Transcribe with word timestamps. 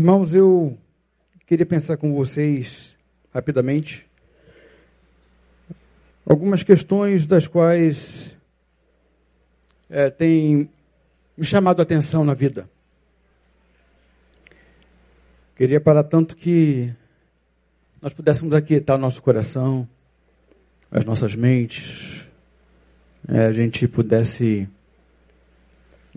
Irmãos, 0.00 0.32
eu 0.32 0.78
queria 1.46 1.66
pensar 1.66 1.98
com 1.98 2.14
vocês 2.14 2.96
rapidamente 3.34 4.08
algumas 6.24 6.62
questões 6.62 7.26
das 7.26 7.46
quais 7.46 8.34
é, 9.90 10.08
têm 10.08 10.70
me 11.36 11.44
chamado 11.44 11.80
a 11.80 11.82
atenção 11.82 12.24
na 12.24 12.32
vida. 12.32 12.66
Queria 15.54 15.78
parar 15.78 16.04
tanto 16.04 16.34
que 16.34 16.90
nós 18.00 18.14
pudéssemos 18.14 18.54
aquietar 18.54 18.96
o 18.96 19.00
nosso 19.00 19.20
coração, 19.20 19.86
as 20.90 21.04
nossas 21.04 21.34
mentes, 21.34 22.26
é, 23.28 23.44
a 23.44 23.52
gente 23.52 23.86
pudesse 23.86 24.66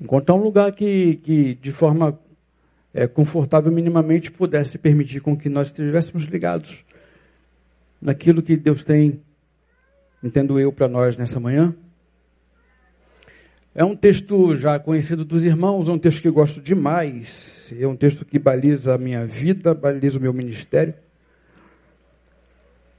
encontrar 0.01 0.35
um 0.35 0.41
lugar 0.41 0.71
que, 0.71 1.15
que 1.17 1.55
de 1.55 1.73
forma 1.73 2.17
é, 2.93 3.07
confortável 3.07 3.71
minimamente 3.71 4.31
pudesse 4.31 4.77
permitir 4.77 5.19
com 5.19 5.35
que 5.35 5.49
nós 5.49 5.67
estivéssemos 5.67 6.25
ligados 6.25 6.85
naquilo 8.01 8.41
que 8.41 8.55
Deus 8.55 8.83
tem, 8.83 9.21
entendo 10.23 10.59
eu, 10.59 10.71
para 10.71 10.87
nós 10.87 11.17
nessa 11.17 11.39
manhã. 11.39 11.73
É 13.73 13.83
um 13.83 13.95
texto 13.95 14.55
já 14.55 14.77
conhecido 14.77 15.25
dos 15.25 15.43
irmãos, 15.43 15.89
é 15.89 15.91
um 15.91 15.97
texto 15.97 16.21
que 16.21 16.27
eu 16.27 16.33
gosto 16.33 16.61
demais, 16.61 17.73
é 17.79 17.87
um 17.87 17.95
texto 17.95 18.23
que 18.23 18.37
baliza 18.37 18.93
a 18.93 18.97
minha 18.97 19.25
vida, 19.25 19.73
baliza 19.73 20.19
o 20.19 20.21
meu 20.21 20.33
ministério. 20.33 20.93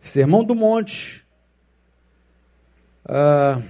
Sermão 0.01 0.43
do 0.43 0.55
Monte. 0.55 1.25
Ah, 3.07 3.63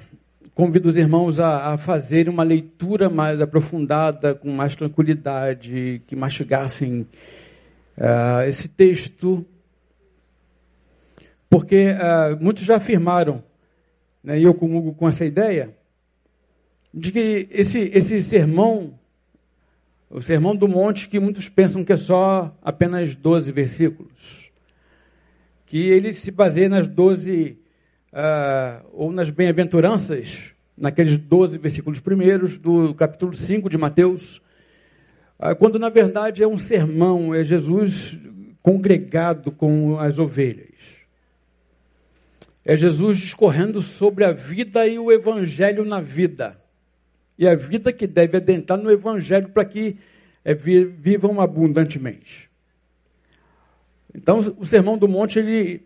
convido 0.55 0.89
os 0.89 0.97
irmãos 0.97 1.41
a, 1.41 1.73
a 1.73 1.79
fazerem 1.79 2.33
uma 2.33 2.45
leitura 2.45 3.11
mais 3.11 3.41
aprofundada, 3.41 4.35
com 4.35 4.51
mais 4.51 4.77
tranquilidade, 4.77 6.01
que 6.07 6.15
mastigassem 6.15 7.07
uh, 7.99 8.43
esse 8.49 8.69
texto, 8.69 9.45
porque 11.51 11.89
uh, 11.89 12.43
muitos 12.43 12.63
já 12.63 12.77
afirmaram, 12.77 13.43
né, 14.23 14.39
e 14.39 14.45
eu 14.45 14.55
comungo 14.55 14.95
com 14.95 15.09
essa 15.09 15.25
ideia, 15.25 15.75
de 16.93 17.11
que 17.11 17.49
esse, 17.51 17.91
esse 17.93 18.23
sermão, 18.23 18.97
o 20.09 20.23
sermão 20.23 20.55
do 20.55 20.69
monte, 20.69 21.09
que 21.09 21.19
muitos 21.19 21.49
pensam 21.49 21.85
que 21.85 21.93
é 21.93 21.97
só 21.97 22.57
apenas 22.63 23.17
12 23.17 23.51
versículos, 23.51 24.53
que 25.67 25.89
ele 25.89 26.13
se 26.13 26.31
baseia 26.31 26.69
nas 26.69 26.87
12 26.87 27.59
uh, 28.15 28.87
ou 28.93 29.13
nas 29.13 29.29
bem-aventuranças, 29.29 30.53
naqueles 30.79 31.19
12 31.19 31.59
versículos 31.59 32.01
primeiros 32.01 32.57
do 32.57 32.95
capítulo 32.95 33.35
5 33.35 33.69
de 33.69 33.77
Mateus, 33.77 34.41
uh, 35.39 35.55
quando 35.59 35.79
na 35.79 35.89
verdade 35.89 36.43
é 36.43 36.47
um 36.47 36.57
sermão, 36.57 37.35
é 37.35 37.43
Jesus 37.43 38.19
congregado 38.63 39.51
com 39.51 39.99
as 39.99 40.19
ovelhas. 40.19 40.73
É 42.65 42.77
Jesus 42.77 43.19
discorrendo 43.19 43.83
sobre 43.83 44.25
a 44.25 44.33
vida 44.33 44.87
e 44.87 44.99
o 44.99 45.13
evangelho 45.13 45.85
na 45.85 46.01
vida. 46.01 46.59
E 47.37 47.47
a 47.47 47.55
vida 47.55 47.93
que 47.93 48.07
deve 48.07 48.39
adentrar 48.39 48.79
no 48.79 48.91
evangelho 48.91 49.49
para 49.49 49.67
que 49.67 49.99
é, 50.43 50.55
vivam 50.55 51.43
abundantemente. 51.43 52.49
Então, 54.15 54.39
o 54.57 54.65
Sermão 54.65 54.97
do 54.97 55.09
Monte, 55.09 55.41
ele 55.41 55.83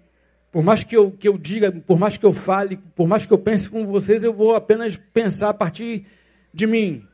por 0.50 0.62
mais 0.62 0.82
que 0.82 0.96
eu, 0.96 1.10
que 1.10 1.28
eu 1.28 1.36
diga, 1.36 1.70
por 1.70 1.98
mais 1.98 2.16
que 2.16 2.24
eu 2.24 2.32
fale, 2.32 2.78
por 2.96 3.06
mais 3.06 3.26
que 3.26 3.32
eu 3.32 3.38
pense 3.38 3.68
com 3.68 3.86
vocês, 3.86 4.24
eu 4.24 4.32
vou 4.32 4.54
apenas 4.54 4.96
pensar 4.96 5.50
a 5.50 5.54
partir 5.54 6.06
de 6.52 6.66
mim. 6.66 7.04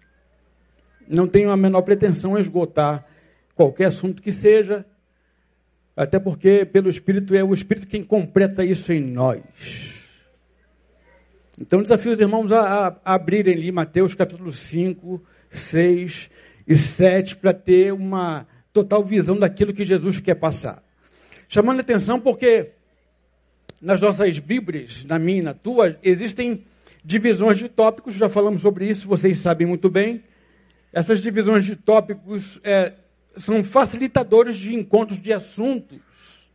Não 1.09 1.27
tenho 1.27 1.51
a 1.51 1.57
menor 1.57 1.83
pretensão 1.83 2.37
em 2.37 2.41
esgotar 2.41 3.05
qualquer 3.55 3.87
assunto 3.87 4.23
que 4.23 4.33
seja, 4.33 4.85
até 5.97 6.19
porque 6.19 6.65
pelo 6.65 6.89
Espírito 6.89 7.35
é 7.35 7.43
o 7.43 7.55
Espírito 7.55 7.87
quem 7.87 8.03
completa 8.03 8.65
isso 8.65 8.93
em 8.93 9.01
nós. 9.01 9.43
Então 11.61 11.83
desafio 11.83 12.13
os 12.13 12.21
irmãos 12.21 12.53
a, 12.53 12.99
a 13.05 13.15
abrirem 13.15 13.55
ali 13.55 13.71
Mateus 13.71 14.15
capítulo 14.15 14.53
5, 14.53 15.23
6 15.51 16.31
e 16.67 16.77
7 16.77 17.37
para 17.37 17.53
ter 17.53 17.93
uma 17.93 18.47
total 18.73 19.05
visão 19.05 19.39
daquilo 19.39 19.73
que 19.73 19.85
Jesus 19.85 20.19
quer 20.19 20.35
passar. 20.35 20.83
Chamando 21.49 21.79
a 21.79 21.83
atenção 21.83 22.21
porque 22.21 22.73
nas 23.85 24.01
nossas 24.01 24.39
Bíblias, 24.39 25.05
na 25.05 25.19
minha 25.19 25.41
e 25.41 25.43
na 25.43 25.53
tua, 25.53 25.99
existem 26.03 26.65
divisões 27.05 27.59
de 27.59 27.69
tópicos, 27.69 28.15
já 28.15 28.31
falamos 28.31 28.63
sobre 28.63 28.89
isso, 28.89 29.07
vocês 29.07 29.39
sabem 29.39 29.67
muito 29.67 29.91
bem. 29.91 30.25
Essas 30.91 31.21
divisões 31.21 31.67
de 31.67 31.77
tópicos 31.77 32.59
é, 32.65 32.95
são 33.37 33.63
facilitadores 33.63 34.57
de 34.57 34.75
encontros 34.75 35.21
de 35.21 35.35
assuntos, 35.35 36.49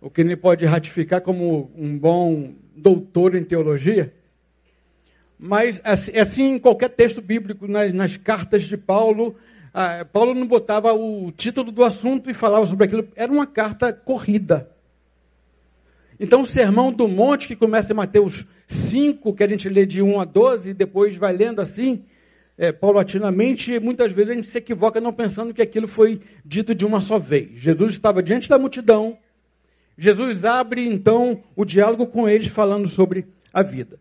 o 0.00 0.08
que 0.08 0.22
ele 0.22 0.34
pode 0.34 0.64
ratificar 0.64 1.20
como 1.20 1.70
um 1.76 1.98
bom 1.98 2.54
doutor 2.74 3.34
em 3.34 3.44
teologia. 3.44 4.14
Mas 5.38 5.82
é 6.14 6.20
assim 6.20 6.54
em 6.54 6.58
qualquer 6.58 6.88
texto 6.88 7.20
bíblico, 7.20 7.68
nas, 7.68 7.92
nas 7.92 8.16
cartas 8.16 8.62
de 8.62 8.78
Paulo, 8.78 9.36
ah, 9.74 10.06
Paulo 10.10 10.32
não 10.34 10.46
botava 10.46 10.94
o 10.94 11.30
título 11.30 11.70
do 11.70 11.84
assunto 11.84 12.30
e 12.30 12.34
falava 12.34 12.64
sobre 12.64 12.86
aquilo, 12.86 13.06
era 13.14 13.30
uma 13.30 13.46
carta 13.46 13.92
corrida. 13.92 14.71
Então, 16.22 16.42
o 16.42 16.46
sermão 16.46 16.92
do 16.92 17.08
monte, 17.08 17.48
que 17.48 17.56
começa 17.56 17.92
em 17.92 17.96
Mateus 17.96 18.46
5, 18.68 19.34
que 19.34 19.42
a 19.42 19.48
gente 19.48 19.68
lê 19.68 19.84
de 19.84 20.00
1 20.00 20.20
a 20.20 20.24
12, 20.24 20.70
e 20.70 20.72
depois 20.72 21.16
vai 21.16 21.36
lendo 21.36 21.60
assim, 21.60 22.04
é, 22.56 22.70
paulatinamente, 22.70 23.80
muitas 23.80 24.12
vezes 24.12 24.30
a 24.30 24.34
gente 24.36 24.46
se 24.46 24.56
equivoca 24.56 25.00
não 25.00 25.12
pensando 25.12 25.52
que 25.52 25.60
aquilo 25.60 25.88
foi 25.88 26.20
dito 26.44 26.76
de 26.76 26.86
uma 26.86 27.00
só 27.00 27.18
vez. 27.18 27.48
Jesus 27.54 27.94
estava 27.94 28.22
diante 28.22 28.48
da 28.48 28.56
multidão, 28.56 29.18
Jesus 29.98 30.44
abre 30.44 30.86
então 30.86 31.42
o 31.56 31.64
diálogo 31.64 32.06
com 32.06 32.28
eles, 32.28 32.46
falando 32.46 32.86
sobre 32.86 33.26
a 33.52 33.64
vida. 33.64 33.98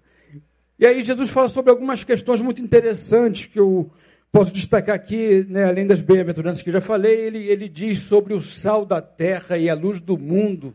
E 0.77 0.85
aí, 0.85 1.01
Jesus 1.01 1.31
fala 1.31 1.49
sobre 1.49 1.71
algumas 1.71 2.03
questões 2.03 2.39
muito 2.39 2.61
interessantes 2.61 3.47
que 3.47 3.59
eu 3.59 3.89
posso 4.31 4.53
destacar 4.53 4.95
aqui, 4.95 5.43
né, 5.49 5.63
além 5.63 5.87
das 5.87 6.01
bem-aventuranças 6.01 6.61
que 6.61 6.69
já 6.69 6.81
falei. 6.81 7.19
Ele, 7.19 7.39
ele 7.47 7.67
diz 7.67 7.97
sobre 8.01 8.35
o 8.35 8.39
sal 8.39 8.85
da 8.85 9.01
terra 9.01 9.57
e 9.57 9.67
a 9.67 9.73
luz 9.73 9.99
do 9.99 10.19
mundo 10.19 10.71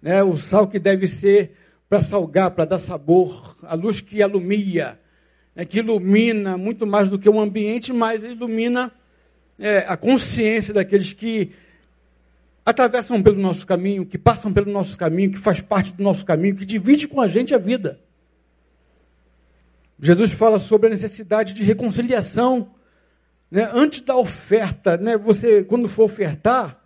né, 0.00 0.22
o 0.22 0.36
sal 0.36 0.68
que 0.68 0.78
deve 0.78 1.06
ser 1.06 1.52
para 1.88 2.00
salgar, 2.00 2.50
para 2.50 2.64
dar 2.64 2.78
sabor, 2.78 3.56
a 3.62 3.74
luz 3.74 4.00
que 4.00 4.22
alumia, 4.22 4.98
né, 5.54 5.64
que 5.64 5.78
ilumina 5.78 6.56
muito 6.56 6.86
mais 6.86 7.08
do 7.08 7.18
que 7.18 7.28
o 7.28 7.40
ambiente, 7.40 7.92
mas 7.92 8.24
ilumina 8.24 8.92
é, 9.58 9.78
a 9.88 9.96
consciência 9.96 10.72
daqueles 10.72 11.12
que 11.12 11.52
atravessam 12.64 13.22
pelo 13.22 13.40
nosso 13.40 13.66
caminho, 13.66 14.04
que 14.04 14.18
passam 14.18 14.52
pelo 14.52 14.70
nosso 14.70 14.96
caminho, 14.96 15.30
que 15.30 15.38
faz 15.38 15.60
parte 15.60 15.92
do 15.94 16.02
nosso 16.02 16.24
caminho, 16.24 16.54
que 16.54 16.66
divide 16.66 17.08
com 17.08 17.20
a 17.20 17.26
gente 17.26 17.54
a 17.54 17.58
vida. 17.58 17.98
Jesus 20.00 20.32
fala 20.32 20.58
sobre 20.58 20.86
a 20.86 20.90
necessidade 20.90 21.52
de 21.52 21.62
reconciliação. 21.62 22.70
Né? 23.50 23.68
Antes 23.72 24.02
da 24.02 24.16
oferta, 24.16 24.96
né? 24.96 25.16
você, 25.16 25.64
quando 25.64 25.88
for 25.88 26.04
ofertar, 26.04 26.78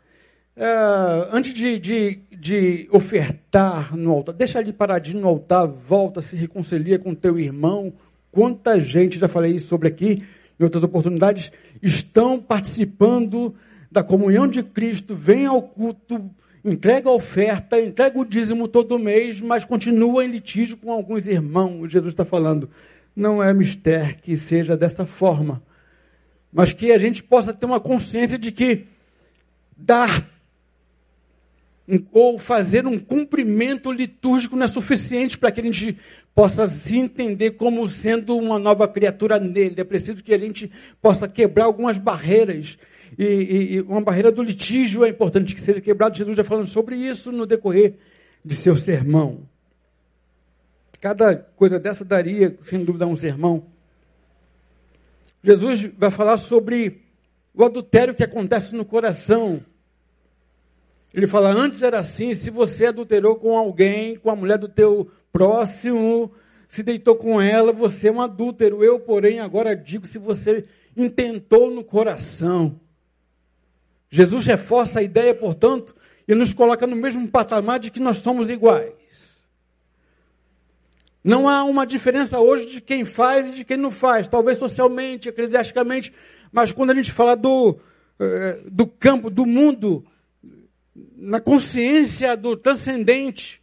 é, 0.56 1.28
antes 1.30 1.52
de, 1.52 1.78
de, 1.78 2.20
de, 2.42 2.88
ofertar 2.90 3.96
no 3.96 4.10
altar, 4.10 4.34
deixa 4.34 4.58
ali 4.58 4.72
paradinho 4.72 5.20
no 5.20 5.28
altar, 5.28 5.64
volta, 5.64 6.20
se 6.20 6.34
reconcilia 6.34 6.98
com 6.98 7.14
teu 7.14 7.38
irmão. 7.38 7.92
Quanta 8.32 8.80
gente, 8.80 9.16
já 9.16 9.28
falei 9.28 9.60
sobre 9.60 9.86
aqui 9.86 10.18
em 10.58 10.64
outras 10.64 10.82
oportunidades, 10.82 11.52
estão 11.80 12.40
participando 12.40 13.54
da 13.88 14.02
comunhão 14.02 14.48
de 14.48 14.60
Cristo, 14.60 15.14
vem 15.14 15.46
ao 15.46 15.62
culto, 15.62 16.28
entrega 16.64 17.08
a 17.08 17.12
oferta, 17.12 17.80
entrega 17.80 18.18
o 18.18 18.24
dízimo 18.24 18.66
todo 18.66 18.98
mês, 18.98 19.40
mas 19.40 19.64
continua 19.64 20.24
em 20.24 20.28
litígio 20.28 20.76
com 20.76 20.90
alguns 20.90 21.28
irmãos. 21.28 21.92
Jesus 21.92 22.12
está 22.12 22.24
falando, 22.24 22.68
não 23.14 23.40
é 23.40 23.54
mistério 23.54 24.16
que 24.20 24.36
seja 24.36 24.76
dessa 24.76 25.06
forma, 25.06 25.62
mas 26.52 26.72
que 26.72 26.90
a 26.90 26.98
gente 26.98 27.22
possa 27.22 27.54
ter 27.54 27.66
uma 27.66 27.78
consciência 27.78 28.36
de 28.36 28.50
que 28.50 28.84
dar 29.76 30.31
ou 32.12 32.38
fazer 32.38 32.86
um 32.86 32.98
cumprimento 32.98 33.90
litúrgico 33.90 34.56
não 34.56 34.64
é 34.64 34.68
suficiente 34.68 35.36
para 35.36 35.50
que 35.50 35.60
a 35.60 35.64
gente 35.64 35.98
possa 36.34 36.66
se 36.66 36.96
entender 36.96 37.52
como 37.52 37.88
sendo 37.88 38.36
uma 38.36 38.58
nova 38.58 38.86
criatura 38.86 39.38
nele. 39.38 39.80
É 39.80 39.84
preciso 39.84 40.22
que 40.22 40.32
a 40.32 40.38
gente 40.38 40.70
possa 41.00 41.28
quebrar 41.28 41.64
algumas 41.64 41.98
barreiras. 41.98 42.78
E, 43.18 43.24
e, 43.24 43.74
e 43.74 43.80
uma 43.82 44.00
barreira 44.00 44.30
do 44.30 44.42
litígio 44.42 45.04
é 45.04 45.08
importante 45.08 45.54
que 45.54 45.60
seja 45.60 45.80
quebrada. 45.80 46.14
Jesus 46.14 46.36
já 46.36 46.44
falando 46.44 46.68
sobre 46.68 46.96
isso 46.96 47.32
no 47.32 47.46
decorrer 47.46 47.94
de 48.44 48.54
seu 48.54 48.76
sermão. 48.76 49.40
Cada 51.00 51.34
coisa 51.34 51.80
dessa 51.80 52.04
daria, 52.04 52.56
sem 52.62 52.84
dúvida, 52.84 53.06
um 53.06 53.16
sermão. 53.16 53.66
Jesus 55.42 55.90
vai 55.98 56.12
falar 56.12 56.36
sobre 56.36 57.02
o 57.52 57.64
adultério 57.64 58.14
que 58.14 58.22
acontece 58.22 58.74
no 58.74 58.84
coração 58.84 59.60
ele 61.14 61.26
fala: 61.26 61.50
antes 61.50 61.82
era 61.82 61.98
assim, 61.98 62.34
se 62.34 62.50
você 62.50 62.86
adulterou 62.86 63.36
com 63.36 63.56
alguém, 63.56 64.16
com 64.16 64.30
a 64.30 64.36
mulher 64.36 64.58
do 64.58 64.68
teu 64.68 65.10
próximo, 65.32 66.32
se 66.66 66.82
deitou 66.82 67.16
com 67.16 67.40
ela, 67.40 67.72
você 67.72 68.08
é 68.08 68.12
um 68.12 68.20
adúltero. 68.20 68.82
Eu, 68.82 68.98
porém, 68.98 69.40
agora 69.40 69.76
digo: 69.76 70.06
se 70.06 70.18
você 70.18 70.64
intentou 70.96 71.70
no 71.70 71.84
coração. 71.84 72.80
Jesus 74.10 74.46
reforça 74.46 75.00
a 75.00 75.02
ideia, 75.02 75.34
portanto, 75.34 75.96
e 76.28 76.34
nos 76.34 76.52
coloca 76.52 76.86
no 76.86 76.96
mesmo 76.96 77.26
patamar 77.28 77.78
de 77.78 77.90
que 77.90 78.00
nós 78.00 78.18
somos 78.18 78.50
iguais. 78.50 78.92
Não 81.24 81.48
há 81.48 81.64
uma 81.64 81.86
diferença 81.86 82.38
hoje 82.38 82.66
de 82.66 82.80
quem 82.80 83.04
faz 83.04 83.46
e 83.46 83.52
de 83.52 83.64
quem 83.64 83.76
não 83.76 83.90
faz, 83.90 84.28
talvez 84.28 84.58
socialmente, 84.58 85.28
eclesiasticamente, 85.28 86.12
mas 86.50 86.72
quando 86.72 86.90
a 86.90 86.94
gente 86.94 87.12
fala 87.12 87.36
do, 87.36 87.78
eh, 88.18 88.60
do 88.66 88.86
campo, 88.86 89.30
do 89.30 89.46
mundo, 89.46 90.04
na 91.22 91.40
consciência 91.40 92.36
do 92.36 92.56
transcendente, 92.56 93.62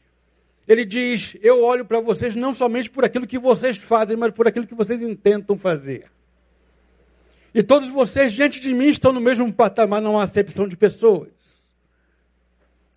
ele 0.66 0.86
diz: 0.86 1.36
Eu 1.42 1.62
olho 1.62 1.84
para 1.84 2.00
vocês 2.00 2.36
não 2.36 2.54
somente 2.54 2.90
por 2.90 3.04
aquilo 3.04 3.28
que 3.28 3.38
vocês 3.38 3.78
fazem, 3.78 4.16
mas 4.16 4.32
por 4.32 4.48
aquilo 4.48 4.66
que 4.66 4.74
vocês 4.74 5.02
intentam 5.02 5.58
fazer. 5.58 6.06
E 7.54 7.62
todos 7.62 7.90
vocês, 7.90 8.32
diante 8.32 8.62
de 8.62 8.74
mim, 8.74 8.88
estão 8.88 9.12
no 9.12 9.20
mesmo 9.20 9.52
patamar, 9.52 10.02
não 10.02 10.18
há 10.18 10.24
acepção 10.24 10.68
de 10.68 10.78
pessoas. 10.78 11.30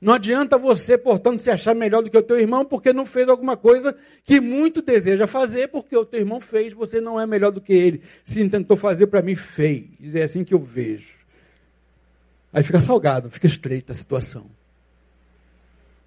Não 0.00 0.12
adianta 0.12 0.58
você, 0.58 0.98
portanto, 0.98 1.40
se 1.40 1.50
achar 1.50 1.74
melhor 1.74 2.02
do 2.02 2.10
que 2.10 2.18
o 2.18 2.22
teu 2.22 2.38
irmão 2.38 2.64
porque 2.64 2.92
não 2.92 3.06
fez 3.06 3.28
alguma 3.28 3.56
coisa 3.56 3.96
que 4.24 4.40
muito 4.40 4.82
deseja 4.82 5.26
fazer, 5.26 5.68
porque 5.68 5.96
o 5.96 6.04
teu 6.04 6.20
irmão 6.20 6.40
fez, 6.40 6.72
você 6.72 7.00
não 7.00 7.20
é 7.20 7.26
melhor 7.26 7.50
do 7.50 7.60
que 7.60 7.72
ele. 7.72 8.02
Se 8.22 8.48
tentou 8.48 8.76
fazer 8.76 9.06
para 9.06 9.22
mim, 9.22 9.34
fez. 9.34 10.14
É 10.14 10.22
assim 10.22 10.44
que 10.44 10.54
eu 10.54 10.58
vejo. 10.58 11.21
Aí 12.52 12.62
fica 12.62 12.80
salgado, 12.80 13.30
fica 13.30 13.46
estreita 13.46 13.92
a 13.92 13.94
situação. 13.94 14.50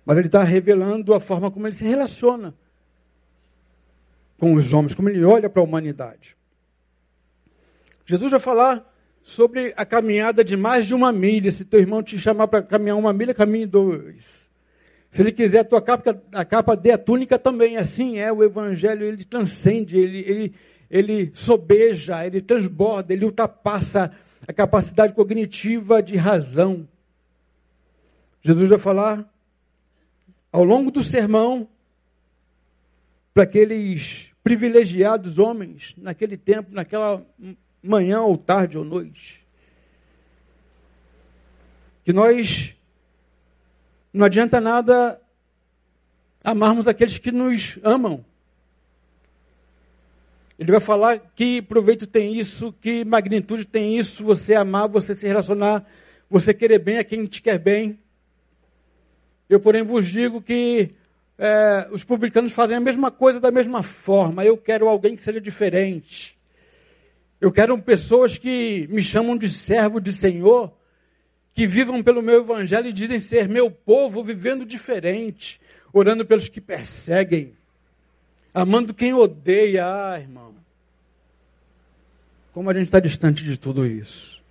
Mas 0.05 0.17
ele 0.17 0.27
está 0.27 0.43
revelando 0.43 1.13
a 1.13 1.19
forma 1.19 1.49
como 1.49 1.65
ele 1.65 1.75
se 1.75 1.85
relaciona 1.85 2.53
com 4.37 4.53
os 4.53 4.71
homens, 4.73 4.93
como 4.93 5.09
ele 5.09 5.23
olha 5.23 5.49
para 5.49 5.61
a 5.61 5.65
humanidade. 5.65 6.35
Jesus 8.05 8.29
vai 8.29 8.39
falar 8.39 8.93
sobre 9.23 9.73
a 9.75 9.83
caminhada 9.83 10.43
de 10.43 10.55
mais 10.55 10.85
de 10.85 10.93
uma 10.93 11.11
milha. 11.11 11.51
Se 11.51 11.65
teu 11.65 11.79
irmão 11.79 12.03
te 12.03 12.19
chamar 12.19 12.47
para 12.47 12.61
caminhar 12.61 12.97
uma 12.97 13.11
milha, 13.11 13.33
caminhe 13.33 13.65
dois. 13.65 14.45
Se 15.09 15.23
ele 15.23 15.31
quiser 15.31 15.59
a 15.59 15.63
tua 15.63 15.81
capa, 15.81 16.21
a 16.31 16.45
capa 16.45 16.75
dê 16.75 16.91
a 16.91 16.97
túnica 16.97 17.39
também. 17.39 17.77
Assim 17.77 18.19
é 18.19 18.31
o 18.31 18.43
evangelho, 18.43 19.03
ele 19.03 19.23
transcende, 19.23 19.97
ele, 19.97 20.19
ele, 20.19 20.53
ele 20.91 21.31
sobeja, 21.33 22.23
ele 22.23 22.41
transborda, 22.41 23.13
ele 23.13 23.25
ultrapassa 23.25 24.11
a 24.47 24.53
capacidade 24.53 25.13
cognitiva 25.13 26.01
de 26.01 26.15
razão. 26.15 26.87
Jesus 28.41 28.69
vai 28.69 28.79
falar 28.79 29.27
ao 30.51 30.63
longo 30.63 30.91
do 30.91 31.03
sermão 31.03 31.67
para 33.33 33.43
aqueles 33.43 34.31
privilegiados 34.43 35.39
homens 35.39 35.95
naquele 35.97 36.37
tempo, 36.37 36.71
naquela 36.71 37.25
manhã 37.81 38.21
ou 38.21 38.37
tarde 38.37 38.77
ou 38.77 38.85
noite. 38.85 39.45
Que 42.03 42.13
nós 42.13 42.75
não 44.13 44.25
adianta 44.25 44.61
nada 44.61 45.19
amarmos 46.43 46.87
aqueles 46.87 47.17
que 47.17 47.31
nos 47.31 47.79
amam. 47.83 48.23
Ele 50.57 50.71
vai 50.71 50.79
falar 50.79 51.19
que 51.35 51.61
proveito 51.61 52.07
tem 52.07 52.39
isso, 52.39 52.73
que 52.79 53.03
magnitude 53.03 53.65
tem 53.65 53.97
isso, 53.99 54.23
você 54.23 54.55
amar, 54.55 54.87
você 54.87 55.13
se 55.13 55.27
relacionar, 55.27 55.85
você 56.29 56.53
querer 56.53 56.79
bem 56.79 56.97
a 56.97 57.03
quem 57.03 57.25
te 57.25 57.41
quer 57.41 57.59
bem. 57.59 57.99
Eu, 59.49 59.59
porém, 59.59 59.83
vos 59.83 60.07
digo 60.07 60.41
que 60.41 60.91
é, 61.37 61.87
os 61.91 62.03
publicanos 62.03 62.53
fazem 62.53 62.77
a 62.77 62.79
mesma 62.79 63.11
coisa 63.11 63.39
da 63.39 63.51
mesma 63.51 63.83
forma. 63.83 64.45
Eu 64.45 64.57
quero 64.57 64.87
alguém 64.87 65.15
que 65.15 65.21
seja 65.21 65.41
diferente. 65.41 66.37
Eu 67.39 67.51
quero 67.51 67.77
pessoas 67.77 68.37
que 68.37 68.87
me 68.89 69.03
chamam 69.03 69.37
de 69.37 69.49
servo 69.49 69.99
de 69.99 70.13
Senhor, 70.13 70.73
que 71.53 71.67
vivam 71.67 72.01
pelo 72.01 72.21
meu 72.21 72.41
evangelho 72.41 72.87
e 72.87 72.93
dizem 72.93 73.19
ser 73.19 73.47
meu 73.47 73.69
povo, 73.69 74.23
vivendo 74.23 74.65
diferente, 74.65 75.59
orando 75.91 76.25
pelos 76.25 76.49
que 76.49 76.61
perseguem, 76.61 77.53
amando 78.55 78.93
quem 78.93 79.13
odeia. 79.13 79.85
Ah, 79.85 80.19
irmão, 80.19 80.55
como 82.53 82.69
a 82.69 82.73
gente 82.73 82.85
está 82.85 83.01
distante 83.01 83.43
de 83.43 83.59
tudo 83.59 83.85
isso. 83.85 84.41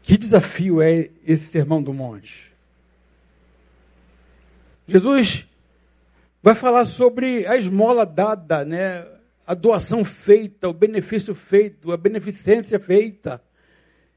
Que 0.00 0.16
desafio 0.16 0.80
é 0.80 1.10
esse 1.26 1.48
sermão 1.48 1.82
do 1.82 1.92
monte? 1.92 2.54
Jesus 4.86 5.48
vai 6.40 6.54
falar 6.54 6.84
sobre 6.84 7.44
a 7.44 7.56
esmola 7.56 8.06
dada, 8.06 8.64
né? 8.64 9.04
a 9.44 9.52
doação 9.52 10.04
feita, 10.04 10.68
o 10.68 10.72
benefício 10.72 11.34
feito, 11.34 11.90
a 11.90 11.96
beneficência 11.96 12.78
feita. 12.78 13.42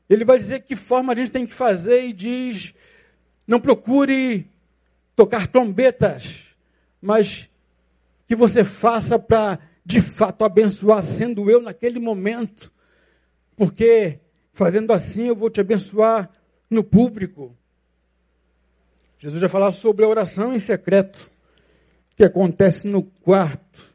Ele 0.08 0.24
vai 0.24 0.38
dizer 0.38 0.62
que 0.62 0.76
forma 0.76 1.14
a 1.14 1.16
gente 1.16 1.32
tem 1.32 1.48
que 1.48 1.54
fazer 1.56 2.06
e 2.06 2.14
diz: 2.14 2.76
não 3.48 3.60
procure 3.60 4.48
tocar 5.20 5.48
trombetas, 5.48 6.56
mas 7.02 7.50
que 8.26 8.34
você 8.34 8.64
faça 8.64 9.20
para 9.20 9.60
de 9.84 10.00
fato 10.00 10.46
abençoar, 10.46 11.02
sendo 11.02 11.52
eu 11.52 11.62
naquele 11.62 12.00
momento, 12.00 12.72
porque 13.54 14.22
fazendo 14.54 14.94
assim 14.94 15.28
eu 15.28 15.36
vou 15.36 15.50
te 15.50 15.60
abençoar 15.60 16.30
no 16.70 16.86
público. 16.86 17.54
Jesus 19.18 19.42
vai 19.42 19.50
falar 19.50 19.72
sobre 19.72 20.06
a 20.06 20.08
oração 20.08 20.56
em 20.56 20.60
secreto 20.62 21.30
que 22.16 22.24
acontece 22.24 22.88
no 22.88 23.04
quarto. 23.04 23.94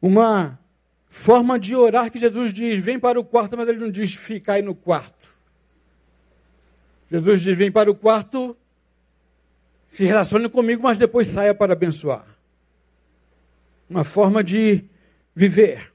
Uma 0.00 0.60
forma 1.08 1.58
de 1.58 1.74
orar 1.74 2.08
que 2.12 2.20
Jesus 2.20 2.52
diz: 2.52 2.84
vem 2.84 3.00
para 3.00 3.18
o 3.18 3.24
quarto, 3.24 3.56
mas 3.56 3.68
ele 3.68 3.80
não 3.80 3.90
diz 3.90 4.14
fica 4.14 4.52
aí 4.52 4.62
no 4.62 4.76
quarto. 4.76 5.36
Jesus 7.10 7.40
diz: 7.40 7.58
vem 7.58 7.72
para 7.72 7.90
o 7.90 7.96
quarto, 7.96 8.56
se 9.88 10.04
relacione 10.04 10.48
comigo, 10.50 10.82
mas 10.82 10.98
depois 10.98 11.26
saia 11.26 11.54
para 11.54 11.72
abençoar. 11.72 12.26
Uma 13.88 14.04
forma 14.04 14.44
de 14.44 14.84
viver. 15.34 15.90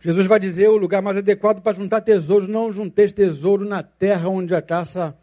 Jesus 0.00 0.26
vai 0.26 0.38
dizer 0.38 0.68
o 0.68 0.76
lugar 0.76 1.00
mais 1.00 1.16
adequado 1.16 1.62
para 1.62 1.72
juntar 1.72 2.02
tesouros, 2.02 2.48
não 2.48 2.70
junteis 2.70 3.14
tesouro 3.14 3.64
na 3.64 3.82
terra 3.82 4.28
onde 4.28 4.54
a 4.54 4.60
caça 4.60 5.16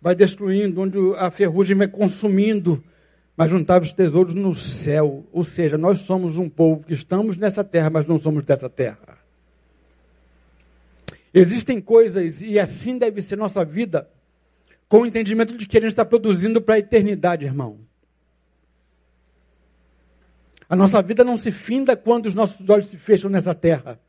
vai 0.00 0.14
destruindo, 0.14 0.80
onde 0.80 0.98
a 1.18 1.30
ferrugem 1.30 1.76
vai 1.76 1.88
consumindo, 1.88 2.82
mas 3.36 3.50
juntar 3.50 3.82
os 3.82 3.92
tesouros 3.92 4.32
no 4.32 4.54
céu. 4.54 5.26
Ou 5.32 5.42
seja, 5.42 5.76
nós 5.76 5.98
somos 5.98 6.38
um 6.38 6.48
povo 6.48 6.84
que 6.84 6.94
estamos 6.94 7.36
nessa 7.36 7.64
terra, 7.64 7.90
mas 7.90 8.06
não 8.06 8.18
somos 8.18 8.44
dessa 8.44 8.70
terra. 8.70 9.13
Existem 11.34 11.80
coisas, 11.80 12.40
e 12.42 12.60
assim 12.60 12.96
deve 12.96 13.20
ser 13.20 13.34
nossa 13.34 13.64
vida, 13.64 14.08
com 14.88 15.00
o 15.00 15.06
entendimento 15.06 15.56
de 15.56 15.66
que 15.66 15.76
a 15.76 15.80
gente 15.80 15.90
está 15.90 16.04
produzindo 16.04 16.62
para 16.62 16.76
a 16.76 16.78
eternidade, 16.78 17.44
irmão. 17.44 17.80
A 20.68 20.76
nossa 20.76 21.02
vida 21.02 21.24
não 21.24 21.36
se 21.36 21.50
finda 21.50 21.96
quando 21.96 22.26
os 22.26 22.34
nossos 22.36 22.70
olhos 22.70 22.86
se 22.86 22.96
fecham 22.96 23.28
nessa 23.28 23.52
terra. 23.52 24.00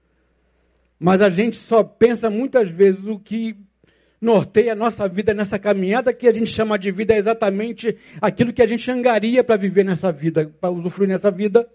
Mas 1.00 1.22
a 1.22 1.30
gente 1.30 1.58
só 1.58 1.84
pensa 1.84 2.30
muitas 2.30 2.70
vezes 2.70 3.06
o 3.06 3.20
que 3.20 3.58
norteia 4.22 4.74
a 4.74 4.76
nossa 4.76 5.08
vida 5.08 5.34
nessa 5.34 5.60
caminhada 5.60 6.14
que 6.14 6.28
a 6.28 6.34
gente 6.34 6.48
chama 6.48 6.80
de 6.80 6.92
vida 6.92 7.14
é 7.14 7.18
exatamente 7.18 7.98
aquilo 8.22 8.54
que 8.54 8.62
a 8.62 8.68
gente 8.68 8.90
angaria 8.90 9.44
para 9.44 9.58
viver 9.58 9.84
nessa 9.84 10.12
vida, 10.12 10.52
para 10.62 10.72
usufruir 10.72 11.10
nessa 11.10 11.30
vida. 11.30 11.68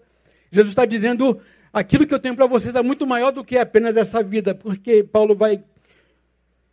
Jesus 0.51 0.71
está 0.71 0.85
dizendo: 0.85 1.39
aquilo 1.71 2.05
que 2.05 2.13
eu 2.13 2.19
tenho 2.19 2.35
para 2.35 2.47
vocês 2.47 2.75
é 2.75 2.81
muito 2.81 3.05
maior 3.07 3.31
do 3.31 3.43
que 3.43 3.57
apenas 3.57 3.97
essa 3.97 4.23
vida, 4.23 4.53
porque 4.53 5.03
Paulo 5.03 5.35
vai, 5.35 5.63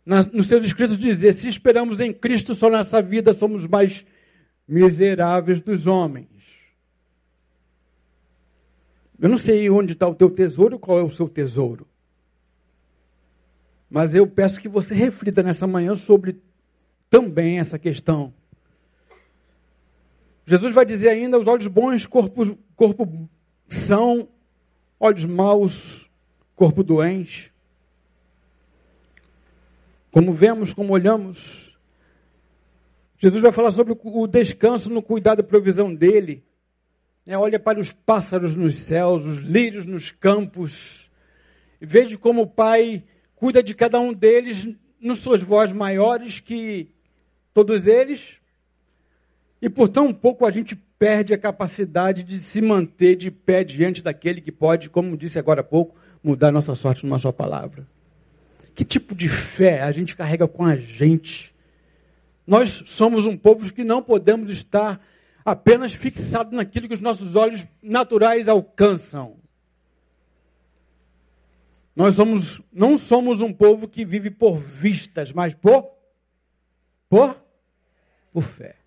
nos 0.05 0.47
seus 0.47 0.65
escritos, 0.65 0.97
dizer: 0.97 1.33
se 1.33 1.47
esperamos 1.47 1.99
em 1.99 2.13
Cristo 2.13 2.53
só 2.55 2.69
nessa 2.69 3.01
vida, 3.01 3.33
somos 3.33 3.67
mais 3.67 4.05
miseráveis 4.67 5.61
dos 5.61 5.87
homens. 5.87 6.27
Eu 9.19 9.27
não 9.27 9.37
sei 9.37 9.69
onde 9.69 9.93
está 9.93 10.07
o 10.07 10.15
teu 10.15 10.29
tesouro, 10.29 10.79
qual 10.79 10.99
é 10.99 11.03
o 11.03 11.09
seu 11.09 11.27
tesouro. 11.27 11.85
Mas 13.89 14.13
eu 14.15 14.27
peço 14.27 14.61
que 14.61 14.69
você 14.69 14.93
reflita 14.93 15.41
nessa 15.41 15.65
manhã 15.65 15.95
sobre 15.95 16.39
também 17.09 17.59
essa 17.59 17.79
questão. 17.79 18.33
Jesus 20.45 20.73
vai 20.73 20.85
dizer 20.85 21.09
ainda: 21.09 21.37
os 21.37 21.47
olhos 21.47 21.67
bons, 21.67 22.05
corpo, 22.05 22.57
corpo 22.75 23.29
são, 23.67 24.29
olhos 24.99 25.25
maus, 25.25 26.09
corpo 26.55 26.83
doente. 26.83 27.53
Como 30.11 30.33
vemos, 30.33 30.73
como 30.73 30.93
olhamos. 30.93 31.77
Jesus 33.17 33.41
vai 33.41 33.51
falar 33.51 33.71
sobre 33.71 33.97
o 34.01 34.27
descanso 34.27 34.89
no 34.89 35.01
cuidado 35.01 35.39
e 35.39 35.43
provisão 35.43 35.93
dele. 35.93 36.43
É, 37.25 37.37
olha 37.37 37.59
para 37.59 37.79
os 37.79 37.91
pássaros 37.91 38.55
nos 38.55 38.75
céus, 38.75 39.23
os 39.23 39.37
lírios 39.37 39.85
nos 39.85 40.09
campos, 40.09 41.11
e 41.79 41.85
veja 41.85 42.17
como 42.17 42.41
o 42.41 42.47
Pai 42.47 43.03
cuida 43.35 43.61
de 43.61 43.75
cada 43.75 43.99
um 43.99 44.11
deles 44.13 44.67
nos 44.99 45.19
suas 45.19 45.43
vozes 45.43 45.75
maiores 45.75 46.39
que 46.39 46.89
todos 47.53 47.85
eles, 47.85 48.39
e 49.61 49.69
por 49.69 49.89
tão 49.89 50.11
pouco 50.11 50.45
a 50.45 50.49
gente 50.49 50.75
perde 50.99 51.33
a 51.33 51.37
capacidade 51.37 52.23
de 52.23 52.43
se 52.43 52.61
manter 52.61 53.15
de 53.15 53.31
pé 53.31 53.63
diante 53.63 54.03
daquele 54.03 54.41
que 54.41 54.51
pode, 54.51 54.89
como 54.89 55.15
disse 55.15 55.39
agora 55.39 55.61
há 55.61 55.63
pouco, 55.63 55.95
mudar 56.21 56.51
nossa 56.51 56.75
sorte 56.75 57.05
numa 57.05 57.17
sua 57.17 57.31
palavra. 57.31 57.87
Que 58.75 58.83
tipo 58.83 59.15
de 59.15 59.29
fé 59.29 59.81
a 59.81 59.91
gente 59.93 60.15
carrega 60.15 60.45
com 60.45 60.65
a 60.65 60.75
gente? 60.75 61.55
Nós 62.45 62.83
somos 62.85 63.25
um 63.25 63.37
povo 63.37 63.71
que 63.71 63.83
não 63.85 64.01
podemos 64.01 64.51
estar 64.51 65.01
apenas 65.45 65.93
fixados 65.93 66.51
naquilo 66.51 66.87
que 66.87 66.93
os 66.93 67.01
nossos 67.01 67.35
olhos 67.35 67.65
naturais 67.81 68.49
alcançam. 68.49 69.37
Nós 71.95 72.15
somos, 72.15 72.61
não 72.73 72.97
somos 72.97 73.41
um 73.41 73.53
povo 73.53 73.87
que 73.87 74.03
vive 74.03 74.29
por 74.29 74.57
vistas, 74.57 75.31
mas 75.31 75.53
por, 75.53 75.89
por, 77.09 77.41
por 78.33 78.43
fé. 78.43 78.78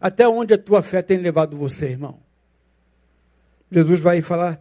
Até 0.00 0.28
onde 0.28 0.54
a 0.54 0.58
tua 0.58 0.82
fé 0.82 1.02
tem 1.02 1.18
levado 1.18 1.56
você, 1.56 1.86
irmão? 1.86 2.20
Jesus 3.70 4.00
vai 4.00 4.22
falar 4.22 4.60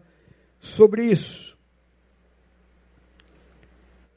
sobre 0.60 1.06
isso. 1.06 1.58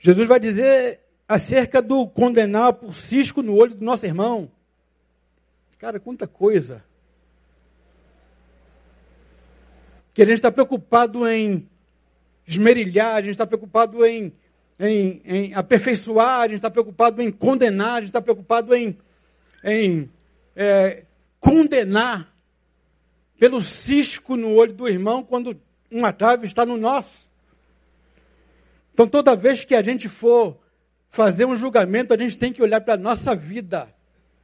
Jesus 0.01 0.27
vai 0.27 0.41
dizer 0.41 1.01
acerca 1.29 1.83
do 1.83 2.07
condenar 2.07 2.73
por 2.73 2.95
cisco 2.95 3.43
no 3.43 3.55
olho 3.55 3.75
do 3.75 3.85
nosso 3.85 4.07
irmão. 4.07 4.51
Cara, 5.79 6.01
quanta 6.01 6.27
coisa. 6.27 6.83
Que 10.13 10.23
a 10.23 10.25
gente 10.25 10.37
está 10.37 10.51
preocupado 10.51 11.29
em 11.29 11.69
esmerilhar, 12.47 13.17
a 13.17 13.21
gente 13.21 13.33
está 13.33 13.47
preocupado 13.47 14.05
em, 14.05 14.33
em, 14.81 15.23
em, 15.25 15.55
aperfeiçoar, 15.55 16.41
a 16.41 16.49
gente 16.49 16.57
está 16.57 16.71
preocupado 16.71 17.21
em 17.23 17.31
condenar, 17.31 17.97
a 17.97 18.01
gente 18.01 18.09
está 18.09 18.23
preocupado 18.23 18.75
em, 18.75 18.97
em 19.63 20.11
é, 20.57 21.05
condenar 21.41 22.33
pelo 23.39 23.63
cisco 23.63 24.37
no 24.37 24.55
olho 24.55 24.73
do 24.73 24.89
irmão 24.89 25.23
quando 25.23 25.61
uma 25.91 26.13
trave 26.13 26.47
está 26.47 26.67
no 26.67 26.77
nosso. 26.77 27.29
Então, 28.93 29.07
toda 29.07 29.37
vez 29.37 29.65
que 29.65 29.75
a 29.75 29.83
gente 29.83 30.09
for 30.09 30.59
fazer 31.09 31.45
um 31.45 31.57
julgamento, 31.57 32.13
a 32.13 32.17
gente 32.17 32.37
tem 32.37 32.53
que 32.53 32.63
olhar 32.63 32.81
para 32.81 32.95
a 32.95 32.99
nossa 32.99 33.35
vida. 33.35 33.89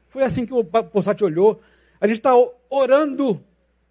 Foi 0.09 0.23
assim 0.23 0.47
que 0.47 0.55
o 0.55 0.63
Possati 0.63 1.25
olhou. 1.25 1.61
A 2.01 2.07
gente 2.07 2.17
está 2.17 2.33
orando, 2.71 3.43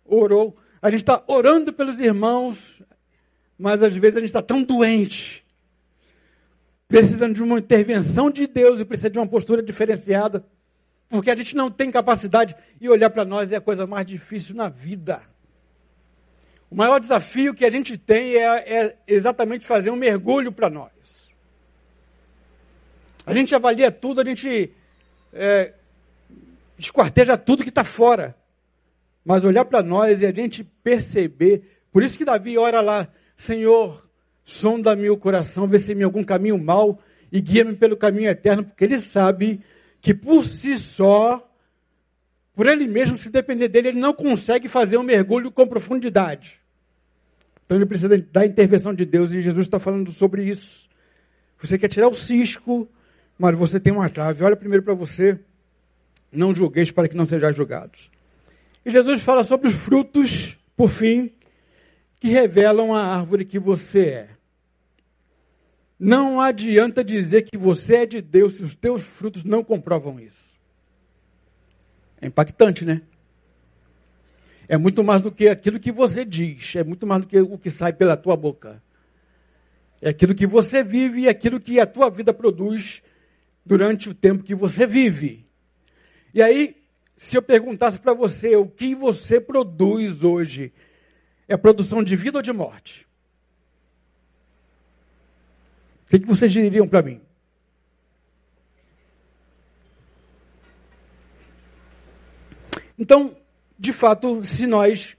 orou, 0.05 0.55
a 0.81 0.89
gente 0.89 1.01
está 1.01 1.21
orando 1.27 1.73
pelos 1.73 1.99
irmãos, 1.99 2.81
mas 3.57 3.83
às 3.83 3.95
vezes 3.95 4.17
a 4.17 4.19
gente 4.19 4.29
está 4.29 4.41
tão 4.41 4.63
doente, 4.63 5.45
precisando 6.87 7.35
de 7.35 7.43
uma 7.43 7.59
intervenção 7.59 8.29
de 8.29 8.47
Deus 8.47 8.79
e 8.79 8.85
precisa 8.85 9.09
de 9.09 9.19
uma 9.19 9.27
postura 9.27 9.61
diferenciada. 9.61 10.45
Porque 11.13 11.29
a 11.29 11.35
gente 11.35 11.55
não 11.55 11.69
tem 11.69 11.91
capacidade 11.91 12.55
e 12.81 12.89
olhar 12.89 13.07
para 13.07 13.23
nós 13.23 13.53
é 13.53 13.57
a 13.57 13.61
coisa 13.61 13.85
mais 13.85 14.03
difícil 14.03 14.55
na 14.55 14.67
vida. 14.67 15.21
O 16.71 16.75
maior 16.75 16.99
desafio 16.99 17.53
que 17.53 17.63
a 17.63 17.69
gente 17.69 17.99
tem 17.99 18.35
é, 18.35 18.45
é 18.77 18.97
exatamente 19.05 19.63
fazer 19.63 19.91
um 19.91 19.95
mergulho 19.95 20.51
para 20.51 20.71
nós. 20.71 21.29
A 23.27 23.31
gente 23.31 23.53
avalia 23.53 23.91
tudo, 23.91 24.21
a 24.21 24.25
gente 24.25 24.71
é, 25.31 25.73
esquarteja 26.79 27.37
tudo 27.37 27.61
que 27.61 27.69
está 27.69 27.83
fora. 27.83 28.35
Mas 29.23 29.45
olhar 29.45 29.65
para 29.65 29.83
nós 29.83 30.23
e 30.23 30.25
a 30.25 30.33
gente 30.33 30.63
perceber. 30.63 31.61
Por 31.91 32.01
isso 32.01 32.17
que 32.17 32.25
Davi 32.25 32.57
ora 32.57 32.81
lá, 32.81 33.07
Senhor, 33.37 34.09
sonda-me 34.43 35.11
o 35.11 35.17
coração, 35.17 35.67
vê 35.67 35.77
se 35.77 35.93
em 35.93 36.01
algum 36.01 36.23
caminho 36.23 36.57
mal 36.57 36.99
e 37.31 37.39
guia-me 37.39 37.75
pelo 37.75 37.95
caminho 37.95 38.31
eterno, 38.31 38.63
porque 38.63 38.83
ele 38.83 38.97
sabe 38.97 39.59
que 40.03 40.13
por 40.13 40.43
si 40.43 40.77
só, 40.77 41.49
por 42.53 42.67
ele 42.67 42.89
mesmo, 42.89 43.15
se 43.15 43.29
depender 43.29 43.69
dele, 43.69 43.87
ele 43.87 43.99
não 44.01 44.13
consegue 44.13 44.67
fazer 44.67 44.97
um 44.97 45.03
mergulho 45.03 45.49
com 45.49 45.65
profundidade. 45.65 46.59
Então 47.65 47.77
ele 47.77 47.85
precisa 47.85 48.09
da 48.09 48.45
intervenção 48.45 48.93
de 48.93 49.05
Deus 49.05 49.31
e 49.31 49.41
Jesus 49.41 49.65
está 49.65 49.79
falando 49.79 50.11
sobre 50.11 50.43
isso. 50.43 50.89
Você 51.57 51.77
quer 51.77 51.87
tirar 51.87 52.09
o 52.09 52.13
cisco, 52.13 52.85
mas 53.39 53.57
você 53.57 53.79
tem 53.79 53.93
uma 53.93 54.13
chave. 54.13 54.43
Olha 54.43 54.57
primeiro 54.57 54.83
para 54.83 54.93
você. 54.93 55.39
Não 56.29 56.53
julgueis 56.53 56.91
para 56.91 57.07
que 57.07 57.15
não 57.15 57.25
sejais 57.25 57.55
julgados. 57.55 58.11
E 58.85 58.91
Jesus 58.91 59.23
fala 59.23 59.41
sobre 59.41 59.69
os 59.69 59.75
frutos, 59.75 60.59
por 60.75 60.89
fim, 60.89 61.31
que 62.19 62.27
revelam 62.27 62.93
a 62.93 63.15
árvore 63.15 63.45
que 63.45 63.57
você 63.57 63.99
é. 64.01 64.29
Não 66.03 66.41
adianta 66.41 67.01
dizer 67.01 67.43
que 67.43 67.57
você 67.57 67.95
é 67.95 68.05
de 68.05 68.21
Deus 68.21 68.55
se 68.55 68.63
os 68.63 68.75
teus 68.75 69.03
frutos 69.03 69.45
não 69.45 69.63
comprovam 69.63 70.19
isso. 70.19 70.49
É 72.19 72.27
impactante, 72.27 72.83
né? 72.83 73.01
É 74.67 74.75
muito 74.75 75.01
mais 75.01 75.21
do 75.21 75.31
que 75.31 75.47
aquilo 75.47 75.79
que 75.79 75.93
você 75.93 76.25
diz, 76.25 76.75
é 76.75 76.83
muito 76.83 77.07
mais 77.07 77.21
do 77.21 77.27
que 77.29 77.39
o 77.39 77.57
que 77.57 77.71
sai 77.71 77.93
pela 77.93 78.17
tua 78.17 78.35
boca. 78.35 78.83
É 80.01 80.09
aquilo 80.09 80.35
que 80.35 80.45
você 80.45 80.83
vive 80.83 81.21
e 81.21 81.29
aquilo 81.29 81.57
que 81.57 81.79
a 81.79 81.85
tua 81.85 82.09
vida 82.09 82.33
produz 82.33 83.01
durante 83.65 84.09
o 84.09 84.13
tempo 84.13 84.43
que 84.43 84.53
você 84.53 84.85
vive. 84.85 85.45
E 86.33 86.41
aí, 86.41 86.75
se 87.15 87.37
eu 87.37 87.41
perguntasse 87.41 87.97
para 87.97 88.13
você 88.13 88.57
o 88.57 88.67
que 88.67 88.93
você 88.93 89.39
produz 89.39 90.21
hoje, 90.21 90.73
é 91.47 91.55
produção 91.55 92.03
de 92.03 92.13
vida 92.17 92.39
ou 92.39 92.41
de 92.41 92.51
morte? 92.51 93.07
O 96.13 96.19
que 96.19 96.27
vocês 96.27 96.51
diriam 96.51 96.87
para 96.87 97.01
mim? 97.01 97.19
Então, 102.99 103.35
de 103.79 103.91
fato, 103.91 104.43
se 104.43 104.67
nós 104.67 105.17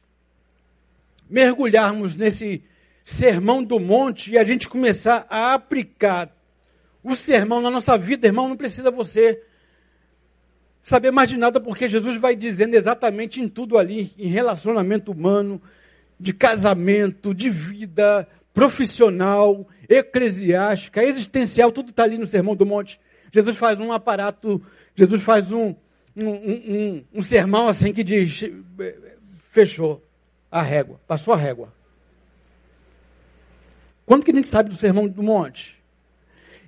mergulharmos 1.28 2.14
nesse 2.14 2.62
sermão 3.04 3.62
do 3.62 3.80
monte 3.80 4.30
e 4.30 4.38
a 4.38 4.44
gente 4.44 4.68
começar 4.68 5.26
a 5.28 5.54
aplicar 5.54 6.32
o 7.02 7.16
sermão 7.16 7.60
na 7.60 7.72
nossa 7.72 7.98
vida, 7.98 8.28
irmão, 8.28 8.48
não 8.48 8.56
precisa 8.56 8.88
você 8.88 9.42
saber 10.80 11.10
mais 11.10 11.28
de 11.28 11.36
nada, 11.36 11.60
porque 11.60 11.88
Jesus 11.88 12.16
vai 12.16 12.36
dizendo 12.36 12.74
exatamente 12.74 13.40
em 13.40 13.48
tudo 13.48 13.76
ali, 13.76 14.12
em 14.16 14.28
relacionamento 14.28 15.10
humano, 15.10 15.60
de 16.20 16.32
casamento, 16.32 17.34
de 17.34 17.50
vida, 17.50 18.28
profissional, 18.54 19.66
eclesiástica, 19.88 21.02
existencial, 21.02 21.72
tudo 21.72 21.90
está 21.90 22.04
ali 22.04 22.16
no 22.16 22.26
Sermão 22.26 22.54
do 22.54 22.64
Monte. 22.64 23.00
Jesus 23.32 23.58
faz 23.58 23.80
um 23.80 23.92
aparato, 23.92 24.62
Jesus 24.94 25.24
faz 25.24 25.50
um, 25.50 25.74
um, 26.16 26.28
um, 26.28 27.04
um, 27.14 27.22
sermão 27.22 27.68
assim 27.68 27.92
que 27.92 28.04
diz: 28.04 28.44
fechou 29.50 30.00
a 30.50 30.62
régua, 30.62 31.00
passou 31.06 31.34
a 31.34 31.36
régua. 31.36 31.74
Quando 34.06 34.24
que 34.24 34.30
a 34.30 34.34
gente 34.34 34.46
sabe 34.46 34.68
do 34.68 34.76
Sermão 34.76 35.08
do 35.08 35.22
Monte? 35.22 35.82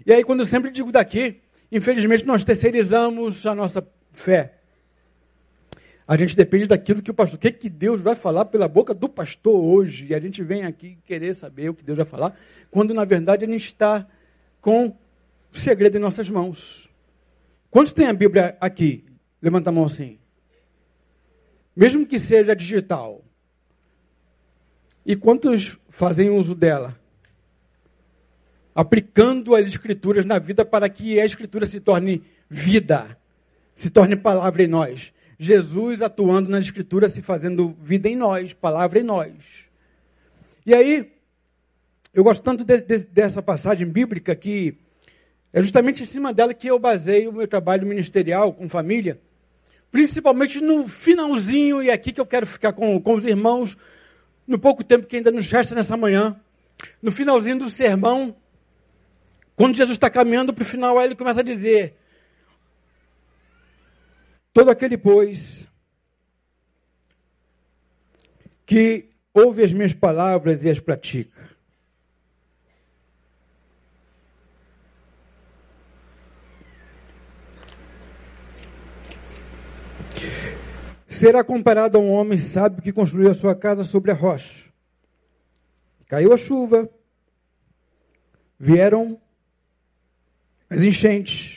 E 0.04 0.12
aí, 0.12 0.24
quando 0.24 0.40
eu 0.40 0.46
sempre 0.46 0.70
digo 0.70 0.90
daqui, 0.90 1.40
infelizmente 1.70 2.26
nós 2.26 2.44
terceirizamos 2.44 3.46
a 3.46 3.54
nossa 3.54 3.86
fé. 4.12 4.55
A 6.08 6.16
gente 6.16 6.36
depende 6.36 6.66
daquilo 6.66 7.02
que 7.02 7.10
o 7.10 7.14
pastor, 7.14 7.36
o 7.36 7.40
que, 7.40 7.50
que 7.50 7.68
Deus 7.68 8.00
vai 8.00 8.14
falar 8.14 8.44
pela 8.44 8.68
boca 8.68 8.94
do 8.94 9.08
pastor 9.08 9.56
hoje. 9.56 10.06
E 10.06 10.14
a 10.14 10.20
gente 10.20 10.42
vem 10.42 10.64
aqui 10.64 10.96
querer 11.04 11.34
saber 11.34 11.70
o 11.70 11.74
que 11.74 11.82
Deus 11.82 11.96
vai 11.96 12.06
falar, 12.06 12.38
quando 12.70 12.94
na 12.94 13.04
verdade 13.04 13.44
a 13.44 13.48
gente 13.48 13.66
está 13.66 14.06
com 14.60 14.94
o 15.52 15.58
segredo 15.58 15.96
em 15.96 16.00
nossas 16.00 16.30
mãos. 16.30 16.88
Quantos 17.70 17.92
tem 17.92 18.06
a 18.06 18.12
Bíblia 18.12 18.56
aqui? 18.60 19.04
Levanta 19.42 19.70
a 19.70 19.72
mão 19.72 19.84
assim. 19.84 20.18
Mesmo 21.74 22.06
que 22.06 22.18
seja 22.18 22.54
digital. 22.54 23.22
E 25.04 25.16
quantos 25.16 25.78
fazem 25.88 26.30
uso 26.30 26.54
dela? 26.54 26.98
Aplicando 28.74 29.54
as 29.54 29.66
escrituras 29.66 30.24
na 30.24 30.38
vida 30.38 30.64
para 30.64 30.88
que 30.88 31.18
a 31.18 31.24
escritura 31.24 31.66
se 31.66 31.80
torne 31.80 32.22
vida, 32.48 33.18
se 33.74 33.90
torne 33.90 34.16
palavra 34.16 34.62
em 34.62 34.68
nós. 34.68 35.12
Jesus 35.38 36.02
atuando 36.02 36.50
na 36.50 36.58
Escritura, 36.58 37.08
se 37.08 37.22
fazendo 37.22 37.76
vida 37.80 38.08
em 38.08 38.16
nós, 38.16 38.52
palavra 38.54 38.98
em 38.98 39.02
nós. 39.02 39.66
E 40.64 40.74
aí, 40.74 41.12
eu 42.14 42.24
gosto 42.24 42.42
tanto 42.42 42.64
de, 42.64 42.80
de, 42.80 42.98
dessa 43.06 43.42
passagem 43.42 43.86
bíblica 43.86 44.34
que 44.34 44.78
é 45.52 45.60
justamente 45.60 46.02
em 46.02 46.06
cima 46.06 46.32
dela 46.32 46.54
que 46.54 46.66
eu 46.66 46.78
baseio 46.78 47.30
o 47.30 47.32
meu 47.32 47.46
trabalho 47.46 47.86
ministerial 47.86 48.52
com 48.52 48.68
família, 48.68 49.20
principalmente 49.90 50.60
no 50.60 50.88
finalzinho, 50.88 51.82
e 51.82 51.90
é 51.90 51.92
aqui 51.92 52.12
que 52.12 52.20
eu 52.20 52.26
quero 52.26 52.46
ficar 52.46 52.72
com, 52.72 53.00
com 53.00 53.14
os 53.14 53.26
irmãos, 53.26 53.76
no 54.46 54.58
pouco 54.58 54.82
tempo 54.82 55.06
que 55.06 55.16
ainda 55.16 55.30
nos 55.30 55.50
resta 55.50 55.74
nessa 55.74 55.96
manhã, 55.96 56.38
no 57.02 57.10
finalzinho 57.10 57.58
do 57.58 57.70
sermão, 57.70 58.34
quando 59.54 59.76
Jesus 59.76 59.96
está 59.96 60.10
caminhando 60.10 60.52
para 60.52 60.62
o 60.62 60.66
final, 60.66 60.98
aí 60.98 61.06
ele 61.06 61.16
começa 61.16 61.40
a 61.40 61.44
dizer: 61.44 61.96
Todo 64.56 64.70
aquele, 64.70 64.96
pois, 64.96 65.70
que 68.64 69.10
ouve 69.34 69.62
as 69.62 69.74
minhas 69.74 69.92
palavras 69.92 70.64
e 70.64 70.70
as 70.70 70.80
pratica. 70.80 71.44
será 81.06 81.44
comparado 81.44 81.98
a 81.98 82.00
um 82.00 82.10
homem 82.10 82.38
sábio 82.38 82.82
que 82.82 82.92
construiu 82.94 83.30
a 83.30 83.34
sua 83.34 83.54
casa 83.54 83.84
sobre 83.84 84.10
a 84.10 84.14
rocha. 84.14 84.70
Caiu 86.06 86.32
a 86.32 86.36
chuva, 86.38 86.90
vieram 88.58 89.20
as 90.70 90.80
enchentes, 90.80 91.55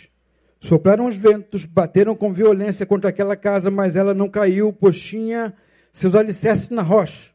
sopraram 0.60 1.08
os 1.08 1.16
ventos, 1.16 1.66
bateram 1.66 2.16
com 2.16 2.34
violência 2.34 2.86
contra 2.86 3.10
aquela 3.10 3.36
casa, 3.36 3.72
mas 3.72 3.96
ela 3.96 4.14
não 4.14 4.28
caiu, 4.28 4.74
pois 4.74 5.00
tinha 5.00 5.54
seus 5.94 6.16
alicerces 6.16 6.70
na 6.70 6.82
rocha. 6.82 7.32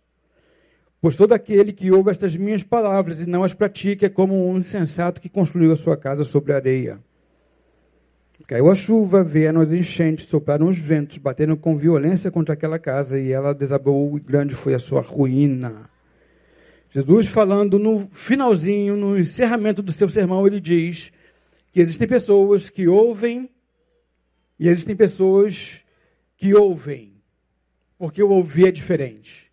Pois 1.00 1.16
todo 1.16 1.32
aquele 1.32 1.72
que 1.72 1.90
ouve 1.90 2.10
estas 2.10 2.36
minhas 2.36 2.62
palavras 2.62 3.20
e 3.20 3.28
não 3.28 3.44
as 3.44 3.52
pratica 3.52 4.06
é 4.06 4.08
como 4.08 4.48
um 4.48 4.56
insensato 4.56 5.20
que 5.20 5.28
construiu 5.28 5.72
a 5.72 5.76
sua 5.76 5.96
casa 5.96 6.24
sobre 6.24 6.52
areia. 6.52 6.98
Caiu 8.46 8.70
a 8.70 8.74
chuva, 8.74 9.22
vieram 9.22 9.60
as 9.60 9.72
enchentes, 9.72 10.26
sopraram 10.26 10.66
os 10.66 10.76
ventos, 10.76 11.18
bateram 11.18 11.56
com 11.56 11.76
violência 11.76 12.30
contra 12.30 12.54
aquela 12.54 12.78
casa 12.78 13.18
e 13.18 13.32
ela 13.32 13.54
desabou 13.54 14.16
e 14.16 14.20
grande 14.20 14.54
foi 14.54 14.74
a 14.74 14.78
sua 14.78 15.00
ruína. 15.00 15.90
Jesus 16.90 17.26
falando 17.26 17.78
no 17.78 18.08
finalzinho, 18.12 18.96
no 18.96 19.18
encerramento 19.18 19.82
do 19.82 19.92
seu 19.92 20.08
sermão, 20.08 20.46
ele 20.46 20.60
diz 20.60 21.10
que 21.74 21.80
existem 21.80 22.06
pessoas 22.06 22.70
que 22.70 22.86
ouvem 22.86 23.50
e 24.60 24.68
existem 24.68 24.94
pessoas 24.94 25.84
que 26.36 26.54
ouvem, 26.54 27.20
porque 27.98 28.22
o 28.22 28.30
ouvir 28.30 28.68
é 28.68 28.70
diferente. 28.70 29.50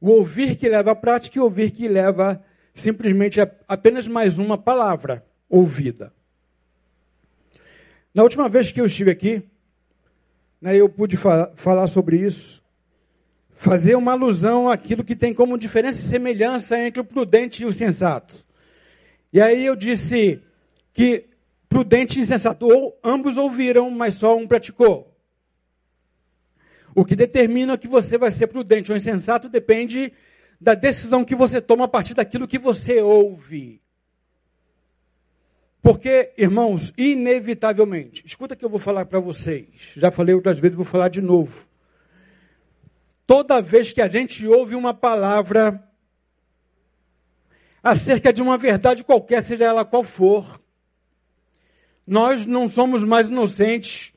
O 0.00 0.10
ouvir 0.10 0.54
que 0.54 0.68
leva 0.68 0.92
à 0.92 0.94
prática 0.94 1.36
e 1.36 1.40
o 1.40 1.42
ouvir 1.42 1.72
que 1.72 1.88
leva 1.88 2.40
simplesmente 2.72 3.40
a 3.40 3.50
apenas 3.66 4.06
mais 4.06 4.38
uma 4.38 4.56
palavra 4.56 5.26
ouvida. 5.48 6.14
Na 8.14 8.22
última 8.22 8.48
vez 8.48 8.70
que 8.70 8.80
eu 8.80 8.86
estive 8.86 9.10
aqui, 9.10 9.42
né, 10.60 10.76
eu 10.76 10.88
pude 10.88 11.16
fa 11.16 11.52
falar 11.56 11.88
sobre 11.88 12.16
isso, 12.16 12.62
fazer 13.56 13.96
uma 13.96 14.12
alusão 14.12 14.70
àquilo 14.70 15.02
que 15.02 15.16
tem 15.16 15.34
como 15.34 15.58
diferença 15.58 15.98
e 15.98 16.04
semelhança 16.04 16.78
entre 16.78 17.00
o 17.00 17.04
prudente 17.04 17.64
e 17.64 17.66
o 17.66 17.72
sensato. 17.72 18.36
E 19.32 19.40
aí 19.40 19.66
eu 19.66 19.74
disse 19.74 20.40
que 20.94 21.28
prudente 21.68 22.18
e 22.18 22.22
insensato, 22.22 22.66
ou 22.66 22.98
ambos 23.02 23.36
ouviram, 23.36 23.90
mas 23.90 24.14
só 24.14 24.36
um 24.36 24.46
praticou. 24.46 25.12
O 26.94 27.04
que 27.04 27.16
determina 27.16 27.76
que 27.76 27.88
você 27.88 28.16
vai 28.16 28.30
ser 28.30 28.46
prudente 28.46 28.92
ou 28.92 28.96
insensato 28.96 29.48
depende 29.48 30.12
da 30.60 30.74
decisão 30.74 31.24
que 31.24 31.34
você 31.34 31.60
toma 31.60 31.86
a 31.86 31.88
partir 31.88 32.14
daquilo 32.14 32.46
que 32.46 32.58
você 32.58 33.02
ouve. 33.02 33.82
Porque, 35.82 36.32
irmãos, 36.38 36.92
inevitavelmente, 36.96 38.24
escuta 38.24 38.54
que 38.54 38.64
eu 38.64 38.70
vou 38.70 38.78
falar 38.78 39.04
para 39.04 39.18
vocês, 39.18 39.92
já 39.96 40.12
falei 40.12 40.34
outras 40.34 40.60
vezes, 40.60 40.76
vou 40.76 40.84
falar 40.84 41.08
de 41.08 41.20
novo. 41.20 41.66
Toda 43.26 43.60
vez 43.60 43.92
que 43.92 44.00
a 44.00 44.08
gente 44.08 44.46
ouve 44.46 44.76
uma 44.76 44.94
palavra 44.94 45.82
acerca 47.82 48.32
de 48.32 48.40
uma 48.40 48.56
verdade 48.56 49.02
qualquer, 49.02 49.42
seja 49.42 49.64
ela 49.64 49.84
qual 49.84 50.04
for, 50.04 50.63
nós 52.06 52.46
não 52.46 52.68
somos 52.68 53.02
mais 53.02 53.28
inocentes 53.28 54.12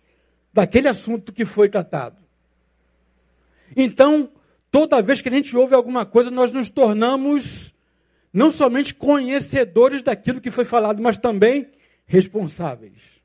daquele 0.54 0.88
assunto 0.88 1.32
que 1.32 1.46
foi 1.46 1.70
tratado. 1.70 2.18
Então, 3.76 4.30
toda 4.72 5.02
vez 5.02 5.22
que 5.22 5.30
a 5.30 5.32
gente 5.32 5.56
ouve 5.56 5.74
alguma 5.74 6.06
coisa, 6.06 6.32
nós 6.32 6.52
nos 6.52 6.70
tornamos 6.70 7.74
não 8.34 8.52
somente 8.52 8.94
conhecedores 8.94 10.04
daquilo 10.04 10.42
que 10.42 10.52
foi 10.52 10.66
falado, 10.66 11.02
mas 11.02 11.18
também 11.18 11.70
responsáveis. 12.06 13.18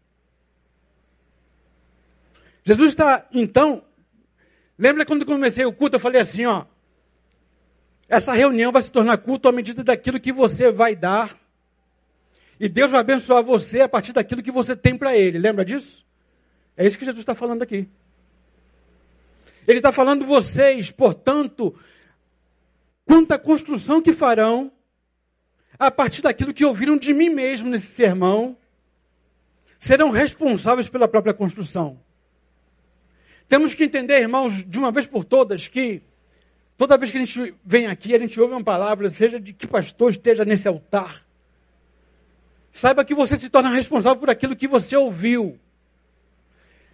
Jesus 2.64 2.90
está, 2.90 3.26
então, 3.32 3.82
lembra 4.78 5.04
quando 5.04 5.26
comecei 5.26 5.64
o 5.64 5.72
culto, 5.72 5.96
eu 5.96 6.00
falei 6.00 6.20
assim, 6.20 6.46
ó, 6.46 6.64
essa 8.08 8.32
reunião 8.32 8.70
vai 8.70 8.82
se 8.82 8.92
tornar 8.92 9.18
culto 9.18 9.48
à 9.48 9.52
medida 9.52 9.82
daquilo 9.82 10.20
que 10.20 10.32
você 10.32 10.70
vai 10.70 10.94
dar, 10.94 11.36
e 12.62 12.68
Deus 12.68 12.92
vai 12.92 13.00
abençoar 13.00 13.42
você 13.42 13.80
a 13.80 13.88
partir 13.88 14.12
daquilo 14.12 14.40
que 14.40 14.52
você 14.52 14.76
tem 14.76 14.96
para 14.96 15.16
Ele, 15.16 15.36
lembra 15.36 15.64
disso? 15.64 16.06
É 16.76 16.86
isso 16.86 16.96
que 16.96 17.04
Jesus 17.04 17.20
está 17.20 17.34
falando 17.34 17.62
aqui. 17.62 17.88
Ele 19.66 19.80
está 19.80 19.92
falando 19.92 20.24
vocês, 20.24 20.92
portanto, 20.92 21.74
quanto 23.04 23.32
à 23.32 23.38
construção 23.38 24.00
que 24.00 24.12
farão, 24.12 24.70
a 25.76 25.90
partir 25.90 26.22
daquilo 26.22 26.54
que 26.54 26.64
ouviram 26.64 26.96
de 26.96 27.12
mim 27.12 27.30
mesmo 27.30 27.68
nesse 27.68 27.88
sermão, 27.88 28.56
serão 29.76 30.10
responsáveis 30.10 30.88
pela 30.88 31.08
própria 31.08 31.34
construção. 31.34 31.98
Temos 33.48 33.74
que 33.74 33.82
entender, 33.82 34.20
irmãos, 34.20 34.62
de 34.64 34.78
uma 34.78 34.92
vez 34.92 35.04
por 35.04 35.24
todas, 35.24 35.66
que 35.66 36.00
toda 36.76 36.96
vez 36.96 37.10
que 37.10 37.18
a 37.18 37.24
gente 37.24 37.56
vem 37.64 37.88
aqui, 37.88 38.14
a 38.14 38.20
gente 38.20 38.40
ouve 38.40 38.54
uma 38.54 38.62
palavra, 38.62 39.10
seja 39.10 39.40
de 39.40 39.52
que 39.52 39.66
pastor 39.66 40.12
esteja 40.12 40.44
nesse 40.44 40.68
altar, 40.68 41.26
saiba 42.72 43.04
que 43.04 43.14
você 43.14 43.36
se 43.36 43.50
torna 43.50 43.68
responsável 43.68 44.18
por 44.18 44.30
aquilo 44.30 44.56
que 44.56 44.66
você 44.66 44.96
ouviu. 44.96 45.58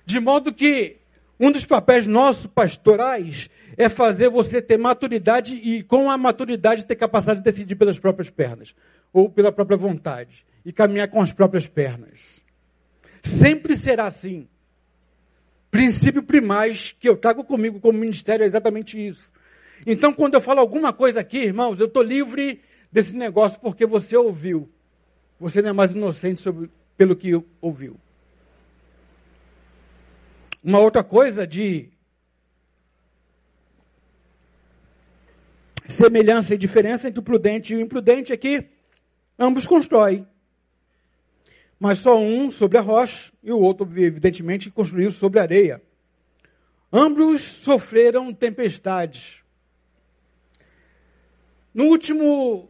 De 0.05 0.19
modo 0.19 0.53
que 0.53 0.97
um 1.39 1.53
dos 1.53 1.65
papéis 1.65 2.07
nossos 2.07 2.47
pastorais 2.47 3.49
é 3.77 3.89
fazer 3.89 4.29
você 4.29 4.61
ter 4.61 4.77
maturidade 4.77 5.55
e, 5.55 5.85
com 5.85 6.11
a 6.11 6.19
maturidade, 6.19 6.85
ter 6.85 6.97
capacidade 6.97 7.39
de 7.39 7.45
decidir 7.45 7.77
pelas 7.77 7.99
próprias 7.99 8.29
pernas 8.29 8.75
ou 9.13 9.31
pela 9.31 9.53
própria 9.53 9.77
vontade 9.77 10.45
e 10.65 10.73
caminhar 10.73 11.09
com 11.09 11.21
as 11.21 11.33
próprias 11.33 11.69
pernas. 11.69 12.41
Sempre 13.23 13.77
será 13.77 14.07
assim. 14.07 14.49
Princípio 15.71 16.23
primais 16.23 16.91
que 16.99 17.09
eu 17.09 17.17
trago 17.17 17.45
comigo 17.45 17.79
como 17.79 17.99
ministério 17.99 18.43
é 18.43 18.47
exatamente 18.47 18.99
isso. 18.99 19.31
Então, 19.87 20.13
quando 20.13 20.35
eu 20.35 20.41
falo 20.41 20.61
alguma 20.61 20.93
coisa 20.93 21.21
aqui, 21.21 21.39
irmãos, 21.39 21.79
eu 21.79 21.87
estou 21.87 22.03
livre 22.03 22.61
desse 22.91 23.15
negócio 23.17 23.61
porque 23.61 23.87
você 23.87 24.17
ouviu. 24.17 24.69
Você 25.39 25.63
não 25.63 25.71
é 25.71 25.73
mais 25.73 25.95
inocente 25.95 26.41
sobre, 26.41 26.71
pelo 26.97 27.15
que 27.15 27.33
ouviu. 27.61 27.97
Uma 30.63 30.81
outra 30.81 31.05
coisa 31.05 31.47
de 31.47 31.89
semelhança 35.89 36.55
e 36.55 36.59
diferença 36.59 37.09
entre 37.09 37.21
o 37.21 37.23
prudente 37.23 37.73
e 37.73 37.77
o 37.77 37.81
imprudente 37.81 38.33
é 38.33 38.37
que 38.37 38.67
ambos 39.39 39.67
constroem. 39.67 40.27
Mas 41.79 41.99
só 41.99 42.19
um 42.19 42.51
sobre 42.51 42.77
a 42.77 42.81
rocha 42.81 43.33
e 43.43 43.53
o 43.53 43.59
outro, 43.59 43.89
evidentemente, 43.97 44.71
construiu 44.71 45.13
sobre 45.13 45.39
a 45.39 45.43
areia. 45.43 45.83
Ambos 46.93 47.41
sofreram 47.41 48.33
tempestades. 48.33 49.43
No 51.73 51.85
último 51.85 52.69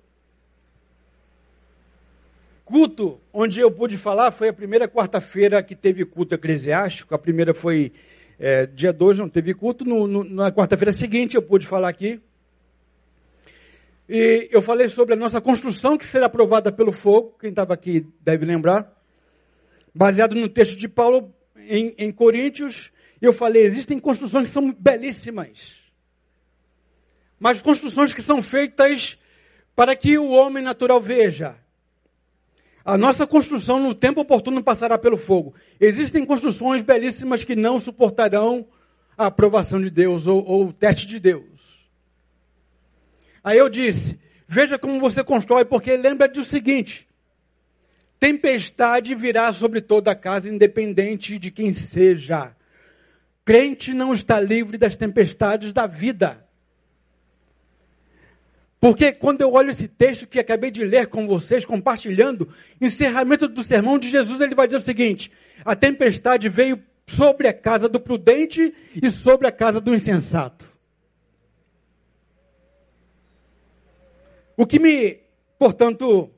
culto 2.69 3.19
onde 3.33 3.61
eu 3.61 3.71
pude 3.71 3.97
falar 3.97 4.31
foi 4.31 4.51
a 4.51 4.53
primeira 4.53 4.87
quarta-feira 4.87 5.63
que 5.63 5.75
teve 5.75 6.05
culto 6.05 6.35
eclesiástico. 6.35 7.15
A 7.15 7.19
primeira 7.19 7.55
foi 7.55 7.93
é, 8.39 8.67
dia 8.67 8.93
2, 8.93 9.21
não 9.21 9.29
teve 9.29 9.55
culto. 9.55 9.87
No, 9.87 10.07
no, 10.07 10.23
na 10.23 10.53
quarta-feira 10.53 10.93
seguinte 10.93 11.35
eu 11.35 11.41
pude 11.41 11.67
falar 11.67 11.89
aqui. 11.89 12.21
E 14.07 14.51
eu 14.53 14.61
falei 14.61 14.87
sobre 14.87 15.15
a 15.15 15.17
nossa 15.17 15.41
construção 15.41 15.97
que 15.97 16.05
será 16.05 16.27
aprovada 16.27 16.71
pelo 16.71 16.93
fogo, 16.93 17.37
quem 17.41 17.49
estava 17.51 17.73
aqui 17.73 18.07
deve 18.21 18.45
lembrar, 18.45 18.95
baseado 19.95 20.35
no 20.35 20.49
texto 20.49 20.77
de 20.77 20.89
Paulo 20.89 21.35
em, 21.57 21.95
em 21.97 22.13
Coríntios. 22.13 22.93
Eu 23.21 23.33
falei: 23.33 23.63
existem 23.63 23.99
construções 23.99 24.49
que 24.49 24.55
são 24.55 24.73
belíssimas, 24.73 25.91
mas 27.41 27.63
construções 27.63 28.13
que 28.13 28.23
são 28.23 28.43
feitas 28.43 29.19
para 29.75 29.97
que 29.97 30.19
o 30.19 30.31
homem 30.31 30.63
natural 30.63 31.01
veja. 31.01 31.57
A 32.89 32.97
nossa 32.97 33.27
construção 33.27 33.79
no 33.79 33.95
tempo 33.95 34.23
oportuno 34.23 34.63
passará 34.63 34.97
pelo 34.97 35.19
fogo. 35.19 35.55
Existem 35.79 36.25
construções 36.25 36.81
belíssimas 36.81 37.45
que 37.45 37.55
não 37.55 37.79
suportarão 37.79 38.67
a 39.15 39.27
aprovação 39.27 39.79
de 39.79 39.91
Deus 39.91 40.27
ou, 40.27 40.43
ou 40.43 40.69
o 40.69 40.73
teste 40.73 41.07
de 41.07 41.21
Deus. 41.21 41.87
Aí 43.45 43.59
eu 43.59 43.69
disse: 43.69 44.19
veja 44.47 44.79
como 44.79 44.99
você 44.99 45.23
constrói, 45.23 45.67
porque 45.67 45.99
lembra 45.99 46.27
do 46.29 46.43
seguinte: 46.43 47.07
tempestade 48.19 49.15
virá 49.15 49.53
sobre 49.53 49.83
toda 49.83 50.13
a 50.13 50.17
casa, 50.17 50.49
independente 50.49 51.39
de 51.39 51.51
quem 51.51 51.75
seja. 51.75 52.57
Crente 53.45 53.93
não 53.93 54.15
está 54.15 54.41
livre 54.41 54.79
das 54.79 54.97
tempestades 54.97 55.75
da 55.75 55.87
vida. 55.87 56.43
Porque 58.81 59.13
quando 59.13 59.41
eu 59.41 59.53
olho 59.53 59.71
esse 59.71 59.89
texto 59.89 60.27
que 60.27 60.39
acabei 60.39 60.71
de 60.71 60.85
ler 60.85 61.09
com 61.09 61.27
vocês, 61.27 61.65
compartilhando, 61.65 62.49
encerramento 62.81 63.49
do 63.49 63.63
sermão 63.63 63.99
de 63.99 64.09
Jesus, 64.09 64.41
ele 64.41 64.55
vai 64.55 64.67
dizer 64.67 64.79
o 64.79 64.83
seguinte: 64.83 65.33
a 65.65 65.75
tempestade 65.75 66.49
veio 66.49 66.81
sobre 67.07 67.49
a 67.49 67.53
casa 67.53 67.89
do 67.89 67.99
prudente 67.99 68.73
e 68.95 69.11
sobre 69.11 69.49
a 69.49 69.53
casa 69.53 69.81
do 69.81 69.95
insensato. 69.95 70.71
O 74.57 74.67
que 74.67 74.79
me, 74.79 75.21
portanto, 75.59 76.31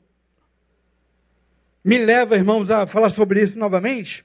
me 1.84 1.98
leva, 1.98 2.36
irmãos, 2.36 2.70
a 2.70 2.86
falar 2.86 3.10
sobre 3.10 3.42
isso 3.42 3.58
novamente, 3.58 4.24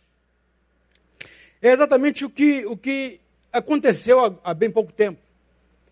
é 1.61 1.71
exatamente 1.71 2.23
o 2.23 2.29
que, 2.29 2.65
o 2.65 2.77
que 2.77 3.19
aconteceu 3.51 4.19
há, 4.23 4.51
há 4.51 4.53
bem 4.53 4.69
pouco 4.69 4.91
tempo. 4.91 5.24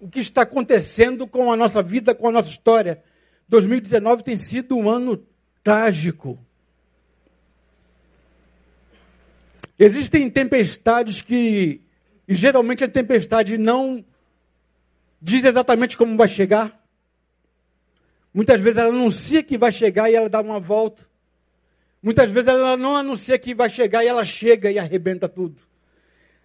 O 0.04 0.10
que 0.10 0.20
está 0.20 0.42
acontecendo 0.42 1.26
com 1.26 1.50
a 1.50 1.56
nossa 1.56 1.82
vida, 1.82 2.14
com 2.14 2.28
a 2.28 2.32
nossa 2.32 2.50
história. 2.50 3.02
2019 3.48 4.22
tem 4.22 4.36
sido 4.36 4.76
um 4.76 4.90
ano 4.90 5.26
trágico. 5.64 6.38
Existem 9.80 10.30
tempestades 10.30 11.22
que, 11.22 11.80
e 12.28 12.36
geralmente 12.36 12.84
a 12.84 12.88
tempestade 12.90 13.58
não 13.58 14.04
diz 15.22 15.46
exatamente 15.46 15.96
como 15.96 16.18
vai 16.18 16.28
chegar. 16.28 16.86
Muitas 18.34 18.60
vezes 18.60 18.80
ela 18.80 18.90
anuncia 18.90 19.42
que 19.42 19.58
vai 19.58 19.72
chegar 19.72 20.12
e 20.12 20.16
ela 20.16 20.28
dá 20.28 20.42
uma 20.42 20.60
volta. 20.60 21.04
Muitas 22.02 22.30
vezes 22.30 22.50
ela 22.50 22.76
não 22.76 22.98
anuncia 22.98 23.40
que 23.40 23.56
vai 23.56 23.70
chegar 23.70 24.04
e 24.04 24.10
ela 24.10 24.26
chega 24.26 24.70
e 24.70 24.78
arrebenta 24.78 25.30
tudo. 25.30 25.62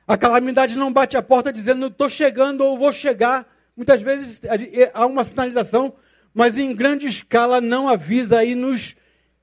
A 0.08 0.16
calamidade 0.16 0.74
não 0.74 0.90
bate 0.90 1.18
a 1.18 1.22
porta 1.22 1.52
dizendo 1.52 1.88
estou 1.88 2.08
chegando 2.08 2.64
ou 2.64 2.78
vou 2.78 2.90
chegar. 2.90 3.46
Muitas 3.76 4.00
vezes 4.00 4.40
há 4.94 5.04
uma 5.04 5.22
sinalização, 5.22 5.94
mas 6.32 6.56
em 6.56 6.74
grande 6.74 7.06
escala 7.06 7.60
não 7.60 7.86
avisa 7.86 8.42
e 8.42 8.54
nos 8.54 8.96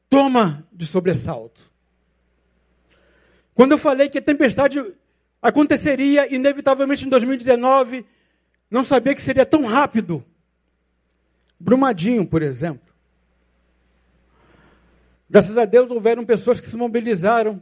toma 0.09 0.67
de 0.73 0.87
sobressalto. 0.87 1.71
Quando 3.53 3.73
eu 3.73 3.77
falei 3.77 4.09
que 4.09 4.17
a 4.17 4.21
tempestade 4.23 4.83
aconteceria 5.39 6.33
inevitavelmente 6.33 7.05
em 7.05 7.09
2019, 7.09 8.03
não 8.69 8.83
sabia 8.83 9.13
que 9.13 9.21
seria 9.21 9.45
tão 9.45 9.65
rápido. 9.65 10.25
Brumadinho, 11.59 12.25
por 12.25 12.41
exemplo. 12.41 12.91
Graças 15.29 15.57
a 15.59 15.65
Deus 15.65 15.91
houveram 15.91 16.25
pessoas 16.25 16.59
que 16.59 16.65
se 16.65 16.75
mobilizaram 16.75 17.61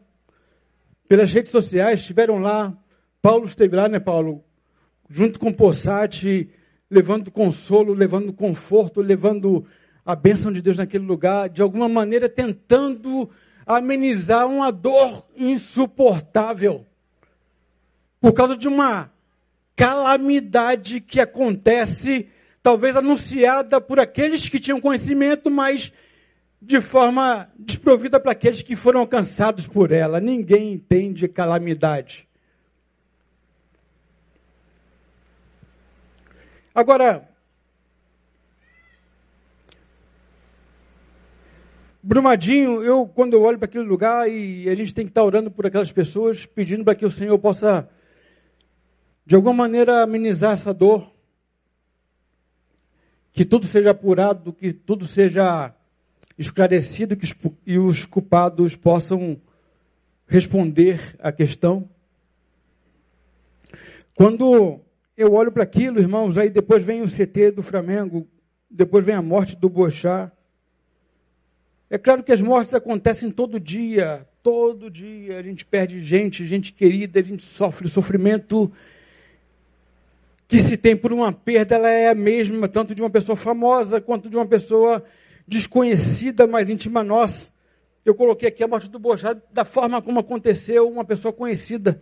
pelas 1.07 1.33
redes 1.33 1.51
sociais, 1.51 1.99
estiveram 1.99 2.39
lá. 2.39 2.73
Paulo 3.23 3.45
esteve 3.45 3.73
lá, 3.73 3.87
né, 3.87 4.01
Paulo? 4.01 4.43
Junto 5.09 5.39
com 5.39 5.53
Possati, 5.53 6.49
levando 6.91 7.31
consolo, 7.31 7.93
levando 7.93 8.33
conforto, 8.33 8.99
levando 8.99 9.65
a 10.05 10.13
bênção 10.13 10.51
de 10.51 10.61
Deus 10.61 10.75
naquele 10.75 11.05
lugar, 11.05 11.47
de 11.47 11.61
alguma 11.61 11.87
maneira 11.87 12.27
tentando 12.27 13.29
amenizar 13.65 14.45
uma 14.45 14.73
dor 14.73 15.25
insuportável 15.37 16.85
por 18.19 18.33
causa 18.33 18.57
de 18.57 18.67
uma 18.67 19.09
calamidade 19.73 20.99
que 20.99 21.21
acontece, 21.21 22.27
talvez 22.61 22.97
anunciada 22.97 23.79
por 23.79 24.01
aqueles 24.01 24.49
que 24.49 24.59
tinham 24.59 24.81
conhecimento, 24.81 25.49
mas 25.49 25.93
de 26.61 26.81
forma 26.81 27.49
desprovida 27.57 28.19
para 28.19 28.33
aqueles 28.33 28.61
que 28.61 28.75
foram 28.75 28.99
alcançados 28.99 29.65
por 29.65 29.93
ela. 29.93 30.19
Ninguém 30.19 30.73
entende 30.73 31.29
calamidade. 31.29 32.27
Agora, 36.75 37.29
Brumadinho, 42.01 42.83
eu 42.83 43.05
quando 43.05 43.33
eu 43.33 43.43
olho 43.43 43.59
para 43.59 43.65
aquele 43.65 43.83
lugar 43.83 44.27
e 44.27 44.67
a 44.67 44.73
gente 44.73 44.91
tem 44.91 45.05
que 45.05 45.11
estar 45.11 45.23
orando 45.23 45.51
por 45.51 45.67
aquelas 45.67 45.91
pessoas, 45.91 46.47
pedindo 46.47 46.83
para 46.83 46.95
que 46.95 47.05
o 47.05 47.11
Senhor 47.11 47.37
possa 47.37 47.87
de 49.23 49.35
alguma 49.35 49.53
maneira 49.53 50.01
amenizar 50.01 50.53
essa 50.53 50.73
dor, 50.73 51.11
que 53.31 53.45
tudo 53.45 53.67
seja 53.67 53.91
apurado, 53.91 54.51
que 54.51 54.73
tudo 54.73 55.05
seja 55.05 55.75
esclarecido 56.39 57.15
que 57.15 57.25
os, 57.25 57.35
e 57.67 57.77
os 57.77 58.03
culpados 58.03 58.75
possam 58.75 59.39
responder 60.25 61.15
à 61.19 61.31
questão. 61.31 61.87
Quando 64.15 64.81
eu 65.15 65.33
olho 65.33 65.51
para 65.51 65.63
aquilo, 65.63 65.99
irmãos, 65.99 66.37
aí 66.37 66.49
depois 66.49 66.83
vem 66.83 67.01
o 67.01 67.07
CT 67.07 67.51
do 67.51 67.63
Flamengo, 67.63 68.27
depois 68.69 69.05
vem 69.05 69.15
a 69.15 69.21
morte 69.21 69.55
do 69.55 69.69
Bochá, 69.69 70.31
é 71.93 71.97
claro 71.99 72.23
que 72.23 72.31
as 72.31 72.41
mortes 72.41 72.73
acontecem 72.73 73.29
todo 73.29 73.59
dia, 73.59 74.27
todo 74.41 74.89
dia. 74.89 75.37
A 75.37 75.43
gente 75.43 75.63
perde 75.63 76.01
gente, 76.01 76.43
gente 76.43 76.73
querida, 76.73 77.19
a 77.19 77.23
gente 77.23 77.43
sofre 77.43 77.87
sofrimento 77.87 78.71
que 80.47 80.59
se 80.59 80.75
tem 80.75 80.95
por 80.95 81.13
uma 81.13 81.31
perda, 81.31 81.75
ela 81.75 81.89
é 81.89 82.09
a 82.09 82.15
mesma, 82.15 82.67
tanto 82.67 82.95
de 82.95 83.01
uma 83.03 83.11
pessoa 83.11 83.35
famosa 83.35 84.01
quanto 84.01 84.27
de 84.27 84.35
uma 84.35 84.47
pessoa 84.47 85.03
desconhecida, 85.47 86.47
mais 86.47 86.67
íntima 86.67 87.03
nossa. 87.03 87.51
Eu 88.03 88.15
coloquei 88.15 88.49
aqui 88.49 88.63
a 88.63 88.67
morte 88.67 88.89
do 88.89 88.97
Bochá 88.97 89.39
da 89.51 89.63
forma 89.63 90.01
como 90.01 90.19
aconteceu, 90.19 90.89
uma 90.89 91.05
pessoa 91.05 91.31
conhecida. 91.31 92.01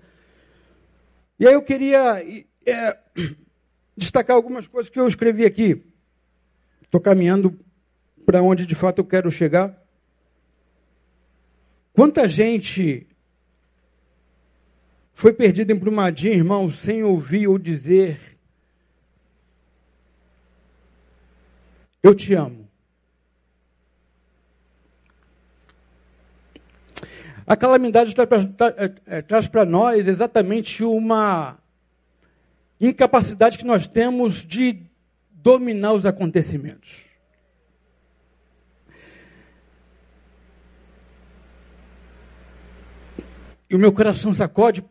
E 1.38 1.46
aí 1.46 1.54
eu 1.54 1.62
queria 1.62 2.24
é, 2.66 2.98
destacar 3.96 4.36
algumas 4.36 4.68
coisas 4.68 4.90
que 4.90 5.00
eu 5.00 5.08
escrevi 5.08 5.46
aqui. 5.46 5.84
Estou 6.82 7.00
caminhando 7.00 7.58
para 8.26 8.42
onde 8.42 8.66
de 8.66 8.76
fato 8.76 9.00
eu 9.00 9.06
quero 9.06 9.32
chegar. 9.32 9.82
Quanta 11.94 12.28
gente 12.28 13.08
foi 15.14 15.34
perdida 15.34 15.72
em 15.72 15.78
Brumadinho, 15.78 16.34
irmão, 16.34 16.68
sem 16.68 17.04
ouvir 17.04 17.48
ou 17.48 17.58
dizer: 17.58 18.38
Eu 22.02 22.16
te 22.16 22.34
amo. 22.34 22.70
A 27.46 27.56
calamidade 27.58 28.16
traz 29.28 29.48
para 29.48 29.66
nós 29.66 30.08
exatamente 30.08 30.84
uma 30.84 31.61
incapacidade 32.82 33.58
que 33.58 33.66
nós 33.66 33.88
temos 33.88 34.46
de 34.46 34.84
dominar 35.32 35.94
os 35.94 36.06
acontecimentos. 36.06 37.06
E 43.70 43.76
o 43.76 43.80
meu 43.80 43.94
coração 43.94 44.34
sacode 44.34 44.84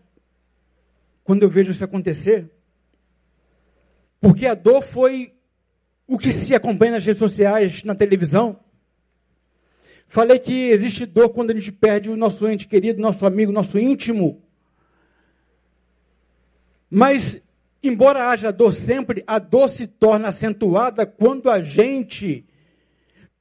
quando 1.23 1.43
eu 1.43 1.51
vejo 1.51 1.71
isso 1.71 1.85
acontecer. 1.85 2.51
Porque 4.21 4.47
a 4.47 4.55
dor 4.55 4.83
foi 4.83 5.35
o 6.07 6.19
que 6.19 6.33
se 6.33 6.55
acompanha 6.55 6.93
nas 6.93 7.05
redes 7.05 7.19
sociais, 7.19 7.85
na 7.85 7.95
televisão. 7.95 8.59
Falei 10.09 10.39
que 10.39 10.71
existe 10.71 11.07
dor 11.07 11.29
quando 11.29 11.53
a 11.53 11.55
gente 11.55 11.71
perde 11.71 12.11
o 12.11 12.17
nosso 12.17 12.49
ente 12.49 12.67
querido, 12.67 13.01
nosso 13.01 13.25
amigo, 13.25 13.53
nosso 13.53 13.79
íntimo. 13.79 14.43
Mas, 16.91 17.49
embora 17.83 18.29
haja 18.29 18.53
dor 18.53 18.73
sempre, 18.73 19.23
a 19.27 19.39
dor 19.39 19.69
se 19.69 19.87
torna 19.87 20.29
acentuada 20.29 21.07
quando 21.07 21.51
a 21.51 21.63
gente 21.63 22.45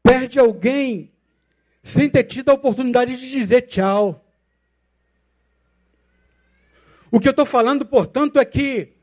perde 0.01 0.39
alguém 0.39 1.11
sem 1.83 2.09
ter 2.09 2.23
tido 2.23 2.49
a 2.49 2.53
oportunidade 2.53 3.17
de 3.17 3.29
dizer 3.29 3.63
tchau. 3.63 4.25
O 7.11 7.19
que 7.19 7.27
eu 7.27 7.31
estou 7.31 7.45
falando, 7.45 7.85
portanto, 7.85 8.39
é 8.39 8.45
que 8.45 8.93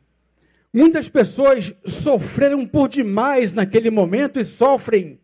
muitas 0.73 1.09
pessoas 1.09 1.75
sofreram 1.85 2.67
por 2.67 2.89
demais 2.89 3.53
naquele 3.53 3.91
momento 3.91 4.39
e 4.39 4.45
sofrem 4.45 5.21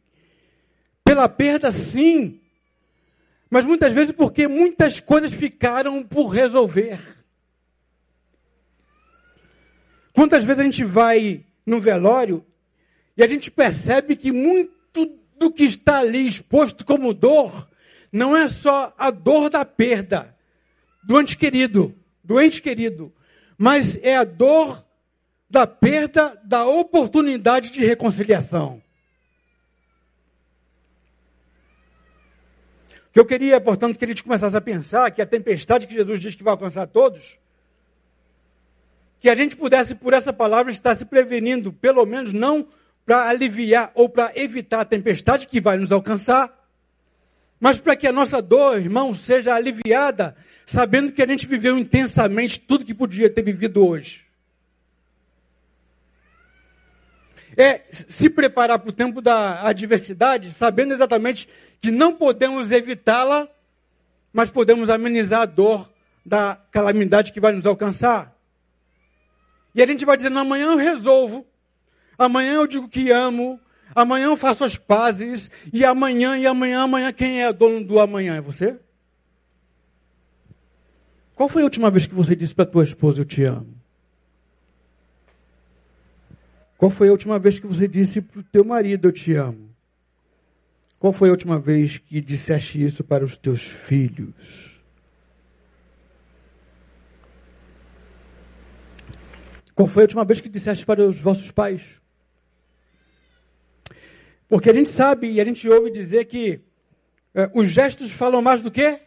pela 1.04 1.28
perda, 1.28 1.70
sim, 1.70 2.40
mas 3.50 3.64
muitas 3.66 3.92
vezes 3.92 4.12
porque 4.12 4.48
muitas 4.48 4.98
coisas 4.98 5.32
ficaram 5.32 6.02
por 6.02 6.28
resolver. 6.28 7.21
Quantas 10.12 10.44
vezes 10.44 10.60
a 10.60 10.64
gente 10.64 10.84
vai 10.84 11.44
no 11.64 11.80
velório 11.80 12.44
e 13.16 13.22
a 13.22 13.26
gente 13.26 13.50
percebe 13.50 14.16
que 14.16 14.30
muito 14.30 15.06
do 15.38 15.50
que 15.50 15.64
está 15.64 15.98
ali 15.98 16.26
exposto 16.26 16.84
como 16.84 17.14
dor 17.14 17.68
não 18.12 18.36
é 18.36 18.48
só 18.48 18.94
a 18.98 19.10
dor 19.10 19.48
da 19.48 19.64
perda 19.64 20.36
do 21.02 21.18
ente 21.20 21.36
querido, 21.36 21.94
doente 22.22 22.62
querido, 22.62 23.12
mas 23.58 23.96
é 24.02 24.16
a 24.16 24.24
dor 24.24 24.84
da 25.50 25.66
perda 25.66 26.40
da 26.44 26.66
oportunidade 26.66 27.70
de 27.70 27.84
reconciliação. 27.84 28.82
que 33.12 33.20
eu 33.20 33.26
queria, 33.26 33.60
portanto, 33.60 33.98
que 33.98 34.04
a 34.04 34.08
gente 34.08 34.24
começasse 34.24 34.56
a 34.56 34.60
pensar 34.60 35.10
que 35.10 35.20
a 35.20 35.26
tempestade 35.26 35.86
que 35.86 35.94
Jesus 35.94 36.18
diz 36.18 36.34
que 36.34 36.42
vai 36.42 36.52
alcançar 36.52 36.86
todos, 36.86 37.38
que 39.22 39.30
a 39.30 39.36
gente 39.36 39.54
pudesse, 39.54 39.94
por 39.94 40.12
essa 40.12 40.32
palavra, 40.32 40.72
estar 40.72 40.96
se 40.96 41.04
prevenindo, 41.04 41.72
pelo 41.72 42.04
menos 42.04 42.32
não 42.32 42.66
para 43.06 43.28
aliviar 43.28 43.92
ou 43.94 44.08
para 44.08 44.32
evitar 44.34 44.80
a 44.80 44.84
tempestade 44.84 45.46
que 45.46 45.60
vai 45.60 45.76
nos 45.76 45.92
alcançar, 45.92 46.52
mas 47.60 47.78
para 47.78 47.94
que 47.94 48.08
a 48.08 48.10
nossa 48.10 48.42
dor, 48.42 48.80
irmão, 48.80 49.14
seja 49.14 49.54
aliviada 49.54 50.34
sabendo 50.66 51.12
que 51.12 51.22
a 51.22 51.26
gente 51.26 51.46
viveu 51.46 51.78
intensamente 51.78 52.58
tudo 52.58 52.84
que 52.84 52.92
podia 52.92 53.30
ter 53.30 53.42
vivido 53.42 53.86
hoje. 53.86 54.24
É 57.56 57.82
se 57.92 58.28
preparar 58.28 58.80
para 58.80 58.90
o 58.90 58.92
tempo 58.92 59.22
da 59.22 59.62
adversidade, 59.62 60.50
sabendo 60.50 60.94
exatamente 60.94 61.48
que 61.80 61.92
não 61.92 62.12
podemos 62.12 62.72
evitá-la, 62.72 63.46
mas 64.32 64.50
podemos 64.50 64.90
amenizar 64.90 65.42
a 65.42 65.46
dor 65.46 65.88
da 66.26 66.58
calamidade 66.72 67.30
que 67.30 67.38
vai 67.38 67.52
nos 67.52 67.66
alcançar. 67.66 68.31
E 69.74 69.82
a 69.82 69.86
gente 69.86 70.04
vai 70.04 70.16
dizendo: 70.16 70.38
amanhã 70.38 70.66
eu 70.66 70.76
resolvo, 70.76 71.46
amanhã 72.18 72.54
eu 72.54 72.66
digo 72.66 72.88
que 72.88 73.10
amo, 73.10 73.58
amanhã 73.94 74.26
eu 74.26 74.36
faço 74.36 74.64
as 74.64 74.76
pazes, 74.76 75.50
e 75.72 75.84
amanhã, 75.84 76.36
e 76.38 76.46
amanhã, 76.46 76.82
amanhã, 76.82 77.12
quem 77.12 77.42
é 77.42 77.52
dono 77.52 77.84
do 77.84 77.98
amanhã? 77.98 78.36
É 78.36 78.40
você? 78.40 78.78
Qual 81.34 81.48
foi 81.48 81.62
a 81.62 81.64
última 81.64 81.90
vez 81.90 82.06
que 82.06 82.14
você 82.14 82.36
disse 82.36 82.54
para 82.54 82.66
tua 82.66 82.84
esposa: 82.84 83.22
Eu 83.22 83.24
te 83.24 83.42
amo? 83.44 83.74
Qual 86.76 86.90
foi 86.90 87.08
a 87.08 87.12
última 87.12 87.38
vez 87.38 87.58
que 87.58 87.66
você 87.66 87.86
disse 87.88 88.20
para 88.20 88.40
o 88.40 88.44
teu 88.44 88.64
marido: 88.64 89.08
Eu 89.08 89.12
te 89.12 89.34
amo? 89.34 89.70
Qual 90.98 91.12
foi 91.12 91.30
a 91.30 91.32
última 91.32 91.58
vez 91.58 91.98
que 91.98 92.20
disseste 92.20 92.80
isso 92.84 93.02
para 93.02 93.24
os 93.24 93.36
teus 93.36 93.62
filhos? 93.62 94.71
Qual 99.74 99.88
foi 99.88 100.02
a 100.02 100.04
última 100.04 100.24
vez 100.24 100.40
que 100.40 100.48
disseste 100.48 100.84
para 100.84 101.02
os 101.02 101.20
vossos 101.20 101.50
pais? 101.50 102.00
Porque 104.48 104.68
a 104.68 104.74
gente 104.74 104.90
sabe 104.90 105.30
e 105.30 105.40
a 105.40 105.44
gente 105.44 105.66
ouve 105.68 105.90
dizer 105.90 106.26
que 106.26 106.60
é, 107.34 107.50
os 107.54 107.68
gestos 107.68 108.12
falam 108.12 108.42
mais 108.42 108.60
do 108.60 108.70
que? 108.70 109.00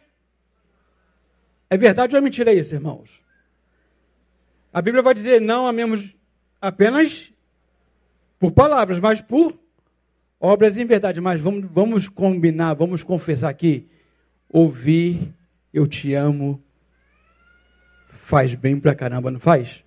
É 1.70 1.76
verdade 1.76 2.14
ou 2.14 2.18
é 2.18 2.20
mentira 2.20 2.52
isso, 2.52 2.74
irmãos? 2.74 3.22
A 4.72 4.82
Bíblia 4.82 5.02
vai 5.02 5.14
dizer: 5.14 5.40
não 5.40 5.66
amemos 5.66 6.14
apenas 6.60 7.32
por 8.40 8.50
palavras, 8.52 8.98
mas 8.98 9.20
por 9.20 9.56
obras 10.40 10.76
em 10.78 10.84
verdade. 10.84 11.20
Mas 11.20 11.40
vamos, 11.40 11.64
vamos 11.70 12.08
combinar, 12.08 12.74
vamos 12.74 13.04
confessar 13.04 13.48
aqui. 13.48 13.88
Ouvir, 14.48 15.32
eu 15.72 15.86
te 15.86 16.12
amo, 16.12 16.62
faz 18.08 18.54
bem 18.54 18.80
pra 18.80 18.94
caramba, 18.94 19.30
não 19.30 19.40
faz? 19.40 19.85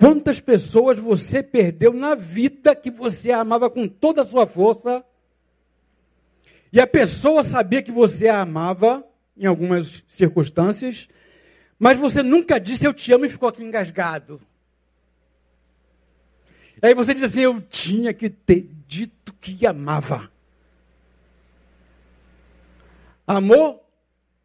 Quantas 0.00 0.40
pessoas 0.40 0.98
você 0.98 1.42
perdeu 1.42 1.92
na 1.92 2.14
vida 2.14 2.74
que 2.74 2.90
você 2.90 3.30
amava 3.30 3.68
com 3.68 3.86
toda 3.86 4.22
a 4.22 4.24
sua 4.24 4.46
força, 4.46 5.04
e 6.72 6.80
a 6.80 6.86
pessoa 6.86 7.44
sabia 7.44 7.82
que 7.82 7.92
você 7.92 8.26
a 8.26 8.40
amava, 8.40 9.06
em 9.36 9.44
algumas 9.44 10.02
circunstâncias, 10.08 11.06
mas 11.78 11.98
você 11.98 12.22
nunca 12.22 12.58
disse 12.58 12.86
eu 12.86 12.94
te 12.94 13.12
amo 13.12 13.26
e 13.26 13.28
ficou 13.28 13.50
aqui 13.50 13.62
engasgado. 13.62 14.40
Aí 16.80 16.94
você 16.94 17.12
diz 17.12 17.22
assim: 17.22 17.42
eu 17.42 17.60
tinha 17.60 18.14
que 18.14 18.30
ter 18.30 18.70
dito 18.88 19.34
que 19.34 19.66
amava. 19.66 20.32
Amor 23.26 23.80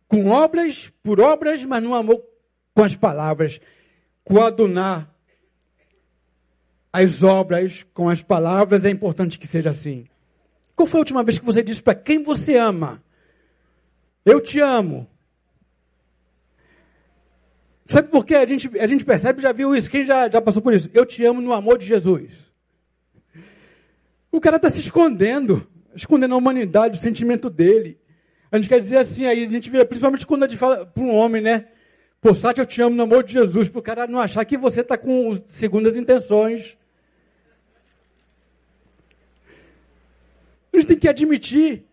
com 0.05 0.27
obras, 0.27 0.91
por 1.01 1.21
obras, 1.21 1.63
mas 1.63 1.81
não 1.81 1.95
amou 1.95 2.29
com 2.73 2.83
as 2.83 2.93
palavras. 2.93 3.61
Coadunar 4.21 5.14
as 6.95 7.23
obras 7.23 7.85
com 7.93 8.07
as 8.07 8.21
palavras 8.21 8.85
é 8.85 8.89
importante 8.89 9.37
que 9.37 9.45
seja 9.45 9.69
assim. 9.69 10.07
Qual 10.73 10.87
foi 10.87 10.99
a 10.99 11.01
última 11.01 11.23
vez 11.23 11.37
que 11.37 11.43
você 11.43 11.61
disse 11.61 11.83
para 11.83 11.93
quem 11.93 12.23
você 12.23 12.55
ama? 12.55 13.03
Eu 14.23 14.39
te 14.39 14.61
amo. 14.61 15.05
Sabe 17.85 18.07
por 18.07 18.25
quê? 18.25 18.35
A 18.35 18.45
gente, 18.45 18.79
a 18.79 18.87
gente 18.87 19.03
percebe, 19.03 19.41
já 19.41 19.51
viu 19.51 19.75
isso. 19.75 19.91
Quem 19.91 20.05
já, 20.05 20.29
já 20.29 20.41
passou 20.41 20.61
por 20.61 20.73
isso? 20.73 20.89
Eu 20.93 21.05
te 21.05 21.23
amo 21.25 21.41
no 21.41 21.51
amor 21.51 21.77
de 21.77 21.85
Jesus. 21.85 22.31
O 24.31 24.39
cara 24.39 24.55
está 24.55 24.69
se 24.69 24.79
escondendo, 24.79 25.67
escondendo 25.93 26.33
a 26.33 26.37
humanidade, 26.37 26.97
o 26.97 27.01
sentimento 27.01 27.49
dele. 27.49 27.99
A 28.49 28.55
gente 28.55 28.69
quer 28.69 28.79
dizer 28.79 28.97
assim, 28.99 29.25
aí 29.25 29.43
a 29.43 29.51
gente 29.51 29.69
vira, 29.69 29.85
principalmente 29.85 30.25
quando 30.25 30.45
a 30.45 30.47
gente 30.47 30.57
fala 30.57 30.85
para 30.85 31.03
um 31.03 31.13
homem, 31.13 31.41
né? 31.41 31.67
Pô, 32.21 32.33
Sati, 32.33 32.61
eu 32.61 32.65
te 32.65 32.81
amo 32.81 32.95
no 32.95 33.03
amor 33.03 33.21
de 33.21 33.33
Jesus, 33.33 33.67
para 33.67 33.79
o 33.79 33.83
cara 33.83 34.07
não 34.07 34.19
achar 34.19 34.45
que 34.45 34.57
você 34.57 34.79
está 34.79 34.97
com 34.97 35.35
segundas 35.45 35.97
intenções. 35.97 36.77
A 40.75 40.77
gente 40.77 40.87
tem 40.87 40.97
que 40.97 41.07
admitir, 41.07 41.85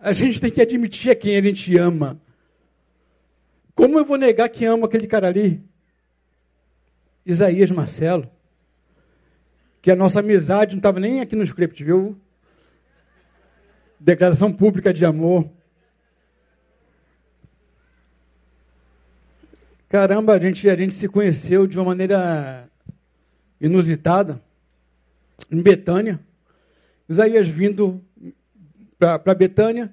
a 0.00 0.12
gente 0.12 0.40
tem 0.40 0.50
que 0.50 0.60
admitir 0.60 1.12
a 1.12 1.14
quem 1.14 1.36
a 1.36 1.40
gente 1.40 1.78
ama. 1.78 2.20
Como 3.76 3.96
eu 3.96 4.04
vou 4.04 4.18
negar 4.18 4.48
que 4.48 4.64
amo 4.64 4.86
aquele 4.86 5.06
cara 5.06 5.28
ali? 5.28 5.62
Isaías 7.24 7.70
Marcelo. 7.70 8.28
Que 9.80 9.88
a 9.88 9.94
nossa 9.94 10.18
amizade 10.18 10.74
não 10.74 10.80
estava 10.80 10.98
nem 10.98 11.20
aqui 11.20 11.36
no 11.36 11.44
script, 11.44 11.84
viu? 11.84 12.18
Declaração 14.00 14.52
pública 14.52 14.92
de 14.92 15.04
amor. 15.04 15.48
Caramba, 19.88 20.34
a 20.34 20.40
gente, 20.40 20.68
a 20.68 20.74
gente 20.74 20.96
se 20.96 21.06
conheceu 21.06 21.68
de 21.68 21.78
uma 21.78 21.84
maneira 21.84 22.68
inusitada, 23.60 24.42
em 25.52 25.62
Betânia. 25.62 26.18
Isaías 27.08 27.48
vindo 27.48 28.00
para 28.98 29.34
Betânia, 29.34 29.92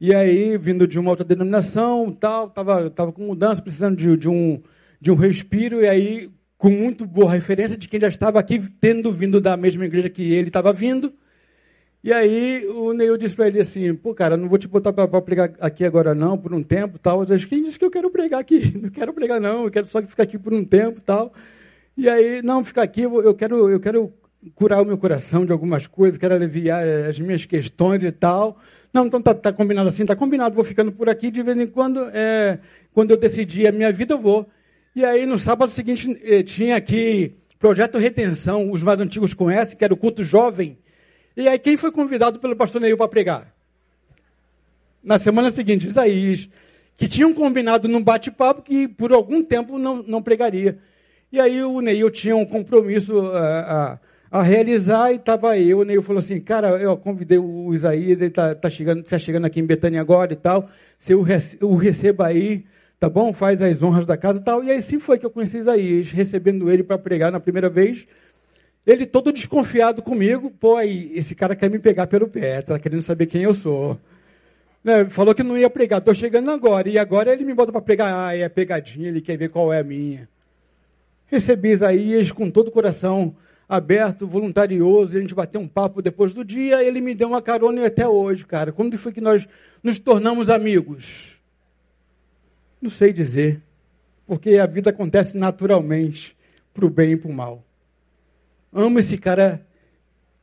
e 0.00 0.12
aí, 0.12 0.58
vindo 0.58 0.86
de 0.86 0.98
uma 0.98 1.10
outra 1.10 1.24
denominação, 1.24 2.10
tal, 2.10 2.48
estava 2.48 2.90
tava 2.90 3.12
com 3.12 3.22
mudança, 3.22 3.62
precisando 3.62 3.96
de, 3.96 4.16
de, 4.16 4.28
um, 4.28 4.60
de 5.00 5.12
um 5.12 5.14
respiro, 5.14 5.80
e 5.80 5.88
aí, 5.88 6.30
com 6.58 6.70
muito 6.70 7.06
boa 7.06 7.30
referência 7.30 7.76
de 7.76 7.88
quem 7.88 8.00
já 8.00 8.08
estava 8.08 8.40
aqui, 8.40 8.60
tendo 8.80 9.12
vindo 9.12 9.40
da 9.40 9.56
mesma 9.56 9.84
igreja 9.84 10.10
que 10.10 10.32
ele 10.32 10.48
estava 10.48 10.72
vindo. 10.72 11.12
E 12.02 12.12
aí, 12.12 12.66
o 12.66 12.92
Neil 12.92 13.16
disse 13.16 13.36
para 13.36 13.46
ele 13.46 13.60
assim: 13.60 13.94
pô, 13.94 14.12
cara, 14.12 14.36
não 14.36 14.48
vou 14.48 14.58
te 14.58 14.66
botar 14.66 14.92
para 14.92 15.22
pregar 15.22 15.52
aqui 15.60 15.84
agora 15.84 16.16
não, 16.16 16.36
por 16.36 16.52
um 16.52 16.64
tempo 16.64 16.98
tal. 16.98 17.20
Eu 17.20 17.26
disse, 17.26 17.46
quem 17.46 17.62
disse 17.62 17.78
que 17.78 17.84
eu 17.84 17.90
quero 17.90 18.10
pregar 18.10 18.40
aqui? 18.40 18.72
Não 18.76 18.90
quero 18.90 19.12
pregar 19.12 19.40
não, 19.40 19.64
eu 19.64 19.70
quero 19.70 19.86
só 19.86 20.02
ficar 20.02 20.24
aqui 20.24 20.36
por 20.36 20.52
um 20.52 20.64
tempo 20.64 21.00
tal. 21.00 21.32
E 21.96 22.08
aí, 22.08 22.42
não, 22.42 22.64
ficar 22.64 22.82
aqui, 22.82 23.02
eu 23.02 23.34
quero, 23.34 23.70
eu 23.70 23.78
quero 23.78 24.12
curar 24.54 24.82
o 24.82 24.84
meu 24.84 24.98
coração 24.98 25.46
de 25.46 25.52
algumas 25.52 25.86
coisas, 25.86 26.18
quero 26.18 26.34
aliviar 26.34 26.84
as 27.08 27.18
minhas 27.18 27.44
questões 27.44 28.02
e 28.02 28.10
tal. 28.10 28.58
Não, 28.92 29.06
então 29.06 29.22
tá, 29.22 29.34
tá 29.34 29.52
combinado 29.52 29.88
assim, 29.88 30.04
tá 30.04 30.16
combinado, 30.16 30.54
vou 30.54 30.64
ficando 30.64 30.92
por 30.92 31.08
aqui, 31.08 31.30
de 31.30 31.42
vez 31.42 31.56
em 31.56 31.66
quando, 31.66 32.00
é, 32.12 32.58
quando 32.92 33.10
eu 33.12 33.16
decidir 33.16 33.66
a 33.66 33.72
minha 33.72 33.92
vida, 33.92 34.14
eu 34.14 34.18
vou. 34.18 34.48
E 34.94 35.04
aí, 35.04 35.24
no 35.24 35.38
sábado 35.38 35.70
seguinte, 35.70 36.20
eh, 36.22 36.42
tinha 36.42 36.76
aqui 36.76 37.34
Projeto 37.58 37.96
Retenção, 37.96 38.70
os 38.70 38.82
mais 38.82 39.00
antigos 39.00 39.32
conhecem, 39.32 39.78
que 39.78 39.84
era 39.84 39.94
o 39.94 39.96
culto 39.96 40.22
jovem. 40.22 40.76
E 41.34 41.48
aí, 41.48 41.58
quem 41.58 41.78
foi 41.78 41.90
convidado 41.90 42.38
pelo 42.38 42.54
pastor 42.54 42.80
Neil 42.80 42.96
para 42.96 43.08
pregar? 43.08 43.54
Na 45.02 45.18
semana 45.18 45.50
seguinte, 45.50 45.86
Isaías, 45.86 46.50
que 46.96 47.08
tinham 47.08 47.32
combinado 47.32 47.88
num 47.88 48.02
bate-papo 48.02 48.60
que 48.60 48.86
por 48.86 49.12
algum 49.12 49.42
tempo 49.42 49.78
não, 49.78 50.02
não 50.02 50.22
pregaria. 50.22 50.78
E 51.32 51.40
aí 51.40 51.62
o 51.62 51.80
Neil 51.80 52.10
tinha 52.10 52.36
um 52.36 52.44
compromisso 52.44 53.18
uh, 53.18 53.98
a 54.32 54.40
realizar 54.40 55.12
e 55.12 55.16
estava 55.16 55.58
eu, 55.58 55.84
né? 55.84 55.94
Eu 55.94 56.02
falou 56.02 56.18
assim, 56.18 56.40
cara, 56.40 56.68
eu 56.80 56.96
convidei 56.96 57.36
o 57.36 57.74
Isaías, 57.74 58.18
ele 58.22 58.30
está 58.30 58.54
tá 58.54 58.70
chegando, 58.70 59.02
tá 59.02 59.18
chegando 59.18 59.44
aqui 59.44 59.60
em 59.60 59.66
Betânia 59.66 60.00
agora 60.00 60.32
e 60.32 60.36
tal, 60.36 60.70
se 60.98 61.12
eu 61.12 61.22
o 61.60 61.76
receba 61.76 62.28
aí, 62.28 62.64
tá 62.98 63.10
bom? 63.10 63.34
Faz 63.34 63.60
as 63.60 63.82
honras 63.82 64.06
da 64.06 64.16
casa 64.16 64.38
e 64.38 64.42
tal. 64.42 64.64
E 64.64 64.70
aí 64.70 64.80
sim 64.80 64.98
foi 64.98 65.18
que 65.18 65.26
eu 65.26 65.30
conheci 65.30 65.58
Isaías, 65.58 66.10
recebendo 66.12 66.72
ele 66.72 66.82
para 66.82 66.96
pregar 66.96 67.30
na 67.30 67.38
primeira 67.38 67.68
vez. 67.68 68.06
Ele 68.86 69.04
todo 69.04 69.34
desconfiado 69.34 70.00
comigo, 70.00 70.50
pô, 70.50 70.76
aí, 70.76 71.12
esse 71.14 71.34
cara 71.34 71.54
quer 71.54 71.68
me 71.68 71.78
pegar 71.78 72.06
pelo 72.06 72.26
pé, 72.26 72.62
tá 72.62 72.78
querendo 72.78 73.02
saber 73.02 73.26
quem 73.26 73.42
eu 73.42 73.52
sou. 73.52 74.00
Né? 74.82 75.10
Falou 75.10 75.34
que 75.34 75.42
não 75.42 75.58
ia 75.58 75.68
pregar, 75.68 75.98
estou 75.98 76.14
chegando 76.14 76.50
agora. 76.50 76.88
E 76.88 76.98
agora 76.98 77.30
ele 77.34 77.44
me 77.44 77.52
bota 77.52 77.70
para 77.70 77.82
pregar, 77.82 78.28
ah, 78.28 78.34
é 78.34 78.48
pegadinha, 78.48 79.08
ele 79.08 79.20
quer 79.20 79.36
ver 79.36 79.50
qual 79.50 79.70
é 79.70 79.80
a 79.80 79.84
minha. 79.84 80.26
Recebi 81.26 81.68
Isaías 81.68 82.32
com 82.32 82.48
todo 82.50 82.68
o 82.68 82.72
coração 82.72 83.36
aberto, 83.72 84.26
voluntarioso, 84.26 85.14
e 85.14 85.16
a 85.16 85.20
gente 85.22 85.34
bateu 85.34 85.58
um 85.58 85.66
papo 85.66 86.02
depois 86.02 86.34
do 86.34 86.44
dia, 86.44 86.84
ele 86.84 87.00
me 87.00 87.14
deu 87.14 87.28
uma 87.28 87.40
carona 87.40 87.80
e 87.80 87.84
até 87.86 88.06
hoje, 88.06 88.44
cara. 88.44 88.70
Quando 88.70 88.98
foi 88.98 89.12
que 89.12 89.20
nós 89.20 89.48
nos 89.82 89.98
tornamos 89.98 90.50
amigos? 90.50 91.40
Não 92.82 92.90
sei 92.90 93.14
dizer, 93.14 93.62
porque 94.26 94.58
a 94.58 94.66
vida 94.66 94.90
acontece 94.90 95.38
naturalmente, 95.38 96.36
para 96.74 96.84
o 96.84 96.90
bem 96.90 97.12
e 97.12 97.16
para 97.16 97.30
o 97.30 97.32
mal. 97.32 97.64
Amo 98.70 98.98
esse 98.98 99.16
cara 99.16 99.66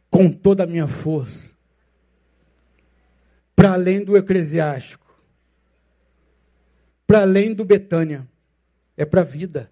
com 0.10 0.32
toda 0.32 0.64
a 0.64 0.68
minha 0.68 0.88
força, 0.88 1.54
para 3.56 3.74
além 3.74 4.04
do 4.04 4.18
eclesiástico, 4.18 5.06
para 7.06 7.22
além 7.22 7.54
do 7.54 7.64
Betânia, 7.64 8.28
é 8.98 9.06
para 9.06 9.22
a 9.22 9.24
vida. 9.24 9.72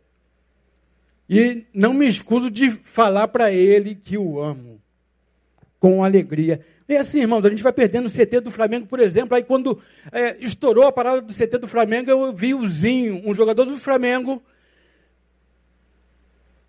E 1.30 1.66
não 1.74 1.94
me 1.94 2.08
escuso 2.08 2.50
de 2.50 2.72
falar 2.72 3.28
para 3.28 3.52
ele 3.52 3.96
que 3.96 4.18
o 4.18 4.42
amo. 4.42 4.82
Com 5.80 6.04
alegria. 6.04 6.62
E 6.90 6.96
assim, 6.96 7.20
irmãos, 7.20 7.46
a 7.46 7.50
gente 7.50 7.62
vai 7.62 7.74
perdendo 7.74 8.08
o 8.08 8.12
CT 8.12 8.40
do 8.40 8.50
Flamengo, 8.50 8.88
por 8.88 9.00
exemplo. 9.00 9.36
Aí 9.36 9.44
quando 9.44 9.80
é, 10.12 10.38
estourou 10.44 10.88
a 10.88 10.92
parada 10.92 11.22
do 11.22 11.34
CT 11.34 11.58
do 11.58 11.68
Flamengo, 11.68 12.10
eu 12.10 12.34
vi 12.34 12.54
o 12.54 12.68
Zinho, 12.68 13.22
um 13.26 13.34
jogador 13.34 13.66
do 13.66 13.78
Flamengo, 13.78 14.42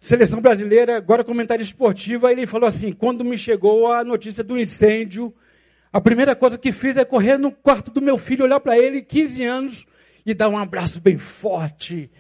seleção 0.00 0.40
brasileira, 0.40 0.96
agora 0.96 1.22
comentário 1.22 1.62
esportivo, 1.62 2.28
ele 2.28 2.46
falou 2.46 2.68
assim: 2.68 2.92
quando 2.92 3.24
me 3.24 3.38
chegou 3.38 3.90
a 3.92 4.02
notícia 4.02 4.42
do 4.42 4.58
incêndio, 4.58 5.32
a 5.92 6.00
primeira 6.00 6.34
coisa 6.34 6.58
que 6.58 6.72
fiz 6.72 6.96
é 6.96 7.04
correr 7.04 7.38
no 7.38 7.52
quarto 7.52 7.90
do 7.90 8.02
meu 8.02 8.18
filho, 8.18 8.44
olhar 8.44 8.60
para 8.60 8.76
ele, 8.76 9.02
15 9.02 9.44
anos, 9.44 9.86
e 10.26 10.34
dar 10.34 10.48
um 10.48 10.58
abraço 10.58 11.00
bem 11.00 11.16
forte 11.16 12.10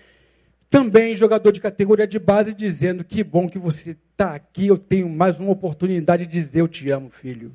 também 0.70 1.16
jogador 1.16 1.50
de 1.50 1.60
categoria 1.60 2.06
de 2.06 2.18
base, 2.18 2.52
dizendo: 2.52 3.04
Que 3.04 3.24
bom 3.24 3.48
que 3.48 3.58
você 3.58 3.92
está 3.92 4.34
aqui, 4.34 4.66
eu 4.66 4.78
tenho 4.78 5.08
mais 5.08 5.40
uma 5.40 5.50
oportunidade 5.50 6.26
de 6.26 6.32
dizer: 6.32 6.60
Eu 6.60 6.68
te 6.68 6.90
amo, 6.90 7.10
filho. 7.10 7.54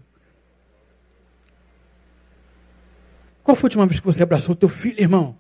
Qual 3.44 3.56
foi 3.56 3.68
a 3.68 3.70
última 3.70 3.86
vez 3.86 4.00
que 4.00 4.06
você 4.06 4.24
abraçou 4.24 4.54
o 4.54 4.58
teu 4.58 4.70
filho, 4.70 5.00
irmão? 5.00 5.38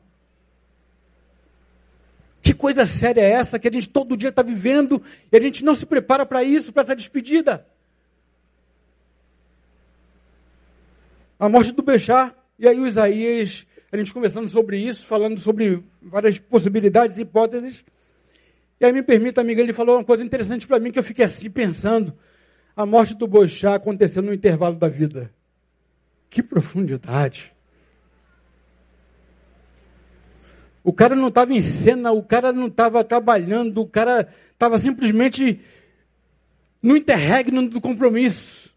Que 2.41 2.53
coisa 2.53 2.85
séria 2.85 3.21
é 3.21 3.31
essa 3.31 3.57
que 3.57 3.69
a 3.69 3.71
gente 3.71 3.87
todo 3.87 4.17
dia 4.17 4.27
está 4.27 4.41
vivendo 4.41 5.01
e 5.31 5.37
a 5.37 5.39
gente 5.39 5.63
não 5.63 5.73
se 5.73 5.85
prepara 5.85 6.25
para 6.25 6.43
isso, 6.43 6.73
para 6.73 6.81
essa 6.81 6.95
despedida? 6.95 7.65
A 11.39 11.47
morte 11.47 11.71
do 11.71 11.81
Bechar, 11.81 12.35
e 12.59 12.67
aí 12.67 12.77
o 12.77 12.85
Isaías, 12.85 13.65
a 13.93 13.97
gente 13.97 14.11
conversando 14.11 14.47
sobre 14.47 14.77
isso, 14.77 15.05
falando 15.05 15.39
sobre 15.39 15.83
várias 16.01 16.39
possibilidades, 16.39 17.19
hipóteses. 17.19 17.85
E 18.79 18.85
aí 18.85 18.91
me 18.91 19.03
permita, 19.03 19.39
amiga, 19.39 19.61
ele 19.61 19.71
falou 19.71 19.97
uma 19.97 20.03
coisa 20.03 20.23
interessante 20.23 20.65
para 20.65 20.79
mim 20.79 20.89
que 20.89 20.97
eu 20.97 21.03
fiquei 21.03 21.23
assim 21.23 21.49
pensando. 21.49 22.11
A 22.75 22.87
morte 22.87 23.15
do 23.15 23.27
Boixá 23.27 23.75
aconteceu 23.75 24.23
no 24.23 24.33
intervalo 24.33 24.75
da 24.75 24.87
vida. 24.87 25.31
Que 26.27 26.41
profundidade. 26.41 27.53
O 30.83 30.91
cara 30.91 31.15
não 31.15 31.27
estava 31.27 31.53
em 31.53 31.61
cena, 31.61 32.11
o 32.11 32.23
cara 32.23 32.51
não 32.51 32.67
estava 32.67 33.03
trabalhando, 33.03 33.79
o 33.79 33.87
cara 33.87 34.27
estava 34.51 34.79
simplesmente 34.79 35.61
no 36.81 36.97
interregno 36.97 37.69
do 37.69 37.79
compromisso. 37.79 38.73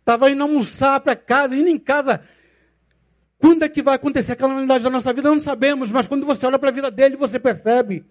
Estava 0.00 0.30
indo 0.30 0.42
almoçar 0.42 1.00
para 1.00 1.16
casa, 1.16 1.56
indo 1.56 1.68
em 1.70 1.78
casa. 1.78 2.20
Quando 3.44 3.62
é 3.62 3.68
que 3.68 3.82
vai 3.82 3.96
acontecer 3.96 4.32
a 4.32 4.36
calamidade 4.36 4.82
da 4.82 4.88
nossa 4.88 5.12
vida? 5.12 5.28
Não 5.28 5.38
sabemos, 5.38 5.92
mas 5.92 6.08
quando 6.08 6.24
você 6.24 6.46
olha 6.46 6.58
para 6.58 6.70
a 6.70 6.72
vida 6.72 6.90
dele, 6.90 7.14
você 7.14 7.38
percebe 7.38 8.02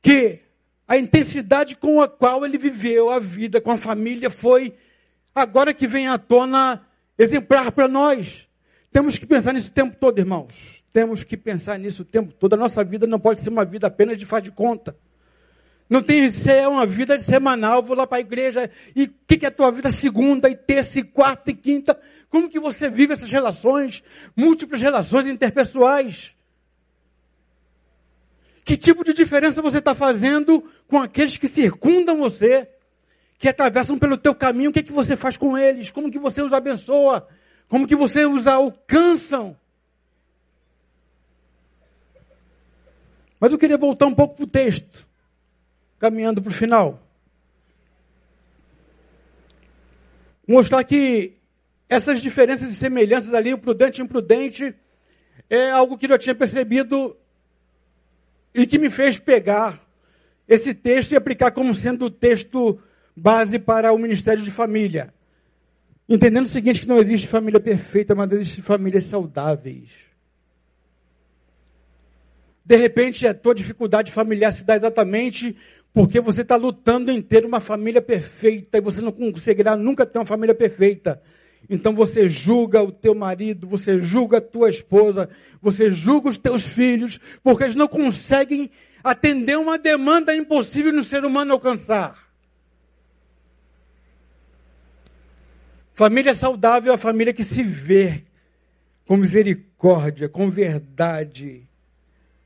que 0.00 0.38
a 0.86 0.96
intensidade 0.96 1.76
com 1.76 2.00
a 2.00 2.08
qual 2.08 2.46
ele 2.46 2.56
viveu 2.56 3.10
a 3.10 3.18
vida 3.18 3.60
com 3.60 3.70
a 3.70 3.76
família 3.76 4.30
foi, 4.30 4.72
agora 5.34 5.74
que 5.74 5.86
vem 5.86 6.08
à 6.08 6.16
tona, 6.16 6.80
exemplar 7.18 7.70
para 7.72 7.86
nós. 7.86 8.48
Temos 8.90 9.18
que 9.18 9.26
pensar 9.26 9.52
nisso 9.52 9.68
o 9.68 9.74
tempo 9.74 9.94
todo, 10.00 10.18
irmãos. 10.18 10.82
Temos 10.94 11.22
que 11.22 11.36
pensar 11.36 11.78
nisso 11.78 12.00
o 12.00 12.06
tempo 12.06 12.32
todo. 12.32 12.54
A 12.54 12.56
nossa 12.56 12.82
vida 12.82 13.06
não 13.06 13.20
pode 13.20 13.40
ser 13.40 13.50
uma 13.50 13.66
vida 13.66 13.88
apenas 13.88 14.16
de 14.16 14.24
faz 14.24 14.42
de 14.42 14.50
conta. 14.50 14.96
Não 15.90 16.02
tem 16.02 16.22
que 16.22 16.30
ser 16.30 16.66
uma 16.66 16.86
vida 16.86 17.18
semanal, 17.18 17.82
vou 17.82 17.94
lá 17.94 18.06
para 18.06 18.16
a 18.16 18.22
igreja. 18.22 18.70
E 18.96 19.04
o 19.04 19.14
que, 19.26 19.36
que 19.36 19.44
é 19.44 19.48
a 19.50 19.52
tua 19.52 19.70
vida 19.70 19.90
segunda, 19.90 20.48
e 20.48 20.56
terça, 20.56 21.00
e 21.00 21.02
quarta, 21.02 21.50
e 21.50 21.54
quinta? 21.54 22.00
Como 22.30 22.50
que 22.50 22.60
você 22.60 22.88
vive 22.90 23.14
essas 23.14 23.32
relações? 23.32 24.04
Múltiplas 24.36 24.82
relações 24.82 25.26
interpessoais. 25.26 26.34
Que 28.64 28.76
tipo 28.76 29.02
de 29.02 29.14
diferença 29.14 29.62
você 29.62 29.78
está 29.78 29.94
fazendo 29.94 30.62
com 30.86 31.00
aqueles 31.00 31.38
que 31.38 31.48
circundam 31.48 32.18
você? 32.18 32.68
Que 33.38 33.48
atravessam 33.48 33.98
pelo 33.98 34.18
teu 34.18 34.34
caminho, 34.34 34.68
o 34.68 34.72
que, 34.72 34.82
que 34.82 34.92
você 34.92 35.16
faz 35.16 35.36
com 35.38 35.56
eles? 35.56 35.90
Como 35.90 36.10
que 36.10 36.18
você 36.18 36.42
os 36.42 36.52
abençoa? 36.52 37.26
Como 37.66 37.86
que 37.86 37.96
você 37.96 38.26
os 38.26 38.46
alcançam? 38.46 39.56
Mas 43.40 43.52
eu 43.52 43.58
queria 43.58 43.78
voltar 43.78 44.06
um 44.06 44.14
pouco 44.14 44.34
para 44.34 44.44
o 44.44 44.50
texto, 44.50 45.06
caminhando 45.98 46.42
para 46.42 46.50
o 46.50 46.52
final. 46.52 47.02
Mostrar 50.46 50.84
que 50.84 51.37
essas 51.88 52.20
diferenças 52.20 52.70
e 52.70 52.76
semelhanças 52.76 53.32
ali, 53.34 53.54
o 53.54 53.58
prudente 53.58 54.00
e 54.00 54.04
imprudente, 54.04 54.74
é 55.48 55.70
algo 55.70 55.96
que 55.96 56.06
eu 56.06 56.10
já 56.10 56.18
tinha 56.18 56.34
percebido 56.34 57.16
e 58.54 58.66
que 58.66 58.78
me 58.78 58.90
fez 58.90 59.18
pegar 59.18 59.80
esse 60.46 60.74
texto 60.74 61.12
e 61.12 61.16
aplicar 61.16 61.50
como 61.50 61.74
sendo 61.74 62.06
o 62.06 62.10
texto 62.10 62.80
base 63.16 63.58
para 63.58 63.92
o 63.92 63.98
Ministério 63.98 64.42
de 64.42 64.50
Família. 64.50 65.12
Entendendo 66.08 66.46
o 66.46 66.48
seguinte, 66.48 66.80
que 66.80 66.88
não 66.88 66.98
existe 66.98 67.28
família 67.28 67.60
perfeita, 67.60 68.14
mas 68.14 68.32
existe 68.32 68.62
famílias 68.62 69.04
saudáveis. 69.04 69.90
De 72.64 72.76
repente, 72.76 73.26
a 73.26 73.34
tua 73.34 73.54
dificuldade 73.54 74.10
familiar 74.12 74.52
se 74.52 74.64
dá 74.64 74.76
exatamente 74.76 75.56
porque 75.92 76.20
você 76.20 76.42
está 76.42 76.56
lutando 76.56 77.10
em 77.10 77.20
ter 77.20 77.44
uma 77.44 77.60
família 77.60 78.00
perfeita 78.00 78.78
e 78.78 78.80
você 78.80 79.00
não 79.00 79.12
conseguirá 79.12 79.76
nunca 79.76 80.06
ter 80.06 80.18
uma 80.18 80.26
família 80.26 80.54
perfeita. 80.54 81.20
Então 81.68 81.94
você 81.94 82.28
julga 82.28 82.82
o 82.82 82.90
teu 82.90 83.14
marido, 83.14 83.66
você 83.66 84.00
julga 84.00 84.38
a 84.38 84.40
tua 84.40 84.70
esposa, 84.70 85.28
você 85.60 85.90
julga 85.90 86.30
os 86.30 86.38
teus 86.38 86.64
filhos, 86.64 87.20
porque 87.42 87.64
eles 87.64 87.76
não 87.76 87.86
conseguem 87.86 88.70
atender 89.04 89.58
uma 89.58 89.78
demanda 89.78 90.34
impossível 90.34 90.92
no 90.92 91.04
ser 91.04 91.24
humano 91.24 91.52
alcançar. 91.52 92.28
Família 95.94 96.32
saudável 96.32 96.92
é 96.92 96.94
a 96.94 96.98
família 96.98 97.32
que 97.32 97.42
se 97.42 97.62
vê 97.62 98.22
com 99.04 99.16
misericórdia, 99.16 100.28
com 100.28 100.48
verdade, 100.48 101.68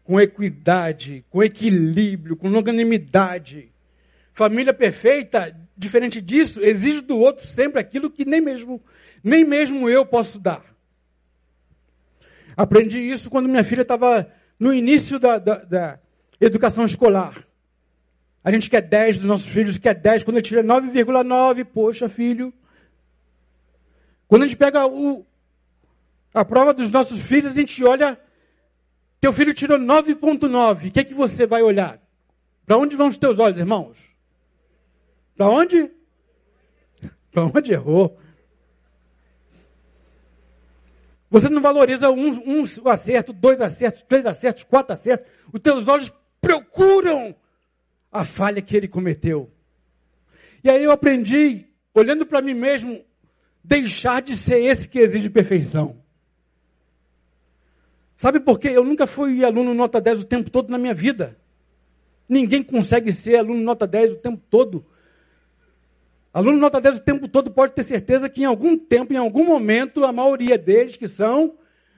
com 0.04 0.20
equidade, 0.20 1.24
com 1.28 1.42
equilíbrio, 1.42 2.36
com 2.36 2.48
longanimidade. 2.48 3.70
Família 4.32 4.72
perfeita, 4.72 5.54
diferente 5.76 6.22
disso, 6.22 6.62
exige 6.62 7.02
do 7.02 7.18
outro 7.18 7.44
sempre 7.44 7.78
aquilo 7.78 8.10
que 8.10 8.24
nem 8.24 8.40
mesmo, 8.40 8.82
nem 9.22 9.44
mesmo 9.44 9.88
eu 9.88 10.04
posso 10.04 10.38
dar. 10.38 10.64
Aprendi 12.56 12.98
isso 12.98 13.30
quando 13.30 13.48
minha 13.48 13.64
filha 13.64 13.82
estava 13.82 14.30
no 14.58 14.72
início 14.72 15.18
da, 15.18 15.38
da, 15.38 15.56
da, 15.56 15.98
educação 16.40 16.84
escolar. 16.84 17.46
A 18.44 18.50
gente 18.50 18.68
quer 18.68 18.82
10 18.82 19.18
dos 19.18 19.26
nossos 19.26 19.46
filhos, 19.46 19.78
quer 19.78 19.94
10, 19.94 20.24
quando 20.24 20.36
ele 20.36 20.46
tira 20.46 20.62
9,9, 20.62 21.64
poxa, 21.64 22.08
filho. 22.08 22.52
Quando 24.26 24.42
a 24.42 24.46
gente 24.46 24.56
pega 24.56 24.86
o, 24.86 25.24
a 26.34 26.44
prova 26.44 26.74
dos 26.74 26.90
nossos 26.90 27.26
filhos, 27.26 27.52
a 27.52 27.60
gente 27.60 27.82
olha 27.84 28.18
teu 29.22 29.32
filho 29.32 29.54
tirou 29.54 29.78
9,9. 29.78 30.88
O 30.88 30.90
que 30.90 30.98
é 30.98 31.04
que 31.04 31.14
você 31.14 31.46
vai 31.46 31.62
olhar? 31.62 32.02
Para 32.66 32.76
onde 32.76 32.96
vão 32.96 33.06
os 33.06 33.16
teus 33.16 33.38
olhos, 33.38 33.56
irmãos? 33.56 34.10
Para 35.36 35.48
onde? 35.48 35.88
Para 37.30 37.44
onde 37.44 37.72
errou? 37.72 38.18
Você 41.32 41.48
não 41.48 41.62
valoriza 41.62 42.10
um, 42.10 42.30
um 42.46 42.88
acerto, 42.90 43.32
dois 43.32 43.58
acertos, 43.58 44.02
três 44.02 44.26
acertos, 44.26 44.64
quatro 44.64 44.92
acertos. 44.92 45.32
Os 45.50 45.60
teus 45.60 45.88
olhos 45.88 46.12
procuram 46.42 47.34
a 48.12 48.22
falha 48.22 48.60
que 48.60 48.76
ele 48.76 48.86
cometeu. 48.86 49.50
E 50.62 50.68
aí 50.68 50.84
eu 50.84 50.92
aprendi, 50.92 51.66
olhando 51.94 52.26
para 52.26 52.42
mim 52.42 52.52
mesmo, 52.52 53.02
deixar 53.64 54.20
de 54.20 54.36
ser 54.36 54.62
esse 54.62 54.86
que 54.86 54.98
exige 54.98 55.30
perfeição. 55.30 55.96
Sabe 58.18 58.38
por 58.38 58.60
quê? 58.60 58.68
Eu 58.68 58.84
nunca 58.84 59.06
fui 59.06 59.42
aluno 59.42 59.72
nota 59.72 60.02
10 60.02 60.20
o 60.20 60.24
tempo 60.24 60.50
todo 60.50 60.68
na 60.68 60.76
minha 60.76 60.92
vida. 60.92 61.38
Ninguém 62.28 62.62
consegue 62.62 63.10
ser 63.10 63.36
aluno 63.36 63.62
nota 63.62 63.86
10 63.86 64.12
o 64.12 64.16
tempo 64.16 64.42
todo. 64.50 64.84
Aluno 66.32 66.58
nota 66.58 66.80
10 66.80 66.96
o 66.96 67.00
tempo 67.00 67.28
todo 67.28 67.50
pode 67.50 67.74
ter 67.74 67.82
certeza 67.82 68.28
que 68.28 68.42
em 68.42 68.46
algum 68.46 68.78
tempo, 68.78 69.12
em 69.12 69.16
algum 69.16 69.44
momento, 69.44 70.04
a 70.04 70.12
maioria 70.12 70.56
deles 70.56 70.96
que 70.96 71.06
são, 71.06 71.54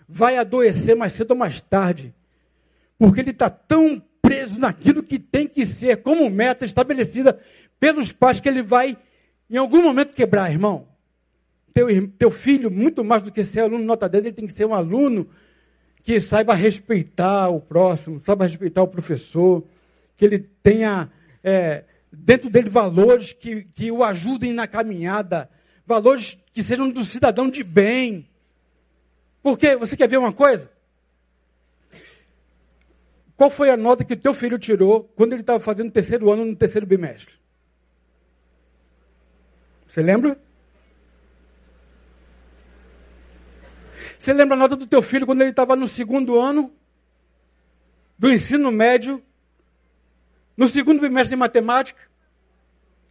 vai 0.08 0.36
adoecer 0.36 0.96
mais 0.96 1.12
cedo 1.12 1.30
ou 1.30 1.36
mais 1.36 1.60
tarde. 1.60 2.12
Porque 2.98 3.20
ele 3.20 3.30
está 3.30 3.48
tão 3.48 4.02
preso 4.20 4.58
naquilo 4.58 5.02
que 5.02 5.18
tem 5.18 5.46
que 5.46 5.64
ser 5.64 5.98
como 5.98 6.28
meta 6.30 6.64
estabelecida 6.64 7.38
pelos 7.78 8.10
pais 8.10 8.40
que 8.40 8.48
ele 8.48 8.62
vai, 8.62 8.96
em 9.48 9.56
algum 9.56 9.82
momento, 9.82 10.14
quebrar, 10.14 10.50
irmão. 10.50 10.88
Teu, 11.72 12.08
teu 12.08 12.30
filho, 12.30 12.70
muito 12.70 13.04
mais 13.04 13.22
do 13.22 13.30
que 13.30 13.44
ser 13.44 13.60
aluno 13.60 13.84
nota 13.84 14.08
10, 14.08 14.26
ele 14.26 14.34
tem 14.34 14.46
que 14.46 14.52
ser 14.52 14.64
um 14.64 14.74
aluno 14.74 15.28
que 16.02 16.20
saiba 16.20 16.54
respeitar 16.54 17.48
o 17.48 17.60
próximo, 17.60 18.20
saiba 18.20 18.46
respeitar 18.46 18.82
o 18.82 18.88
professor, 18.88 19.64
que 20.16 20.24
ele 20.24 20.38
tenha 20.38 21.10
é, 21.42 21.84
dentro 22.14 22.50
dele 22.50 22.70
valores 22.70 23.32
que, 23.32 23.64
que 23.64 23.90
o 23.90 24.02
ajudem 24.02 24.52
na 24.52 24.66
caminhada, 24.66 25.50
valores 25.86 26.38
que 26.52 26.62
sejam 26.62 26.90
do 26.90 27.04
cidadão 27.04 27.48
de 27.48 27.62
bem. 27.62 28.28
Porque 29.42 29.76
você 29.76 29.96
quer 29.96 30.08
ver 30.08 30.18
uma 30.18 30.32
coisa? 30.32 30.70
Qual 33.36 33.50
foi 33.50 33.70
a 33.70 33.76
nota 33.76 34.04
que 34.04 34.14
o 34.14 34.16
teu 34.16 34.32
filho 34.32 34.58
tirou 34.58 35.04
quando 35.16 35.32
ele 35.32 35.42
estava 35.42 35.58
fazendo 35.58 35.88
o 35.88 35.92
terceiro 35.92 36.30
ano 36.30 36.44
no 36.44 36.56
terceiro 36.56 36.86
bimestre? 36.86 37.34
Você 39.86 40.02
lembra? 40.02 40.38
Você 44.18 44.32
lembra 44.32 44.54
a 44.54 44.58
nota 44.58 44.76
do 44.76 44.86
teu 44.86 45.02
filho 45.02 45.26
quando 45.26 45.40
ele 45.42 45.50
estava 45.50 45.76
no 45.76 45.86
segundo 45.86 46.38
ano 46.38 46.72
do 48.18 48.32
ensino 48.32 48.70
médio, 48.70 49.22
no 50.56 50.68
segundo 50.68 51.00
bimestre 51.00 51.34
de 51.34 51.36
matemática, 51.36 52.00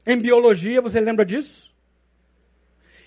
em 0.06 0.18
biologia, 0.18 0.82
você 0.82 1.00
lembra 1.00 1.26
disso? 1.26 1.74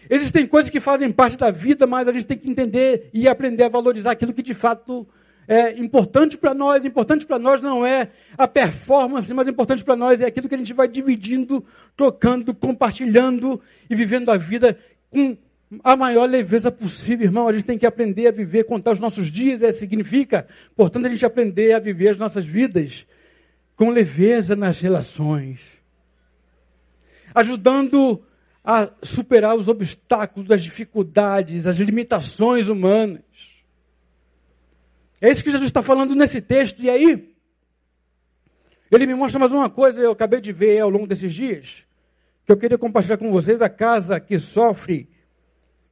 Existem 0.09 0.47
coisas 0.47 0.71
que 0.71 0.81
fazem 0.81 1.11
parte 1.11 1.37
da 1.37 1.51
vida, 1.51 1.87
mas 1.87 2.07
a 2.09 2.13
gente 2.13 2.27
tem 2.27 2.39
que 2.39 2.49
entender 2.49 3.11
e 3.13 3.29
aprender 3.29 3.65
a 3.65 3.69
valorizar 3.69 4.13
aquilo 4.13 4.33
que 4.33 4.43
de 4.43 4.55
fato 4.55 5.07
é 5.49 5.79
importante 5.79 6.37
para 6.37 6.55
nós. 6.55 6.85
Importante 6.85 7.27
para 7.27 7.39
nós 7.39 7.61
não 7.61 7.85
é 7.85 8.11
a 8.37 8.47
performance, 8.47 9.33
mas 9.35 9.49
importante 9.49 9.85
para 9.85 9.97
nós 9.97 10.23
é 10.23 10.27
aquilo 10.27 10.49
que 10.49 10.55
a 10.55 10.59
gente 10.59 10.73
vai 10.73 10.89
dividindo, 10.89 11.65
trocando, 11.97 12.55
compartilhando 12.55 13.61
e 13.91 13.95
vivendo 13.95 14.31
a 14.31 14.37
vida 14.37 14.79
com 15.11 15.37
a 15.83 15.97
maior 15.97 16.29
leveza 16.29 16.71
possível, 16.71 17.27
irmão. 17.27 17.49
A 17.49 17.53
gente 17.53 17.65
tem 17.65 17.79
que 17.79 17.87
aprender 17.87 18.29
a 18.29 18.33
viver, 18.33 18.65
contar 18.65 18.93
os 18.93 19.01
nossos 19.01 19.31
dias, 19.31 19.63
é, 19.63 19.73
significa, 19.73 20.47
portanto, 20.77 21.07
a 21.07 21.09
gente 21.09 21.27
aprender 21.27 21.75
a 21.75 21.81
viver 21.81 22.11
as 22.11 22.19
nossas 22.19 22.45
vidas 22.47 23.07
com 23.77 23.91
leveza 23.91 24.57
nas 24.57 24.81
relações, 24.81 25.61
ajudando 27.35 28.25
a 28.65 28.91
superar 29.03 29.55
os 29.55 29.69
obstáculos, 29.69 30.51
as 30.51 30.63
dificuldades, 30.63 31.67
as 31.67 31.77
limitações 31.77 32.69
humanas. 32.69 33.23
É 35.21 35.31
isso 35.31 35.45
que 35.45 35.51
Jesus 35.51 35.69
está 35.69 35.83
falando 35.83 36.15
nesse 36.15 36.41
texto. 36.41 36.83
E 36.83 36.91
aí, 36.91 37.33
ele 38.91 39.07
me 39.07 39.15
mostra 39.15 39.39
mais 39.39 39.53
uma 39.53 39.71
coisa, 39.71 40.01
eu 40.01 40.11
acabei 40.11 40.41
de 40.41 40.53
ver 40.53 40.81
ao 40.81 40.91
longo 40.91 41.07
desses 41.07 41.33
dias, 41.33 41.87
que 42.45 42.51
eu 42.51 42.57
queria 42.57 42.79
compartilhar 42.79 43.19
com 43.19 43.31
vocês. 43.31 43.63
A 43.63 43.69
casa 43.69 44.19
que 44.19 44.39
sofre 44.39 45.09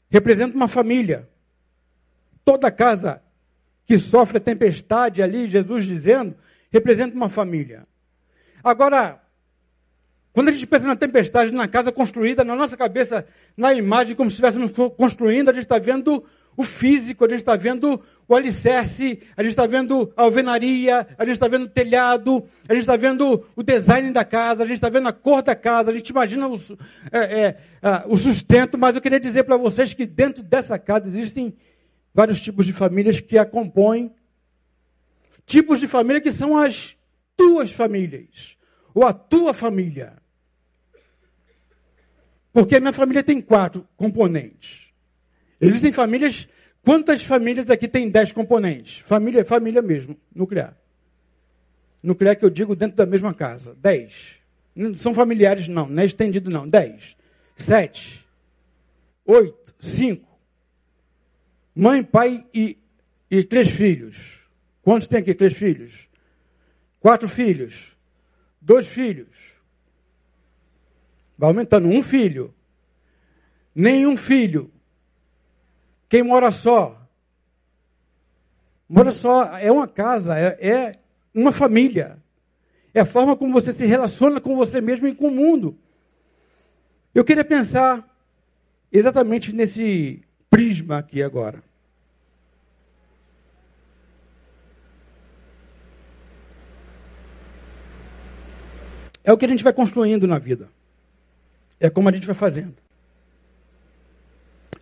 representa 0.08 0.56
uma 0.56 0.68
família. 0.68 1.28
Toda 2.44 2.70
casa 2.70 3.22
que 3.86 3.98
sofre 3.98 4.38
a 4.38 4.40
tempestade 4.40 5.22
ali, 5.22 5.46
Jesus 5.46 5.84
dizendo, 5.84 6.34
representa 6.74 7.14
uma 7.14 7.30
família. 7.30 7.86
Agora, 8.62 9.20
quando 10.32 10.48
a 10.48 10.50
gente 10.52 10.66
pensa 10.66 10.88
na 10.88 10.96
tempestade, 10.96 11.52
na 11.52 11.68
casa 11.68 11.92
construída, 11.92 12.42
na 12.42 12.56
nossa 12.56 12.76
cabeça, 12.76 13.24
na 13.56 13.72
imagem, 13.72 14.16
como 14.16 14.28
se 14.28 14.34
estivéssemos 14.34 14.72
construindo, 14.96 15.48
a 15.48 15.52
gente 15.52 15.62
está 15.62 15.78
vendo 15.78 16.24
o 16.56 16.64
físico, 16.64 17.24
a 17.24 17.28
gente 17.28 17.38
está 17.38 17.54
vendo 17.54 18.02
o 18.26 18.34
alicerce, 18.34 19.20
a 19.36 19.42
gente 19.42 19.50
está 19.50 19.66
vendo 19.66 20.12
a 20.16 20.22
alvenaria, 20.22 21.06
a 21.16 21.24
gente 21.24 21.34
está 21.34 21.46
vendo 21.46 21.66
o 21.66 21.68
telhado, 21.68 22.44
a 22.68 22.72
gente 22.72 22.82
está 22.82 22.96
vendo 22.96 23.44
o 23.54 23.62
design 23.62 24.10
da 24.10 24.24
casa, 24.24 24.64
a 24.64 24.66
gente 24.66 24.76
está 24.76 24.88
vendo 24.88 25.06
a 25.06 25.12
cor 25.12 25.42
da 25.42 25.54
casa, 25.54 25.92
a 25.92 25.94
gente 25.94 26.08
imagina 26.08 26.48
o, 26.48 26.58
é, 27.12 27.20
é, 27.20 27.56
o 28.06 28.16
sustento, 28.16 28.76
mas 28.76 28.96
eu 28.96 29.02
queria 29.02 29.20
dizer 29.20 29.44
para 29.44 29.56
vocês 29.56 29.94
que 29.94 30.06
dentro 30.06 30.42
dessa 30.42 30.76
casa 30.76 31.06
existem 31.06 31.54
vários 32.12 32.40
tipos 32.40 32.66
de 32.66 32.72
famílias 32.72 33.20
que 33.20 33.38
a 33.38 33.44
compõem, 33.44 34.12
tipos 35.46 35.80
de 35.80 35.86
família 35.86 36.20
que 36.20 36.32
são 36.32 36.56
as 36.56 36.96
tuas 37.36 37.72
famílias, 37.72 38.56
ou 38.94 39.04
a 39.04 39.12
tua 39.12 39.52
família. 39.52 40.14
Porque 42.52 42.76
a 42.76 42.80
minha 42.80 42.92
família 42.92 43.22
tem 43.22 43.40
quatro 43.40 43.86
componentes. 43.96 44.92
Existem 45.60 45.92
famílias 45.92 46.48
Quantas 46.84 47.24
famílias 47.24 47.70
aqui 47.70 47.88
tem 47.88 48.10
dez 48.10 48.30
componentes? 48.30 48.98
Família, 48.98 49.42
família 49.44 49.80
mesmo, 49.80 50.16
nuclear. 50.34 50.76
Nuclear 52.02 52.36
que 52.36 52.44
eu 52.44 52.50
digo 52.50 52.76
dentro 52.76 52.98
da 52.98 53.06
mesma 53.06 53.32
casa. 53.32 53.74
Dez. 53.74 54.36
Não 54.76 54.94
são 54.94 55.14
familiares, 55.14 55.66
não, 55.66 55.88
não 55.88 56.02
é 56.02 56.04
estendido, 56.04 56.50
não. 56.50 56.66
Dez. 56.66 57.16
Sete. 57.56 58.26
Oito. 59.24 59.74
Cinco. 59.80 60.38
Mãe, 61.74 62.04
pai 62.04 62.44
e, 62.52 62.76
e 63.30 63.42
três 63.42 63.70
filhos. 63.70 64.43
Quantos 64.84 65.08
tem 65.08 65.20
aqui 65.20 65.34
três 65.34 65.54
filhos? 65.54 66.08
Quatro 67.00 67.26
filhos. 67.26 67.96
Dois 68.60 68.86
filhos. 68.86 69.54
Vai 71.38 71.48
aumentando. 71.48 71.88
Um 71.88 72.02
filho. 72.02 72.54
Nenhum 73.74 74.16
filho. 74.16 74.70
Quem 76.08 76.22
mora 76.22 76.50
só? 76.50 77.00
Mora 78.88 79.10
só, 79.10 79.56
é 79.58 79.72
uma 79.72 79.88
casa, 79.88 80.38
é, 80.38 80.68
é 80.68 80.92
uma 81.34 81.50
família. 81.50 82.18
É 82.92 83.00
a 83.00 83.06
forma 83.06 83.36
como 83.36 83.52
você 83.52 83.72
se 83.72 83.86
relaciona 83.86 84.40
com 84.40 84.54
você 84.54 84.80
mesmo 84.80 85.08
e 85.08 85.14
com 85.14 85.28
o 85.28 85.34
mundo. 85.34 85.76
Eu 87.14 87.24
queria 87.24 87.44
pensar 87.44 88.08
exatamente 88.92 89.52
nesse 89.52 90.22
prisma 90.48 90.98
aqui 90.98 91.22
agora. 91.22 91.62
É 99.24 99.32
o 99.32 99.38
que 99.38 99.46
a 99.46 99.48
gente 99.48 99.64
vai 99.64 99.72
construindo 99.72 100.26
na 100.26 100.38
vida. 100.38 100.70
É 101.80 101.88
como 101.88 102.08
a 102.08 102.12
gente 102.12 102.26
vai 102.26 102.36
fazendo. 102.36 102.76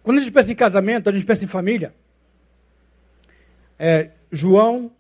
Quando 0.03 0.19
a 0.19 0.21
gente 0.21 0.33
pensa 0.33 0.51
em 0.51 0.57
casamento, 0.57 1.09
a 1.09 1.13
gente 1.13 1.25
pensa 1.25 1.45
em 1.45 1.49
família. 1.49 1.95
É, 3.79 4.11
João, 4.31 4.91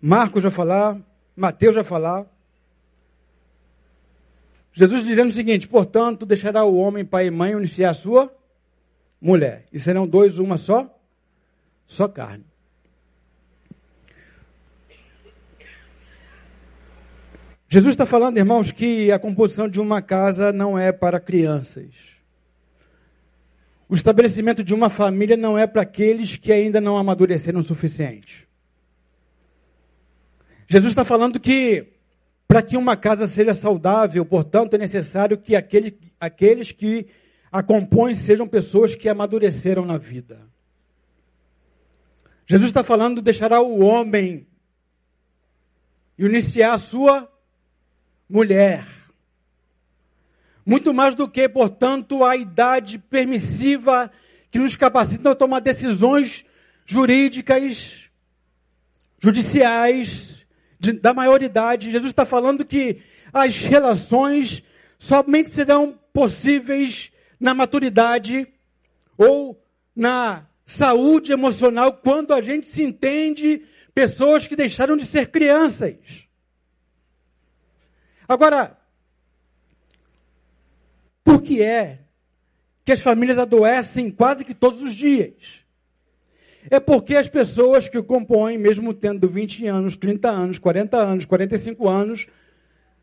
Marcos 0.00 0.42
já 0.42 0.50
falar, 0.50 0.98
Mateus 1.34 1.74
já 1.74 1.82
falar. 1.82 2.26
Jesus 4.72 5.04
dizendo 5.06 5.30
o 5.30 5.32
seguinte: 5.32 5.66
portanto, 5.66 6.26
deixará 6.26 6.64
o 6.64 6.76
homem 6.76 7.04
pai 7.04 7.28
e 7.28 7.30
mãe 7.30 7.52
iniciar 7.52 7.90
a 7.90 7.94
sua 7.94 8.34
mulher. 9.20 9.64
E 9.72 9.80
serão 9.80 10.06
dois, 10.06 10.38
uma 10.38 10.58
só, 10.58 10.94
só 11.86 12.06
carne. 12.06 12.44
Jesus 17.68 17.94
está 17.94 18.06
falando, 18.06 18.38
irmãos, 18.38 18.70
que 18.70 19.10
a 19.10 19.18
composição 19.18 19.68
de 19.68 19.80
uma 19.80 20.00
casa 20.00 20.52
não 20.52 20.78
é 20.78 20.92
para 20.92 21.18
crianças. 21.18 22.16
O 23.88 23.94
estabelecimento 23.94 24.62
de 24.62 24.72
uma 24.72 24.88
família 24.88 25.36
não 25.36 25.58
é 25.58 25.66
para 25.66 25.82
aqueles 25.82 26.36
que 26.36 26.52
ainda 26.52 26.80
não 26.80 26.96
amadureceram 26.96 27.60
o 27.60 27.64
suficiente. 27.64 28.46
Jesus 30.68 30.92
está 30.92 31.04
falando 31.04 31.38
que 31.40 31.92
para 32.46 32.62
que 32.62 32.76
uma 32.76 32.96
casa 32.96 33.26
seja 33.26 33.52
saudável, 33.52 34.24
portanto, 34.24 34.74
é 34.74 34.78
necessário 34.78 35.36
que 35.36 35.56
aquele, 35.56 35.98
aqueles 36.20 36.70
que 36.70 37.06
a 37.50 37.62
compõem 37.62 38.14
sejam 38.14 38.46
pessoas 38.46 38.94
que 38.94 39.08
amadureceram 39.08 39.84
na 39.84 39.98
vida. 39.98 40.48
Jesus 42.46 42.70
está 42.70 42.84
falando, 42.84 43.20
deixará 43.20 43.60
o 43.60 43.80
homem 43.80 44.46
iniciar 46.16 46.72
a 46.72 46.78
sua 46.78 47.28
mulher. 48.28 48.86
Muito 50.64 50.92
mais 50.92 51.14
do 51.14 51.28
que, 51.28 51.48
portanto, 51.48 52.24
a 52.24 52.36
idade 52.36 52.98
permissiva 52.98 54.10
que 54.50 54.58
nos 54.58 54.76
capacita 54.76 55.30
a 55.30 55.34
tomar 55.34 55.60
decisões 55.60 56.44
jurídicas, 56.84 58.10
judiciais, 59.20 60.44
de, 60.78 60.92
da 60.92 61.14
maioridade. 61.14 61.90
Jesus 61.90 62.10
está 62.10 62.26
falando 62.26 62.64
que 62.64 63.00
as 63.32 63.58
relações 63.58 64.62
somente 64.98 65.50
serão 65.50 65.98
possíveis 66.12 67.12
na 67.38 67.54
maturidade 67.54 68.46
ou 69.16 69.62
na 69.94 70.46
saúde 70.64 71.32
emocional 71.32 71.92
quando 71.92 72.34
a 72.34 72.40
gente 72.40 72.66
se 72.66 72.82
entende 72.82 73.62
pessoas 73.94 74.46
que 74.46 74.56
deixaram 74.56 74.96
de 74.96 75.06
ser 75.06 75.30
crianças. 75.30 76.25
Agora, 78.28 78.76
por 81.24 81.42
que 81.42 81.62
é 81.62 82.00
que 82.84 82.92
as 82.92 83.00
famílias 83.00 83.38
adoecem 83.38 84.10
quase 84.10 84.44
que 84.44 84.54
todos 84.54 84.82
os 84.82 84.94
dias? 84.94 85.64
É 86.70 86.80
porque 86.80 87.16
as 87.16 87.28
pessoas 87.28 87.88
que 87.88 87.98
o 87.98 88.04
compõem, 88.04 88.58
mesmo 88.58 88.92
tendo 88.92 89.28
20 89.28 89.66
anos, 89.66 89.96
30 89.96 90.28
anos, 90.28 90.58
40 90.58 90.96
anos, 90.96 91.24
45 91.24 91.88
anos, 91.88 92.26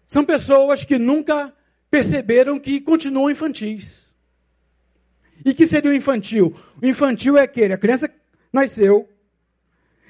são 0.07 0.26
pessoas 0.26 0.84
que 0.84 0.97
nunca 0.97 1.53
perceberam 1.89 2.59
que 2.59 2.82
continuam 2.82 3.30
infantis. 3.30 4.13
E 5.45 5.53
que 5.53 5.65
seria 5.65 5.91
o 5.91 5.93
infantil? 5.93 6.55
O 6.82 6.86
infantil 6.86 7.38
é 7.38 7.41
aquele, 7.41 7.74
a 7.74 7.78
criança 7.78 8.09
nasceu 8.51 9.09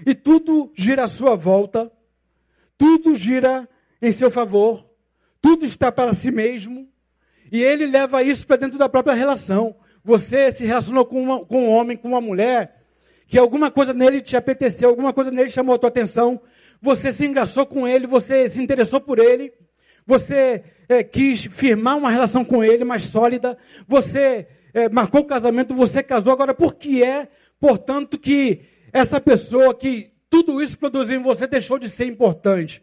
e 0.06 0.14
tudo 0.14 0.72
gira 0.76 1.04
à 1.04 1.08
sua 1.08 1.36
volta, 1.36 1.92
tudo 2.78 3.16
gira 3.16 3.68
em 4.02 4.12
seu 4.12 4.30
favor, 4.30 4.86
tudo 5.44 5.66
está 5.66 5.92
para 5.92 6.14
si 6.14 6.32
mesmo, 6.32 6.88
e 7.52 7.62
ele 7.62 7.86
leva 7.86 8.24
isso 8.24 8.48
para 8.48 8.56
dentro 8.56 8.80
da 8.80 8.88
própria 8.88 9.14
relação. 9.14 9.76
Você 10.02 10.54
se 10.54 10.66
relacionou 10.66 11.06
com, 11.06 11.22
uma, 11.22 11.46
com 11.46 11.66
um 11.66 11.70
homem, 11.70 11.98
com 11.98 12.08
uma 12.08 12.22
mulher, 12.22 12.82
que 13.28 13.38
alguma 13.38 13.70
coisa 13.70 13.94
nele 13.94 14.22
te 14.22 14.38
apeteceu, 14.38 14.88
alguma 14.88 15.12
coisa 15.12 15.30
nele 15.30 15.50
chamou 15.50 15.76
a 15.76 15.78
tua 15.78 15.90
atenção, 15.90 16.42
você 16.82 17.12
se 17.12 17.26
engraçou 17.26 17.66
com 17.66 17.86
ele, 17.86 18.08
você 18.08 18.48
se 18.48 18.62
interessou 18.62 19.02
por 19.02 19.20
ele, 19.20 19.52
você 20.06 20.64
é, 20.88 21.04
quis 21.04 21.44
firmar 21.44 21.98
uma 21.98 22.10
relação 22.10 22.46
com 22.46 22.64
ele 22.64 22.86
mais 22.86 23.04
sólida, 23.04 23.58
você 23.86 24.48
é, 24.74 24.88
marcou 24.88 25.22
o 25.22 25.26
casamento, 25.26 25.76
você 25.76 26.02
casou. 26.02 26.32
Agora, 26.32 26.54
por 26.54 26.76
que 26.76 27.04
é, 27.04 27.28
portanto, 27.60 28.18
que 28.18 28.62
essa 28.94 29.20
pessoa 29.20 29.76
que 29.76 30.10
tudo 30.30 30.62
isso 30.62 30.78
produziu 30.78 31.20
em 31.20 31.24
você 31.24 31.48
deixou 31.48 31.78
de 31.78 31.90
ser 31.90 32.06
importante 32.06 32.82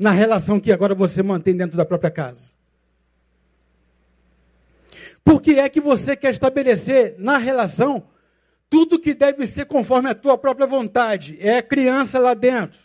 na 0.00 0.10
relação 0.10 0.58
que 0.58 0.72
agora 0.72 0.96
você 0.96 1.22
mantém 1.22 1.56
dentro 1.56 1.76
da 1.76 1.84
própria 1.84 2.10
casa? 2.10 2.52
Por 5.22 5.40
que 5.40 5.60
é 5.60 5.68
que 5.68 5.80
você 5.80 6.16
quer 6.16 6.30
estabelecer 6.30 7.14
na 7.18 7.38
relação 7.38 8.04
tudo 8.70 9.00
que 9.00 9.12
deve 9.12 9.48
ser 9.48 9.66
conforme 9.66 10.08
a 10.08 10.14
tua 10.14 10.38
própria 10.38 10.66
vontade. 10.66 11.36
É 11.40 11.60
criança 11.60 12.20
lá 12.20 12.32
dentro. 12.34 12.78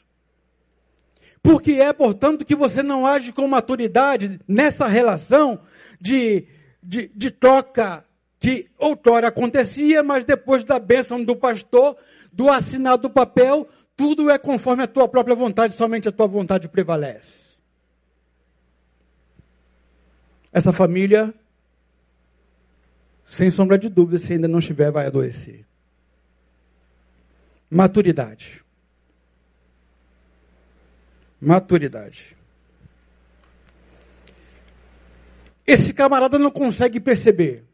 Porque 1.43 1.73
é, 1.73 1.93
portanto, 1.93 2.43
que 2.43 2.55
você 2.55 2.81
não 2.81 3.05
age 3.05 3.31
com 3.31 3.47
maturidade 3.47 4.39
nessa 4.47 4.87
relação 4.87 5.61
de, 6.01 6.47
de, 6.81 7.11
de 7.15 7.29
troca 7.29 8.03
que 8.39 8.67
outrora 8.79 9.27
acontecia, 9.27 10.01
mas 10.01 10.23
depois 10.23 10.63
da 10.63 10.79
bênção 10.79 11.23
do 11.23 11.35
pastor, 11.35 11.95
do 12.33 12.49
assinado 12.49 13.03
do 13.03 13.09
papel, 13.11 13.69
tudo 13.95 14.29
é 14.29 14.37
conforme 14.37 14.83
a 14.83 14.87
tua 14.87 15.07
própria 15.07 15.35
vontade, 15.35 15.73
somente 15.73 16.07
a 16.07 16.11
tua 16.11 16.27
vontade 16.27 16.67
prevalece. 16.67 17.55
Essa 20.51 20.71
família, 20.71 21.33
sem 23.25 23.49
sombra 23.49 23.77
de 23.77 23.89
dúvida, 23.89 24.17
se 24.17 24.33
ainda 24.33 24.47
não 24.47 24.59
estiver, 24.59 24.91
vai 24.91 25.05
adoecer. 25.07 25.65
Maturidade. 27.69 28.63
Maturidade. 31.41 32.35
Esse 35.67 35.93
camarada 35.93 36.37
não 36.37 36.51
consegue 36.51 36.99
perceber, 36.99 37.65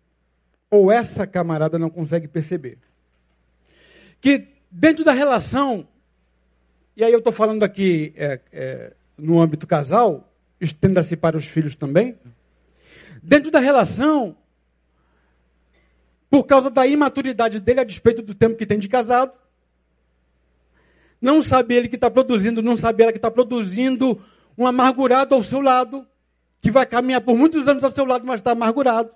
ou 0.70 0.92
essa 0.92 1.28
camarada 1.28 1.78
não 1.78 1.90
consegue 1.90 2.28
perceber, 2.28 2.78
que 4.22 4.48
dentro 4.72 5.04
da 5.04 5.12
relação 5.12 5.88
e 6.96 7.04
aí 7.04 7.12
eu 7.12 7.20
estou 7.20 7.34
falando 7.34 7.64
aqui 7.64 8.14
é, 8.16 8.40
é, 8.52 8.94
no 9.18 9.40
âmbito 9.40 9.66
casal, 9.66 10.30
estenda-se 10.60 11.16
para 11.16 11.38
os 11.38 11.46
filhos 11.46 11.76
também. 11.76 12.18
Dentro 13.24 13.52
da 13.52 13.60
relação, 13.60 14.36
por 16.30 16.46
causa 16.46 16.70
da 16.70 16.86
imaturidade 16.88 17.60
dele 17.60 17.82
a 17.82 17.84
despeito 17.84 18.22
do 18.22 18.36
tempo 18.36 18.56
que 18.56 18.66
tem 18.66 18.80
de 18.80 18.88
casado, 18.88 19.38
não 21.22 21.42
sabe 21.42 21.76
ele 21.76 21.88
que 21.88 21.96
está 21.96 22.10
produzindo, 22.10 22.62
não 22.62 22.76
sabe 22.76 23.04
ela 23.04 23.12
que 23.12 23.18
está 23.18 23.30
produzindo 23.30 24.20
um 24.58 24.66
amargurado 24.66 25.36
ao 25.36 25.44
seu 25.44 25.62
lado, 25.62 26.06
que 26.60 26.72
vai 26.72 26.86
caminhar 26.86 27.22
por 27.22 27.38
muitos 27.38 27.68
anos 27.68 27.84
ao 27.84 27.92
seu 27.92 28.06
lado, 28.06 28.26
mas 28.26 28.40
está 28.40 28.52
amargurado, 28.52 29.12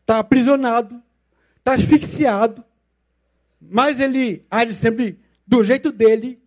está 0.00 0.18
aprisionado, 0.18 1.00
está 1.58 1.74
asfixiado, 1.74 2.64
mas 3.60 4.00
ele 4.00 4.44
age 4.50 4.74
sempre 4.74 5.18
do 5.46 5.62
jeito 5.62 5.92
dele, 5.92 6.42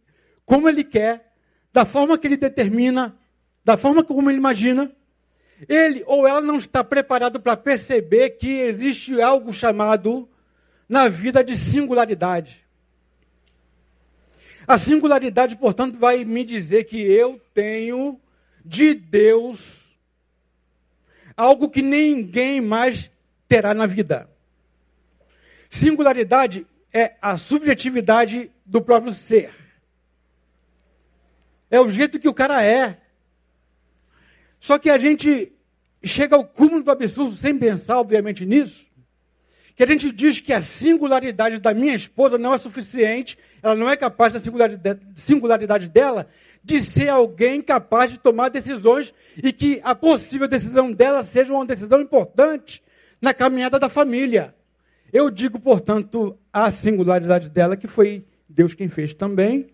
como 0.47 0.69
ele 0.69 0.85
quer, 0.85 1.33
da 1.73 1.85
forma 1.85 2.17
que 2.17 2.25
ele 2.25 2.37
determina, 2.37 3.15
da 3.65 3.75
forma 3.75 4.01
como 4.01 4.31
ele 4.31 4.37
imagina, 4.37 4.89
ele 5.67 6.03
ou 6.07 6.25
ela 6.25 6.39
não 6.39 6.55
está 6.55 6.85
preparado 6.85 7.37
para 7.37 7.57
perceber 7.57 8.29
que 8.31 8.61
existe 8.61 9.21
algo 9.21 9.51
chamado 9.51 10.27
na 10.87 11.09
vida 11.09 11.43
de 11.43 11.53
singularidade. 11.53 12.65
A 14.65 14.77
singularidade, 14.77 15.57
portanto, 15.57 15.99
vai 15.99 16.23
me 16.23 16.45
dizer 16.45 16.85
que 16.85 17.01
eu 17.01 17.41
tenho 17.53 18.17
de 18.63 18.93
Deus 18.93 19.97
algo 21.35 21.69
que 21.69 21.81
ninguém 21.81 22.61
mais 22.61 23.11
terá 23.49 23.73
na 23.73 23.85
vida. 23.85 24.29
Singularidade 25.69 26.65
é 26.93 27.15
a 27.21 27.35
subjetividade 27.35 28.49
do 28.65 28.81
próprio 28.81 29.13
ser. 29.13 29.66
É 31.69 31.79
o 31.79 31.89
jeito 31.89 32.19
que 32.19 32.29
o 32.29 32.33
cara 32.33 32.63
é. 32.63 32.97
Só 34.59 34.77
que 34.77 34.89
a 34.89 34.97
gente 34.97 35.51
chega 36.03 36.35
ao 36.35 36.45
cúmulo 36.45 36.83
do 36.83 36.91
absurdo 36.91 37.35
sem 37.35 37.57
pensar, 37.57 37.99
obviamente, 37.99 38.45
nisso. 38.45 38.87
Que 39.75 39.83
a 39.83 39.87
gente 39.87 40.11
diz 40.11 40.41
que 40.41 40.53
a 40.53 40.61
singularidade 40.61 41.59
da 41.59 41.73
minha 41.73 41.93
esposa 41.93 42.37
não 42.37 42.53
é 42.53 42.57
suficiente, 42.57 43.37
ela 43.61 43.75
não 43.75 43.89
é 43.89 43.95
capaz 43.95 44.33
da 44.33 44.39
singularidade 45.13 45.89
dela 45.89 46.27
de 46.63 46.81
ser 46.81 47.09
alguém 47.09 47.61
capaz 47.61 48.11
de 48.11 48.19
tomar 48.19 48.49
decisões 48.49 49.13
e 49.41 49.53
que 49.53 49.79
a 49.83 49.93
possível 49.93 50.47
decisão 50.47 50.91
dela 50.91 51.21
seja 51.21 51.53
uma 51.53 51.65
decisão 51.65 52.01
importante 52.01 52.83
na 53.21 53.33
caminhada 53.33 53.77
da 53.77 53.87
família. 53.87 54.53
Eu 55.13 55.29
digo, 55.29 55.59
portanto, 55.59 56.37
a 56.51 56.69
singularidade 56.71 57.49
dela, 57.49 57.77
que 57.77 57.87
foi 57.87 58.25
Deus 58.49 58.73
quem 58.73 58.89
fez 58.89 59.13
também, 59.13 59.67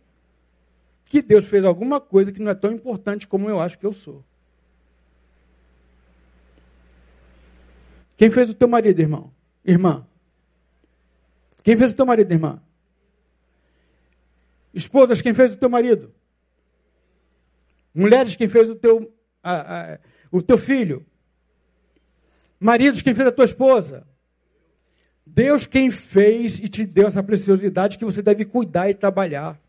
que 1.14 1.22
Deus 1.22 1.48
fez 1.48 1.64
alguma 1.64 2.02
coisa 2.02 2.32
que 2.32 2.42
não 2.42 2.50
é 2.50 2.56
tão 2.56 2.72
importante 2.72 3.28
como 3.28 3.48
eu 3.48 3.60
acho 3.60 3.78
que 3.78 3.86
eu 3.86 3.94
sou. 3.94 4.26
Quem 8.18 8.32
fez 8.32 8.50
o 8.50 8.56
teu 8.56 8.68
marido, 8.68 9.00
irmão? 9.00 9.32
Irmã? 9.64 10.08
Quem 11.64 11.78
fez 11.78 11.92
o 11.92 11.96
teu 11.96 12.04
marido, 12.04 12.32
irmã? 12.32 12.60
Esposas, 14.74 15.22
quem 15.22 15.36
fez 15.36 15.54
o 15.54 15.58
teu 15.60 15.70
marido? 15.70 16.12
Mulheres, 17.94 18.36
quem 18.36 18.50
fez 18.50 18.68
o 18.68 18.76
teu, 18.76 19.14
a, 19.44 19.94
a, 19.94 20.00
o 20.32 20.42
teu 20.42 20.58
filho? 20.58 21.06
Maridos, 22.60 23.04
quem 23.04 23.14
fez 23.14 23.28
a 23.28 23.32
tua 23.32 23.46
esposa? 23.46 24.08
Deus 25.24 25.68
quem 25.68 25.92
fez 25.92 26.58
e 26.60 26.68
te 26.68 26.88
deu 26.88 27.06
essa 27.06 27.22
preciosidade 27.22 28.00
que 28.00 28.06
você 28.06 28.24
deve 28.24 28.46
cuidar 28.46 28.90
e 28.90 28.96
trabalhar. 28.96 29.62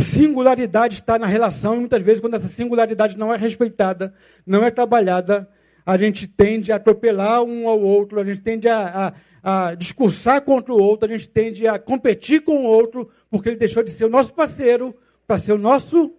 Singularidade 0.00 0.94
está 0.94 1.18
na 1.18 1.26
relação, 1.26 1.76
e 1.76 1.80
muitas 1.80 2.02
vezes, 2.02 2.20
quando 2.20 2.34
essa 2.34 2.48
singularidade 2.48 3.16
não 3.18 3.32
é 3.32 3.36
respeitada, 3.36 4.14
não 4.46 4.64
é 4.64 4.70
trabalhada, 4.70 5.48
a 5.84 5.96
gente 5.96 6.26
tende 6.26 6.72
a 6.72 6.76
atropelar 6.76 7.42
um 7.42 7.68
ao 7.68 7.80
outro, 7.80 8.20
a 8.20 8.24
gente 8.24 8.40
tende 8.40 8.68
a, 8.68 9.14
a, 9.42 9.68
a 9.68 9.74
discursar 9.74 10.42
contra 10.42 10.72
o 10.72 10.80
outro, 10.80 11.08
a 11.08 11.16
gente 11.16 11.28
tende 11.28 11.66
a 11.66 11.78
competir 11.78 12.42
com 12.42 12.58
o 12.58 12.64
outro, 12.64 13.10
porque 13.30 13.48
ele 13.48 13.56
deixou 13.56 13.82
de 13.82 13.90
ser 13.90 14.04
o 14.04 14.10
nosso 14.10 14.32
parceiro 14.32 14.94
para 15.26 15.38
ser 15.38 15.52
o 15.52 15.58
nosso 15.58 16.14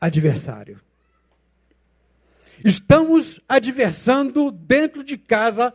adversário. 0.00 0.80
Estamos 2.64 3.40
adversando 3.48 4.50
dentro 4.50 5.02
de 5.02 5.16
casa 5.16 5.72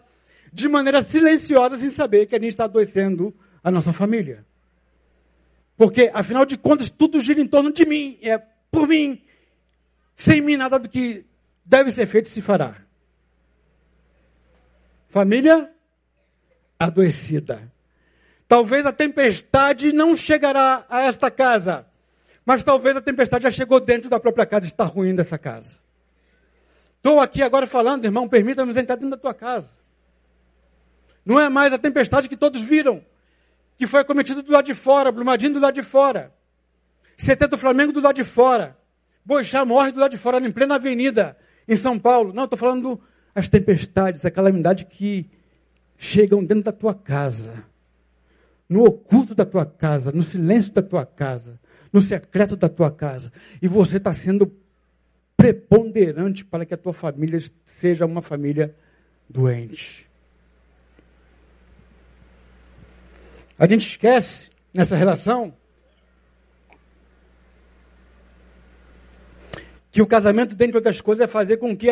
de 0.53 0.67
maneira 0.67 1.01
silenciosa, 1.01 1.77
sem 1.77 1.91
saber 1.91 2.27
que 2.27 2.35
a 2.35 2.39
gente 2.39 2.51
está 2.51 2.65
adoecendo 2.65 3.33
a 3.63 3.71
nossa 3.71 3.91
família. 3.91 4.45
Porque, 5.77 6.09
afinal 6.13 6.45
de 6.45 6.57
contas, 6.57 6.89
tudo 6.89 7.19
gira 7.19 7.41
em 7.41 7.47
torno 7.47 7.71
de 7.71 7.85
mim, 7.85 8.17
é 8.21 8.37
por 8.71 8.87
mim. 8.87 9.21
Sem 10.15 10.41
mim, 10.41 10.55
nada 10.55 10.79
do 10.79 10.87
que 10.87 11.25
deve 11.65 11.91
ser 11.91 12.05
feito 12.05 12.29
se 12.29 12.41
fará. 12.41 12.75
Família 15.09 15.71
adoecida. 16.79 17.71
Talvez 18.47 18.85
a 18.85 18.93
tempestade 18.93 19.91
não 19.91 20.15
chegará 20.15 20.85
a 20.89 21.01
esta 21.01 21.31
casa, 21.31 21.85
mas 22.45 22.63
talvez 22.63 22.95
a 22.95 23.01
tempestade 23.01 23.43
já 23.43 23.51
chegou 23.51 23.79
dentro 23.79 24.09
da 24.09 24.19
própria 24.19 24.45
casa 24.45 24.65
e 24.65 24.69
está 24.69 24.85
ruim 24.85 25.15
dessa 25.15 25.37
casa. 25.37 25.79
Estou 26.97 27.19
aqui 27.19 27.41
agora 27.41 27.67
falando, 27.67 28.05
irmão, 28.05 28.29
permita-nos 28.29 28.77
entrar 28.77 28.95
dentro 28.95 29.11
da 29.11 29.17
tua 29.17 29.33
casa. 29.33 29.69
Não 31.25 31.39
é 31.39 31.49
mais 31.49 31.73
a 31.73 31.77
tempestade 31.77 32.29
que 32.29 32.37
todos 32.37 32.61
viram 32.61 33.03
que 33.77 33.85
foi 33.85 34.03
cometido 34.03 34.41
do 34.41 34.51
lado 34.51 34.65
de 34.65 34.73
fora, 34.73 35.11
Brumadinho 35.11 35.53
do 35.53 35.59
lado 35.59 35.73
de 35.73 35.83
fora. 35.83 36.33
CT 37.17 37.47
do 37.47 37.57
Flamengo 37.57 37.91
do 37.91 38.01
lado 38.01 38.15
de 38.15 38.23
fora. 38.23 38.77
Boixá 39.25 39.65
morre 39.65 39.91
do 39.91 39.99
lado 39.99 40.11
de 40.11 40.17
fora, 40.17 40.45
em 40.45 40.51
plena 40.51 40.75
avenida, 40.75 41.35
em 41.67 41.75
São 41.75 41.97
Paulo. 41.97 42.33
Não, 42.33 42.43
estou 42.43 42.57
falando 42.57 43.01
as 43.33 43.49
tempestades, 43.49 44.25
a 44.25 44.31
calamidade 44.31 44.85
que 44.85 45.29
chegam 45.97 46.43
dentro 46.43 46.63
da 46.65 46.71
tua 46.71 46.93
casa, 46.93 47.65
no 48.69 48.83
oculto 48.83 49.33
da 49.33 49.45
tua 49.45 49.65
casa, 49.65 50.11
no 50.11 50.23
silêncio 50.23 50.71
da 50.73 50.81
tua 50.81 51.05
casa, 51.05 51.59
no 51.91 52.01
secreto 52.01 52.55
da 52.55 52.69
tua 52.69 52.91
casa. 52.91 53.31
E 53.61 53.67
você 53.67 53.97
está 53.97 54.13
sendo 54.13 54.53
preponderante 55.35 56.45
para 56.45 56.65
que 56.65 56.73
a 56.73 56.77
tua 56.77 56.93
família 56.93 57.39
seja 57.63 58.05
uma 58.05 58.21
família 58.21 58.75
doente. 59.29 60.04
A 63.57 63.67
gente 63.67 63.87
esquece 63.87 64.49
nessa 64.73 64.95
relação 64.95 65.53
que 69.91 70.01
o 70.01 70.07
casamento, 70.07 70.55
dentre 70.55 70.75
outras 70.75 70.99
coisas, 70.99 71.23
é 71.23 71.27
fazer 71.27 71.57
com 71.57 71.75
que 71.75 71.89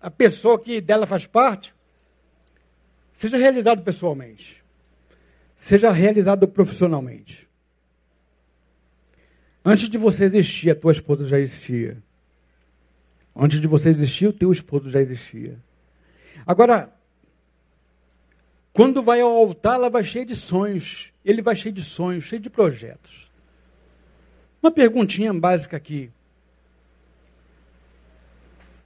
a 0.00 0.10
pessoa 0.10 0.58
que 0.58 0.80
dela 0.80 1.06
faz 1.06 1.26
parte 1.26 1.74
seja 3.14 3.38
realizado 3.38 3.82
pessoalmente, 3.82 4.62
seja 5.56 5.90
realizado 5.90 6.46
profissionalmente. 6.46 7.48
Antes 9.64 9.88
de 9.88 9.96
você 9.96 10.24
existir, 10.24 10.70
a 10.70 10.74
tua 10.74 10.92
esposa 10.92 11.26
já 11.26 11.38
existia. 11.38 12.02
Antes 13.34 13.60
de 13.60 13.66
você 13.66 13.88
existir, 13.88 14.26
o 14.26 14.32
teu 14.32 14.52
esposo 14.52 14.90
já 14.90 15.00
existia. 15.00 15.58
Agora, 16.44 16.92
quando 18.72 19.02
vai 19.02 19.20
ao 19.20 19.30
altar, 19.30 19.74
ela 19.74 19.90
vai 19.90 20.02
cheia 20.02 20.24
de 20.24 20.34
sonhos. 20.34 21.12
Ele 21.24 21.42
vai 21.42 21.54
cheio 21.54 21.74
de 21.74 21.82
sonhos, 21.82 22.24
cheio 22.24 22.40
de 22.40 22.48
projetos. 22.48 23.30
Uma 24.62 24.70
perguntinha 24.70 25.32
básica 25.34 25.76
aqui. 25.76 26.10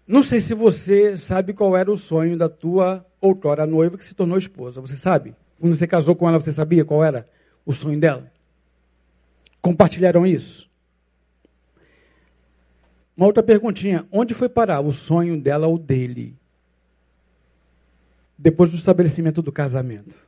Não 0.07 0.23
sei 0.23 0.41
se 0.41 0.55
você 0.55 1.17
sabe 1.17 1.53
qual 1.53 1.77
era 1.77 1.91
o 1.91 1.97
sonho 1.97 2.37
da 2.37 2.49
tua 2.49 3.05
outrora 3.21 3.67
noiva 3.67 3.99
que 3.99 4.05
se 4.05 4.15
tornou 4.15 4.39
esposa. 4.39 4.81
Você 4.81 4.97
sabe? 4.97 5.35
Quando 5.61 5.75
você 5.75 5.87
casou 5.87 6.15
com 6.15 6.29
ela, 6.29 6.41
você 6.41 6.53
sabia 6.53 6.85
qual 6.85 7.05
era 7.05 7.29
o 7.65 7.73
sonho 7.73 7.99
dela? 7.99 8.31
Compartilharam 9.61 10.27
isso? 10.27 10.71
Uma 13.17 13.27
outra 13.27 13.43
perguntinha: 13.43 14.07
onde 14.13 14.35
foi 14.35 14.49
parar 14.49 14.81
o 14.81 14.93
sonho 14.93 15.41
dela 15.41 15.67
ou 15.67 15.79
dele? 15.79 16.37
Depois 18.39 18.71
do 18.71 18.77
estabelecimento 18.77 19.41
do 19.41 19.51
casamento. 19.51 20.27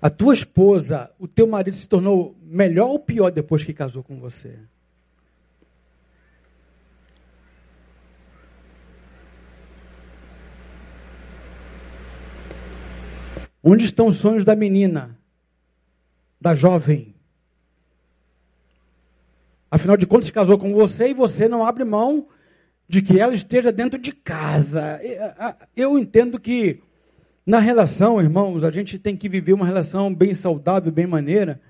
A 0.00 0.10
tua 0.10 0.34
esposa, 0.34 1.10
o 1.18 1.26
teu 1.26 1.46
marido 1.46 1.74
se 1.76 1.88
tornou 1.88 2.36
melhor 2.42 2.88
ou 2.88 2.98
pior 2.98 3.30
depois 3.30 3.64
que 3.64 3.72
casou 3.72 4.02
com 4.02 4.20
você? 4.20 4.58
Onde 13.62 13.84
estão 13.84 14.06
os 14.06 14.18
sonhos 14.18 14.44
da 14.44 14.54
menina, 14.54 15.18
da 16.40 16.54
jovem? 16.54 17.16
Afinal 19.68 19.96
de 19.96 20.06
contas, 20.06 20.30
casou 20.30 20.56
com 20.56 20.72
você 20.72 21.08
e 21.08 21.14
você 21.14 21.48
não 21.48 21.64
abre 21.64 21.82
mão 21.82 22.28
de 22.88 23.02
que 23.02 23.18
ela 23.18 23.34
esteja 23.34 23.72
dentro 23.72 23.98
de 23.98 24.12
casa. 24.12 25.00
Eu 25.76 25.98
entendo 25.98 26.38
que 26.38 26.80
na 27.44 27.58
relação, 27.58 28.20
irmãos, 28.20 28.64
a 28.64 28.70
gente 28.70 28.98
tem 28.98 29.16
que 29.16 29.28
viver 29.28 29.52
uma 29.52 29.66
relação 29.66 30.12
bem 30.12 30.34
saudável, 30.34 30.90
bem 30.90 31.06
maneira, 31.06 31.60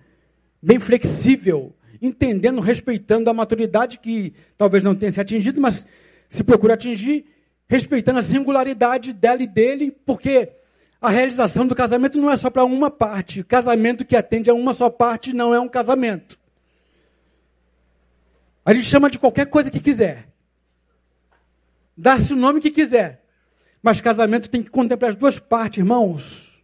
bem 0.63 0.79
flexível, 0.79 1.75
entendendo, 2.01 2.61
respeitando 2.61 3.29
a 3.31 3.35
maturidade 3.35 3.99
que 3.99 4.35
talvez 4.57 4.83
não 4.83 4.95
tenha 4.95 5.13
se 5.13 5.21
atingido, 5.21 5.61
mas 5.61 5.87
se 6.29 6.43
procura 6.43 6.75
atingir, 6.75 7.27
respeitando 7.69 8.19
a 8.19 8.23
singularidade 8.23 9.13
dela 9.13 9.43
e 9.43 9.47
dele, 9.47 9.91
porque 10.05 10.51
a 11.01 11.11
realização 11.11 11.67
do 11.67 11.75
casamento 11.75 12.19
não 12.19 12.31
é 12.31 12.37
só 12.37 12.51
para 12.51 12.65
uma 12.65 12.91
parte. 12.91 13.45
Casamento 13.45 14.05
que 14.05 14.17
atende 14.17 14.51
a 14.51 14.55
uma 14.55 14.73
só 14.75 14.89
parte 14.89 15.33
não 15.33 15.55
é 15.55 15.61
um 15.61 15.69
casamento. 15.69 16.39
A 18.65 18.75
gente 18.75 18.87
chama 18.87 19.11
de 19.11 19.19
qualquer 19.19 19.47
coisa 19.47 19.71
que 19.71 19.79
quiser. 19.79 20.27
Dá-se 21.97 22.33
o 22.33 22.37
nome 22.37 22.61
que 22.61 22.71
quiser. 22.71 23.25
Mas 23.83 24.01
casamento 24.01 24.51
tem 24.51 24.63
que 24.63 24.71
contemplar 24.71 25.11
as 25.11 25.17
duas 25.17 25.39
partes, 25.39 25.79
irmãos. 25.79 26.63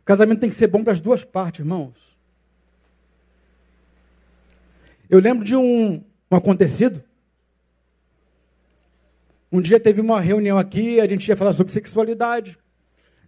O 0.00 0.04
casamento 0.04 0.40
tem 0.40 0.50
que 0.50 0.54
ser 0.54 0.66
bom 0.66 0.84
para 0.84 0.92
as 0.92 1.00
duas 1.00 1.24
partes, 1.24 1.60
irmãos. 1.60 2.14
Eu 5.08 5.18
lembro 5.18 5.44
de 5.44 5.56
um, 5.56 6.04
um 6.30 6.36
acontecido. 6.36 7.02
Um 9.50 9.60
dia 9.60 9.80
teve 9.80 10.00
uma 10.00 10.20
reunião 10.20 10.58
aqui, 10.58 11.00
a 11.00 11.06
gente 11.06 11.26
ia 11.28 11.36
falar 11.36 11.52
sobre 11.52 11.72
sexualidade. 11.72 12.58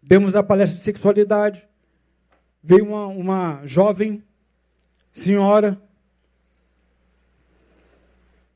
Demos 0.02 0.36
a 0.36 0.42
palestra 0.42 0.76
de 0.76 0.84
sexualidade. 0.84 1.66
Veio 2.62 2.84
uma, 2.84 3.06
uma 3.06 3.60
jovem 3.64 4.22
senhora 5.12 5.80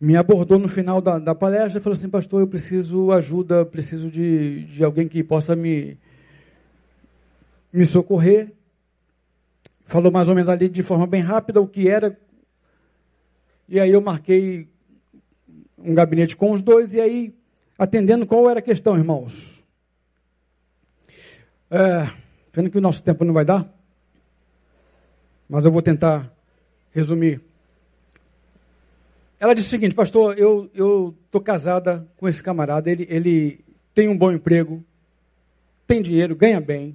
me 0.00 0.16
abordou 0.16 0.58
no 0.58 0.66
final 0.66 1.00
da, 1.02 1.18
da 1.18 1.34
palestra 1.34 1.78
e 1.78 1.82
falou 1.82 1.92
assim, 1.94 2.08
pastor, 2.08 2.40
eu 2.40 2.46
preciso 2.46 3.12
ajuda, 3.12 3.66
preciso 3.66 4.10
de, 4.10 4.64
de 4.64 4.82
alguém 4.82 5.06
que 5.06 5.22
possa 5.22 5.54
me, 5.54 5.98
me 7.70 7.84
socorrer. 7.84 8.50
Falou 9.84 10.10
mais 10.10 10.28
ou 10.28 10.34
menos 10.34 10.48
ali 10.48 10.68
de 10.68 10.82
forma 10.82 11.06
bem 11.06 11.20
rápida 11.20 11.60
o 11.60 11.68
que 11.68 11.86
era. 11.86 12.18
E 13.68 13.78
aí 13.78 13.90
eu 13.90 14.00
marquei 14.00 14.68
um 15.76 15.94
gabinete 15.94 16.36
com 16.36 16.52
os 16.52 16.62
dois, 16.62 16.94
e 16.94 17.00
aí, 17.00 17.34
atendendo 17.78 18.26
qual 18.26 18.48
era 18.48 18.60
a 18.60 18.62
questão, 18.62 18.96
irmãos. 18.96 19.62
É, 21.70 22.10
vendo 22.52 22.70
que 22.70 22.78
o 22.78 22.80
nosso 22.80 23.02
tempo 23.02 23.24
não 23.24 23.32
vai 23.32 23.44
dar, 23.44 23.68
mas 25.48 25.64
eu 25.64 25.72
vou 25.72 25.82
tentar 25.82 26.30
resumir. 26.90 27.49
Ela 29.40 29.54
disse 29.54 29.68
o 29.68 29.70
seguinte, 29.70 29.94
pastor, 29.94 30.38
eu 30.38 30.68
estou 31.24 31.40
casada 31.40 32.06
com 32.18 32.28
esse 32.28 32.42
camarada, 32.42 32.90
ele, 32.90 33.06
ele 33.08 33.64
tem 33.94 34.06
um 34.06 34.16
bom 34.16 34.30
emprego, 34.30 34.84
tem 35.86 36.02
dinheiro, 36.02 36.36
ganha 36.36 36.60
bem, 36.60 36.94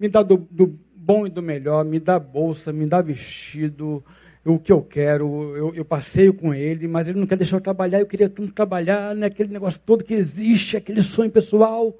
me 0.00 0.08
dá 0.08 0.20
do, 0.20 0.36
do 0.50 0.76
bom 0.96 1.28
e 1.28 1.30
do 1.30 1.40
melhor, 1.40 1.84
me 1.84 2.00
dá 2.00 2.18
bolsa, 2.18 2.72
me 2.72 2.84
dá 2.86 3.00
vestido, 3.00 4.04
o 4.44 4.58
que 4.58 4.72
eu 4.72 4.82
quero, 4.82 5.56
eu, 5.56 5.74
eu, 5.76 5.84
passeio 5.84 6.34
com 6.34 6.52
ele, 6.52 6.88
mas 6.88 7.06
ele 7.06 7.20
não 7.20 7.26
quer 7.26 7.36
deixar 7.36 7.58
eu 7.58 7.60
trabalhar, 7.60 8.00
eu 8.00 8.06
queria 8.06 8.28
tanto 8.28 8.52
trabalhar, 8.52 9.14
né, 9.14 9.28
aquele 9.28 9.52
negócio 9.52 9.80
todo 9.86 10.02
que 10.02 10.14
existe, 10.14 10.76
aquele 10.76 11.02
sonho 11.02 11.30
pessoal, 11.30 11.96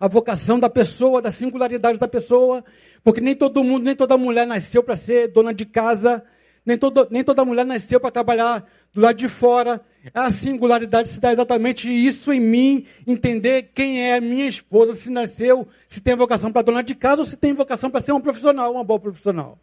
a 0.00 0.08
vocação 0.08 0.58
da 0.58 0.68
pessoa, 0.68 1.22
da 1.22 1.30
singularidade 1.30 1.96
da 1.96 2.08
pessoa, 2.08 2.64
porque 3.04 3.20
nem 3.20 3.36
todo 3.36 3.62
mundo, 3.62 3.84
nem 3.84 3.94
toda 3.94 4.18
mulher 4.18 4.48
nasceu 4.48 4.82
para 4.82 4.96
ser 4.96 5.28
dona 5.28 5.54
de 5.54 5.64
casa, 5.64 6.24
nem, 6.64 6.76
todo, 6.76 7.06
nem 7.10 7.24
toda 7.24 7.44
mulher 7.44 7.64
nasceu 7.64 8.00
para 8.00 8.10
trabalhar 8.10 8.66
do 8.92 9.00
lado 9.00 9.16
de 9.16 9.28
fora. 9.28 9.80
A 10.14 10.30
singularidade 10.30 11.08
se 11.08 11.20
dá 11.20 11.30
exatamente 11.32 11.88
isso 11.90 12.32
em 12.32 12.40
mim, 12.40 12.86
entender 13.06 13.70
quem 13.74 14.02
é 14.02 14.16
a 14.16 14.20
minha 14.20 14.46
esposa, 14.46 14.94
se 14.94 15.10
nasceu, 15.10 15.68
se 15.86 16.00
tem 16.00 16.16
vocação 16.16 16.50
para 16.50 16.62
dona 16.62 16.82
de 16.82 16.94
casa 16.94 17.20
ou 17.20 17.26
se 17.26 17.36
tem 17.36 17.52
vocação 17.52 17.90
para 17.90 18.00
ser 18.00 18.12
um 18.12 18.20
profissional, 18.20 18.72
uma 18.72 18.84
boa 18.84 18.98
profissional. 18.98 19.58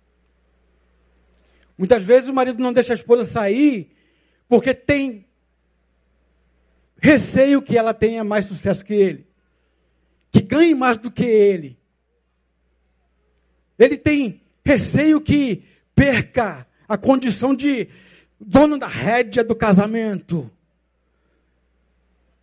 Muitas 1.77 2.03
vezes 2.03 2.29
o 2.29 2.33
marido 2.33 2.61
não 2.61 2.71
deixa 2.71 2.93
a 2.93 2.95
esposa 2.95 3.23
sair 3.23 3.91
porque 4.47 4.73
tem 4.73 5.25
receio 6.99 7.61
que 7.61 7.77
ela 7.77 7.93
tenha 7.93 8.23
mais 8.23 8.45
sucesso 8.45 8.83
que 8.83 8.93
ele, 8.93 9.27
que 10.31 10.41
ganhe 10.41 10.73
mais 10.73 10.97
do 10.97 11.11
que 11.11 11.25
ele. 11.25 11.77
Ele 13.77 13.97
tem 13.97 14.41
receio 14.65 15.21
que 15.21 15.63
perca 15.95 16.67
a 16.87 16.97
condição 16.97 17.55
de 17.55 17.87
dono 18.39 18.77
da 18.77 18.87
rédea 18.87 19.43
do 19.43 19.55
casamento. 19.55 20.49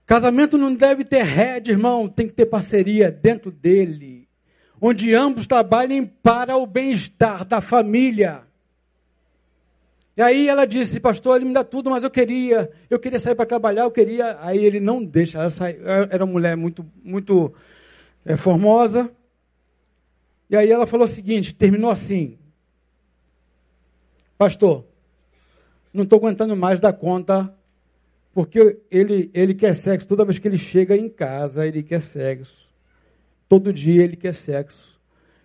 Casamento 0.07 0.59
não 0.59 0.75
deve 0.75 1.05
ter 1.05 1.23
rédea, 1.23 1.73
irmão, 1.73 2.09
tem 2.09 2.27
que 2.27 2.35
ter 2.35 2.47
parceria 2.47 3.11
dentro 3.11 3.51
dele, 3.51 4.29
onde 4.81 5.15
ambos 5.15 5.47
trabalhem 5.47 6.05
para 6.05 6.57
o 6.57 6.67
bem-estar 6.67 7.45
da 7.45 7.61
família. 7.61 8.43
E 10.17 10.23
aí 10.23 10.49
ela 10.49 10.67
disse, 10.67 11.01
pastor, 11.01 11.37
ele 11.37 11.47
me 11.47 11.55
dá 11.55 11.65
tudo, 11.65 11.91
mas 11.91 12.05
eu 12.05 12.11
queria, 12.11 12.71
eu 12.89 13.01
queria 13.01 13.19
sair 13.19 13.35
para 13.35 13.47
trabalhar, 13.47 13.83
eu 13.83 13.91
queria. 13.91 14.39
Aí 14.41 14.65
ele 14.65 14.79
não 14.79 15.03
deixa, 15.03 15.39
ela 15.39 15.51
sai, 15.51 15.77
era 16.11 16.25
uma 16.25 16.33
mulher 16.33 16.57
muito, 16.57 16.87
muito 17.03 17.53
é, 18.25 18.37
formosa. 18.37 19.11
E 20.49 20.57
aí 20.57 20.71
ela 20.71 20.87
falou 20.87 21.07
o 21.07 21.09
seguinte, 21.09 21.55
terminou 21.55 21.91
assim, 21.91 22.39
pastor, 24.39 24.85
não 25.95 26.03
estou 26.03 26.19
aguentando 26.19 26.57
mais 26.57 26.81
da 26.81 26.93
conta, 26.93 27.55
porque 28.33 28.81
ele, 28.91 29.31
ele 29.33 29.55
quer 29.55 29.75
sexo. 29.77 30.09
Toda 30.09 30.25
vez 30.25 30.41
que 30.41 30.49
ele 30.49 30.59
chega 30.59 30.97
em 30.97 31.09
casa, 31.09 31.65
ele 31.65 31.85
quer 31.85 32.03
sexo. 32.03 32.69
Todo 33.49 33.73
dia 33.73 34.03
ele 34.03 34.17
quer 34.17 34.35
sexo. 34.35 35.01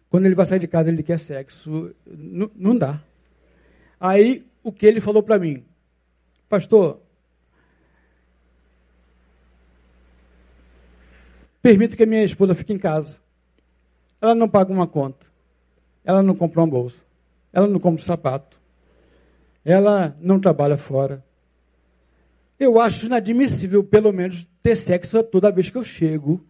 Quando 0.09 0.25
ele 0.25 0.33
vai 0.33 0.47
sair 0.47 0.57
de 0.57 0.67
casa, 0.67 0.89
ele 0.89 1.03
quer 1.03 1.19
sexo. 1.19 1.93
N 2.07 2.49
não 2.55 2.75
dá. 2.75 2.99
Aí, 3.99 4.43
o 4.63 4.71
que 4.71 4.87
ele 4.87 4.99
falou 4.99 5.21
para 5.21 5.37
mim? 5.37 5.63
Pastor, 6.49 6.99
permita 11.61 11.95
que 11.95 12.01
a 12.01 12.07
minha 12.07 12.23
esposa 12.23 12.55
fique 12.55 12.73
em 12.73 12.79
casa. 12.79 13.19
Ela 14.19 14.33
não 14.33 14.49
paga 14.49 14.73
uma 14.73 14.87
conta. 14.87 15.27
Ela 16.03 16.23
não 16.23 16.33
compra 16.33 16.61
uma 16.61 16.67
bolsa. 16.67 17.03
Ela 17.53 17.67
não 17.67 17.79
compra 17.79 18.01
um 18.01 18.05
sapato 18.05 18.58
ela 19.63 20.15
não 20.19 20.39
trabalha 20.39 20.77
fora. 20.77 21.23
Eu 22.59 22.79
acho 22.79 23.05
inadmissível, 23.05 23.83
pelo 23.83 24.11
menos, 24.11 24.47
ter 24.61 24.75
sexo 24.75 25.23
toda 25.23 25.51
vez 25.51 25.69
que 25.69 25.77
eu 25.77 25.83
chego 25.83 26.45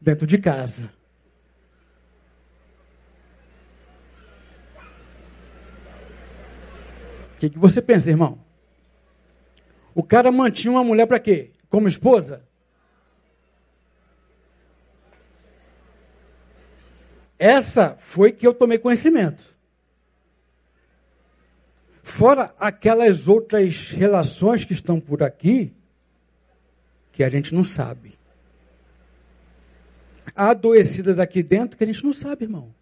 dentro 0.00 0.26
de 0.26 0.38
casa. 0.38 0.90
O 7.34 7.38
que, 7.38 7.50
que 7.50 7.58
você 7.58 7.80
pensa, 7.80 8.10
irmão? 8.10 8.38
O 9.94 10.02
cara 10.02 10.32
mantinha 10.32 10.72
uma 10.72 10.82
mulher 10.82 11.06
para 11.06 11.20
quê? 11.20 11.52
Como 11.68 11.86
esposa? 11.86 12.42
Essa 17.38 17.96
foi 17.98 18.32
que 18.32 18.46
eu 18.46 18.54
tomei 18.54 18.78
conhecimento. 18.78 19.53
Fora 22.06 22.54
aquelas 22.60 23.28
outras 23.28 23.88
relações 23.88 24.62
que 24.62 24.74
estão 24.74 25.00
por 25.00 25.22
aqui, 25.22 25.72
que 27.10 27.24
a 27.24 27.30
gente 27.30 27.54
não 27.54 27.64
sabe. 27.64 28.18
Há 30.36 30.50
adoecidas 30.50 31.18
aqui 31.18 31.42
dentro 31.42 31.78
que 31.78 31.82
a 31.82 31.86
gente 31.86 32.04
não 32.04 32.12
sabe, 32.12 32.44
irmão. 32.44 32.74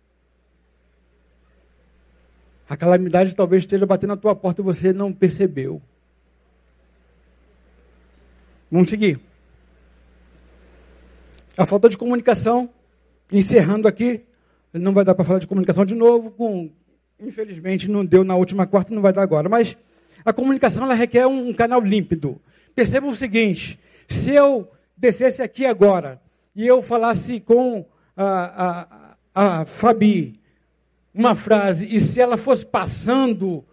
A 2.69 2.77
calamidade 2.77 3.37
talvez 3.37 3.63
esteja 3.63 3.87
batendo 3.87 4.11
na 4.11 4.17
tua 4.17 4.35
porta 4.35 4.61
e 4.61 4.65
você 4.65 4.93
não 4.93 5.13
percebeu. 5.13 5.81
Vamos 8.69 8.91
seguir. 8.91 9.21
A 11.57 11.65
falta 11.65 11.89
de 11.89 11.97
comunicação, 11.97 12.69
encerrando 13.33 13.87
aqui, 13.87 14.25
não 14.73 14.93
vai 14.93 15.05
dar 15.05 15.15
para 15.15 15.25
falar 15.25 15.39
de 15.39 15.47
comunicação 15.47 15.87
de 15.87 15.95
novo, 15.95 16.33
com, 16.33 16.73
infelizmente 17.23 17.89
não 17.89 18.05
deu 18.05 18.25
na 18.25 18.35
última 18.35 18.67
quarta, 18.67 18.95
não 18.95 19.03
vai 19.03 19.13
dar 19.13 19.23
agora, 19.23 19.49
mas 19.49 19.77
a 20.25 20.33
comunicação 20.33 20.85
ela 20.85 20.95
requer 20.95 21.27
um, 21.27 21.49
um 21.49 21.55
canal 21.55 21.81
límpido. 21.81 22.41
Perceba 22.75 23.07
o 23.07 23.15
seguinte: 23.15 23.79
se 24.09 24.31
eu 24.31 24.71
descesse 24.97 25.43
aqui 25.43 25.65
agora 25.65 26.21
e 26.55 26.67
eu 26.67 26.83
falasse 26.83 27.41
com 27.41 27.85
a, 28.17 29.17
a, 29.35 29.61
a 29.61 29.65
Fabi 29.65 30.35
uma 31.15 31.35
frase, 31.35 31.87
e 31.95 32.01
se 32.01 32.21
ela 32.21 32.37
fosse 32.37 32.65
passando, 32.65 33.65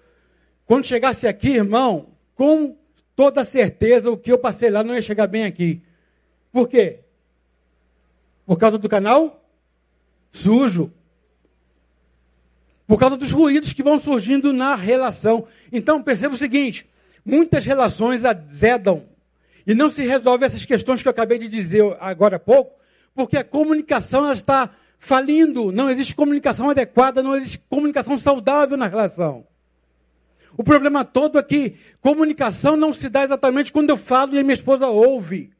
quando 0.66 0.86
chegasse 0.86 1.28
aqui, 1.28 1.52
irmão, 1.52 2.08
com 2.36 2.76
toda 3.16 3.44
certeza 3.44 4.12
o 4.12 4.18
que 4.18 4.32
eu 4.32 4.38
passei 4.38 4.70
lá 4.70 4.84
não 4.84 4.94
ia 4.94 5.02
chegar 5.02 5.28
bem 5.28 5.46
aqui. 5.46 5.82
Por 6.52 6.68
quê? 6.68 7.00
Por 8.46 8.58
causa 8.58 8.78
do 8.78 8.90
canal 8.90 9.40
sujo. 10.32 10.92
Por 12.90 12.98
causa 12.98 13.16
dos 13.16 13.32
ruídos 13.32 13.72
que 13.72 13.84
vão 13.84 14.00
surgindo 14.00 14.52
na 14.52 14.74
relação. 14.74 15.46
Então, 15.72 16.02
perceba 16.02 16.34
o 16.34 16.38
seguinte: 16.40 16.90
muitas 17.24 17.64
relações 17.64 18.26
azedam 18.26 19.04
e 19.68 19.76
não 19.76 19.92
se 19.92 20.02
resolve 20.08 20.44
essas 20.44 20.66
questões 20.66 21.00
que 21.00 21.08
eu 21.08 21.12
acabei 21.12 21.38
de 21.38 21.48
dizer 21.48 21.84
agora 22.00 22.38
há 22.38 22.40
pouco, 22.40 22.74
porque 23.14 23.38
a 23.38 23.44
comunicação 23.44 24.24
ela 24.24 24.34
está 24.34 24.72
falindo, 24.98 25.72
não 25.72 25.88
existe 25.88 26.16
comunicação 26.16 26.68
adequada, 26.68 27.22
não 27.22 27.36
existe 27.36 27.60
comunicação 27.70 28.18
saudável 28.18 28.76
na 28.76 28.88
relação. 28.88 29.46
O 30.58 30.64
problema 30.64 31.06
todo 31.06 31.38
é 31.38 31.44
que 31.44 31.76
comunicação 32.02 32.76
não 32.76 32.92
se 32.92 33.08
dá 33.08 33.24
exatamente 33.24 33.72
quando 33.72 33.92
eu 33.92 33.98
falo 33.98 34.34
e 34.34 34.40
a 34.40 34.44
minha 34.44 34.56
esposa 34.56 34.88
ouve. 34.88 35.52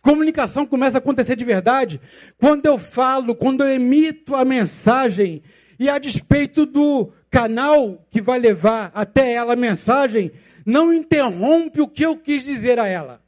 Comunicação 0.00 0.64
começa 0.64 0.96
a 0.96 1.00
acontecer 1.00 1.36
de 1.36 1.44
verdade 1.44 2.00
quando 2.38 2.64
eu 2.64 2.78
falo, 2.78 3.34
quando 3.34 3.62
eu 3.62 3.68
emito 3.68 4.34
a 4.34 4.46
mensagem 4.46 5.42
e 5.78 5.88
a 5.88 5.98
despeito 5.98 6.66
do 6.66 7.12
canal 7.30 8.04
que 8.10 8.20
vai 8.20 8.38
levar 8.38 8.90
até 8.94 9.32
ela 9.32 9.52
a 9.52 9.56
mensagem, 9.56 10.32
não 10.64 10.92
interrompe 10.92 11.80
o 11.80 11.88
que 11.88 12.04
eu 12.04 12.16
quis 12.16 12.42
dizer 12.42 12.78
a 12.78 12.86
ela. 12.86 13.22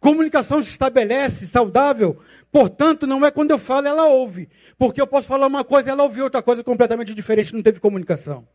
Comunicação 0.00 0.62
se 0.62 0.70
estabelece 0.70 1.46
saudável, 1.46 2.18
portanto, 2.50 3.06
não 3.06 3.24
é 3.24 3.30
quando 3.30 3.50
eu 3.50 3.58
falo, 3.58 3.86
ela 3.86 4.06
ouve. 4.06 4.48
Porque 4.78 5.00
eu 5.00 5.06
posso 5.06 5.26
falar 5.26 5.46
uma 5.46 5.62
coisa, 5.62 5.90
ela 5.90 6.02
ouve 6.02 6.22
outra 6.22 6.42
coisa 6.42 6.64
completamente 6.64 7.14
diferente, 7.14 7.54
não 7.54 7.62
teve 7.62 7.80
comunicação. 7.80 8.48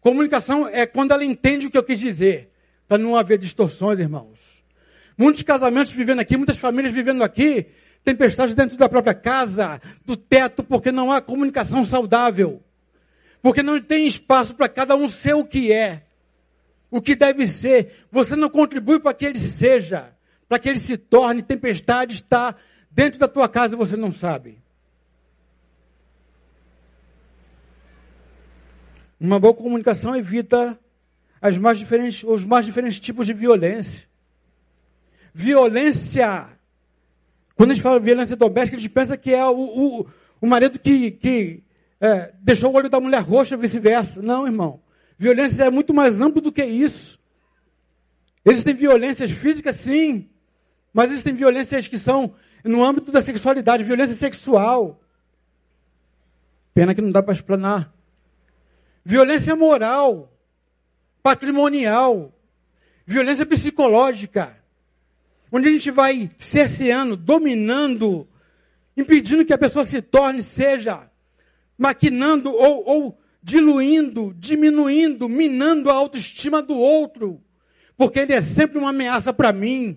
Comunicação 0.00 0.68
é 0.68 0.84
quando 0.84 1.12
ela 1.12 1.24
entende 1.24 1.66
o 1.66 1.70
que 1.70 1.78
eu 1.78 1.82
quis 1.82 1.98
dizer, 1.98 2.50
para 2.86 2.98
não 2.98 3.16
haver 3.16 3.38
distorções, 3.38 3.98
irmãos. 3.98 4.62
Muitos 5.16 5.42
casamentos 5.42 5.92
vivendo 5.92 6.20
aqui, 6.20 6.36
muitas 6.36 6.58
famílias 6.58 6.92
vivendo 6.92 7.24
aqui, 7.24 7.66
tempestades 8.04 8.54
dentro 8.54 8.76
da 8.76 8.88
própria 8.88 9.14
casa, 9.14 9.80
do 10.04 10.16
teto, 10.16 10.62
porque 10.62 10.92
não 10.92 11.10
há 11.10 11.20
comunicação 11.20 11.84
saudável. 11.84 12.62
Porque 13.42 13.62
não 13.62 13.80
tem 13.80 14.06
espaço 14.06 14.54
para 14.54 14.68
cada 14.68 14.94
um 14.94 15.08
ser 15.08 15.34
o 15.34 15.44
que 15.44 15.72
é, 15.72 16.02
o 16.90 17.00
que 17.00 17.16
deve 17.16 17.46
ser. 17.46 18.06
Você 18.10 18.36
não 18.36 18.48
contribui 18.48 19.00
para 19.00 19.14
que 19.14 19.24
ele 19.24 19.38
seja 19.38 20.14
para 20.48 20.58
que 20.58 20.68
ele 20.68 20.78
se 20.78 20.96
torne 20.96 21.42
tempestade, 21.42 22.14
está 22.14 22.54
dentro 22.90 23.18
da 23.18 23.28
tua 23.28 23.48
casa 23.48 23.74
e 23.74 23.78
você 23.78 23.96
não 23.96 24.12
sabe. 24.12 24.62
Uma 29.18 29.40
boa 29.40 29.54
comunicação 29.54 30.14
evita 30.14 30.78
as 31.40 31.56
mais 31.58 31.78
diferentes, 31.78 32.22
os 32.24 32.44
mais 32.44 32.66
diferentes 32.66 33.00
tipos 33.00 33.26
de 33.26 33.32
violência. 33.32 34.06
Violência, 35.32 36.46
quando 37.56 37.70
a 37.70 37.74
gente 37.74 37.82
fala 37.82 38.00
violência 38.00 38.36
doméstica, 38.36 38.76
a 38.76 38.80
gente 38.80 38.92
pensa 38.92 39.16
que 39.16 39.32
é 39.32 39.44
o, 39.44 39.58
o, 39.58 40.06
o 40.40 40.46
marido 40.46 40.78
que, 40.78 41.12
que 41.12 41.62
é, 42.00 42.32
deixou 42.40 42.72
o 42.72 42.76
olho 42.76 42.88
da 42.88 43.00
mulher 43.00 43.22
roxa, 43.22 43.56
vice-versa. 43.56 44.20
Não, 44.20 44.46
irmão. 44.46 44.80
Violência 45.16 45.64
é 45.64 45.70
muito 45.70 45.94
mais 45.94 46.20
amplo 46.20 46.40
do 46.40 46.52
que 46.52 46.64
isso. 46.64 47.18
Existem 48.44 48.74
violências 48.74 49.30
físicas, 49.30 49.76
sim. 49.76 50.28
Mas 50.92 51.10
existem 51.10 51.32
violências 51.32 51.88
que 51.88 51.98
são 51.98 52.34
no 52.64 52.84
âmbito 52.84 53.12
da 53.12 53.22
sexualidade, 53.22 53.84
violência 53.84 54.16
sexual. 54.16 55.00
Pena 56.72 56.94
que 56.94 57.00
não 57.00 57.10
dá 57.10 57.22
para 57.22 57.32
explanar. 57.32 57.92
Violência 59.04 59.54
moral, 59.54 60.32
patrimonial, 61.22 62.32
violência 63.06 63.46
psicológica. 63.46 64.56
Onde 65.56 65.68
a 65.68 65.70
gente 65.70 65.88
vai 65.92 66.28
cerceando, 66.36 67.16
dominando, 67.16 68.26
impedindo 68.96 69.44
que 69.44 69.52
a 69.52 69.58
pessoa 69.58 69.84
se 69.84 70.02
torne, 70.02 70.42
seja, 70.42 71.08
maquinando 71.78 72.52
ou, 72.52 72.84
ou 72.84 73.18
diluindo, 73.40 74.34
diminuindo, 74.36 75.28
minando 75.28 75.90
a 75.90 75.94
autoestima 75.94 76.60
do 76.60 76.76
outro. 76.76 77.40
Porque 77.96 78.18
ele 78.18 78.32
é 78.32 78.40
sempre 78.40 78.78
uma 78.78 78.90
ameaça 78.90 79.32
para 79.32 79.52
mim. 79.52 79.96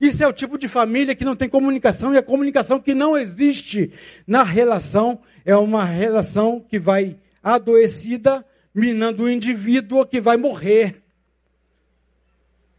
Isso 0.00 0.24
é 0.24 0.26
o 0.26 0.32
tipo 0.32 0.58
de 0.58 0.66
família 0.66 1.14
que 1.14 1.24
não 1.24 1.36
tem 1.36 1.48
comunicação 1.48 2.12
e 2.12 2.18
a 2.18 2.22
comunicação 2.22 2.80
que 2.80 2.92
não 2.92 3.16
existe 3.16 3.92
na 4.26 4.42
relação 4.42 5.20
é 5.44 5.54
uma 5.54 5.84
relação 5.84 6.58
que 6.58 6.80
vai 6.80 7.16
adoecida, 7.40 8.44
minando 8.74 9.22
o 9.22 9.30
indivíduo 9.30 10.04
que 10.04 10.20
vai 10.20 10.36
morrer. 10.36 11.04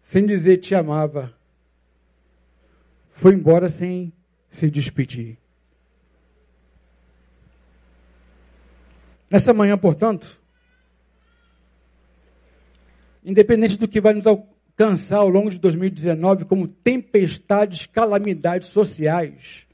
Sem 0.04 0.26
dizer 0.26 0.58
te 0.58 0.76
amava. 0.76 1.37
Foi 3.18 3.34
embora 3.34 3.68
sem 3.68 4.14
se 4.48 4.70
despedir. 4.70 5.40
Nessa 9.28 9.56
manhã, 9.56 9.76
portanto, 9.76 10.40
independente 13.26 13.76
do 13.80 13.88
que 13.88 14.00
vai 14.00 14.14
nos 14.14 14.28
alcançar 14.28 15.18
ao 15.18 15.30
longo 15.30 15.50
de 15.50 15.60
2019 15.60 16.46
como 16.46 16.68
tempestades, 16.68 17.88
calamidades 17.88 18.68
sociais. 18.68 19.66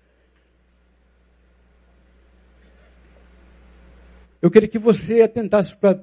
Eu 4.41 4.50
queria 4.50 4.70
que 4.70 4.80
você 4.80 5.22
atentasse 5.22 5.76
para 5.76 6.02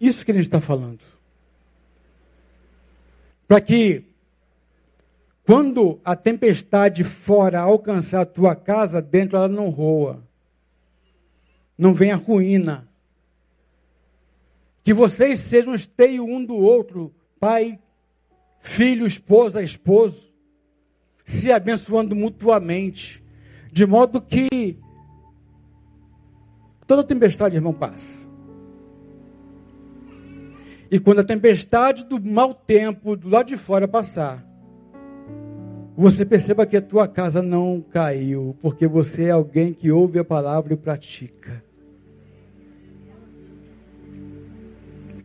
isso 0.00 0.24
que 0.24 0.30
a 0.30 0.34
gente 0.34 0.44
está 0.44 0.58
falando. 0.58 1.02
Para 3.46 3.60
que, 3.60 4.11
quando 5.44 6.00
a 6.04 6.14
tempestade 6.14 7.02
fora 7.02 7.60
alcançar 7.60 8.20
a 8.22 8.26
tua 8.26 8.54
casa, 8.54 9.02
dentro 9.02 9.36
ela 9.36 9.48
não 9.48 9.68
roa, 9.68 10.22
não 11.76 11.92
venha 11.92 12.16
ruína. 12.16 12.88
Que 14.84 14.92
vocês 14.92 15.38
sejam 15.38 15.74
esteio 15.74 16.24
um 16.24 16.44
do 16.44 16.56
outro, 16.56 17.14
pai 17.38 17.78
filho, 18.62 19.04
esposa, 19.04 19.60
esposo, 19.60 20.32
se 21.24 21.50
abençoando 21.50 22.14
mutuamente, 22.14 23.22
de 23.72 23.84
modo 23.84 24.22
que 24.22 24.78
toda 26.86 27.02
tempestade, 27.02 27.56
irmão, 27.56 27.74
passa. 27.74 28.28
E 30.90 31.00
quando 31.00 31.20
a 31.20 31.24
tempestade 31.24 32.04
do 32.04 32.22
mau 32.22 32.54
tempo 32.54 33.16
do 33.16 33.28
lado 33.28 33.48
de 33.48 33.56
fora 33.56 33.88
passar, 33.88 34.46
você 35.96 36.24
perceba 36.24 36.64
que 36.64 36.76
a 36.76 36.82
tua 36.82 37.06
casa 37.06 37.42
não 37.42 37.80
caiu, 37.80 38.56
porque 38.62 38.86
você 38.86 39.24
é 39.24 39.30
alguém 39.30 39.72
que 39.72 39.92
ouve 39.92 40.18
a 40.18 40.24
palavra 40.24 40.72
e 40.72 40.76
pratica. 40.76 41.62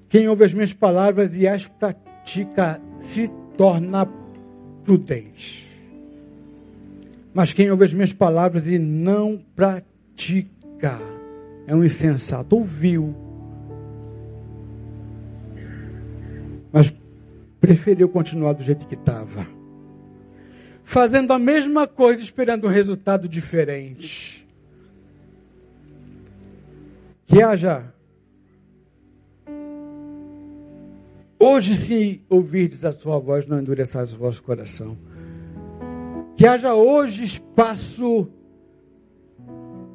Quem 0.09 0.27
ouve 0.27 0.43
as 0.43 0.53
minhas 0.53 0.73
palavras 0.73 1.37
e 1.37 1.47
as 1.47 1.67
pratica 1.67 2.81
se 2.99 3.29
torna 3.57 4.07
prudente. 4.83 5.67
Mas 7.33 7.53
quem 7.53 7.69
ouve 7.71 7.85
as 7.85 7.93
minhas 7.93 8.13
palavras 8.13 8.69
e 8.69 8.79
não 8.79 9.41
pratica 9.55 10.99
é 11.65 11.75
um 11.75 11.83
insensato. 11.83 12.55
Ouviu, 12.55 13.15
mas 16.71 16.93
preferiu 17.59 18.09
continuar 18.09 18.53
do 18.53 18.63
jeito 18.63 18.87
que 18.87 18.95
estava. 18.95 19.56
Fazendo 20.89 21.33
a 21.33 21.37
mesma 21.37 21.85
coisa, 21.85 22.23
esperando 22.23 22.65
um 22.65 22.69
resultado 22.69 23.27
diferente. 23.27 24.47
Que 27.25 27.43
haja 27.43 27.93
Hoje, 31.37 31.75
se 31.75 32.21
ouvirdes 32.29 32.85
a 32.85 32.93
sua 32.93 33.19
voz, 33.19 33.45
não 33.45 33.59
endureçais 33.59 34.13
o 34.13 34.17
vosso 34.17 34.41
coração. 34.41 34.97
Que 36.37 36.47
haja 36.47 36.73
hoje 36.73 37.25
espaço 37.25 38.29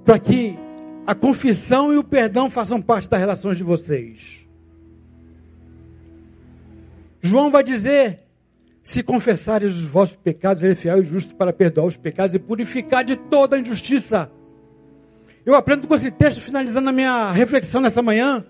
para 0.04 0.18
que 0.18 0.58
a 1.06 1.14
confissão 1.14 1.90
e 1.90 1.96
o 1.96 2.04
perdão 2.04 2.50
façam 2.50 2.82
parte 2.82 3.08
das 3.08 3.18
relações 3.18 3.56
de 3.56 3.64
vocês. 3.64 4.46
João 7.22 7.50
vai 7.50 7.64
dizer 7.64 8.21
Se 8.82 9.02
confessares 9.02 9.76
os 9.76 9.84
vossos 9.84 10.16
pecados, 10.16 10.62
ele 10.62 10.72
é 10.72 10.76
fiel 10.76 11.00
e 11.00 11.04
justo 11.04 11.36
para 11.36 11.52
perdoar 11.52 11.86
os 11.86 11.96
pecados 11.96 12.34
e 12.34 12.38
purificar 12.38 13.04
de 13.04 13.16
toda 13.16 13.56
a 13.56 13.60
injustiça. 13.60 14.30
Eu 15.46 15.54
aprendo 15.54 15.86
com 15.86 15.94
esse 15.94 16.10
texto, 16.10 16.40
finalizando 16.40 16.88
a 16.88 16.92
minha 16.92 17.30
reflexão 17.30 17.80
nessa 17.80 18.02
manhã, 18.02 18.44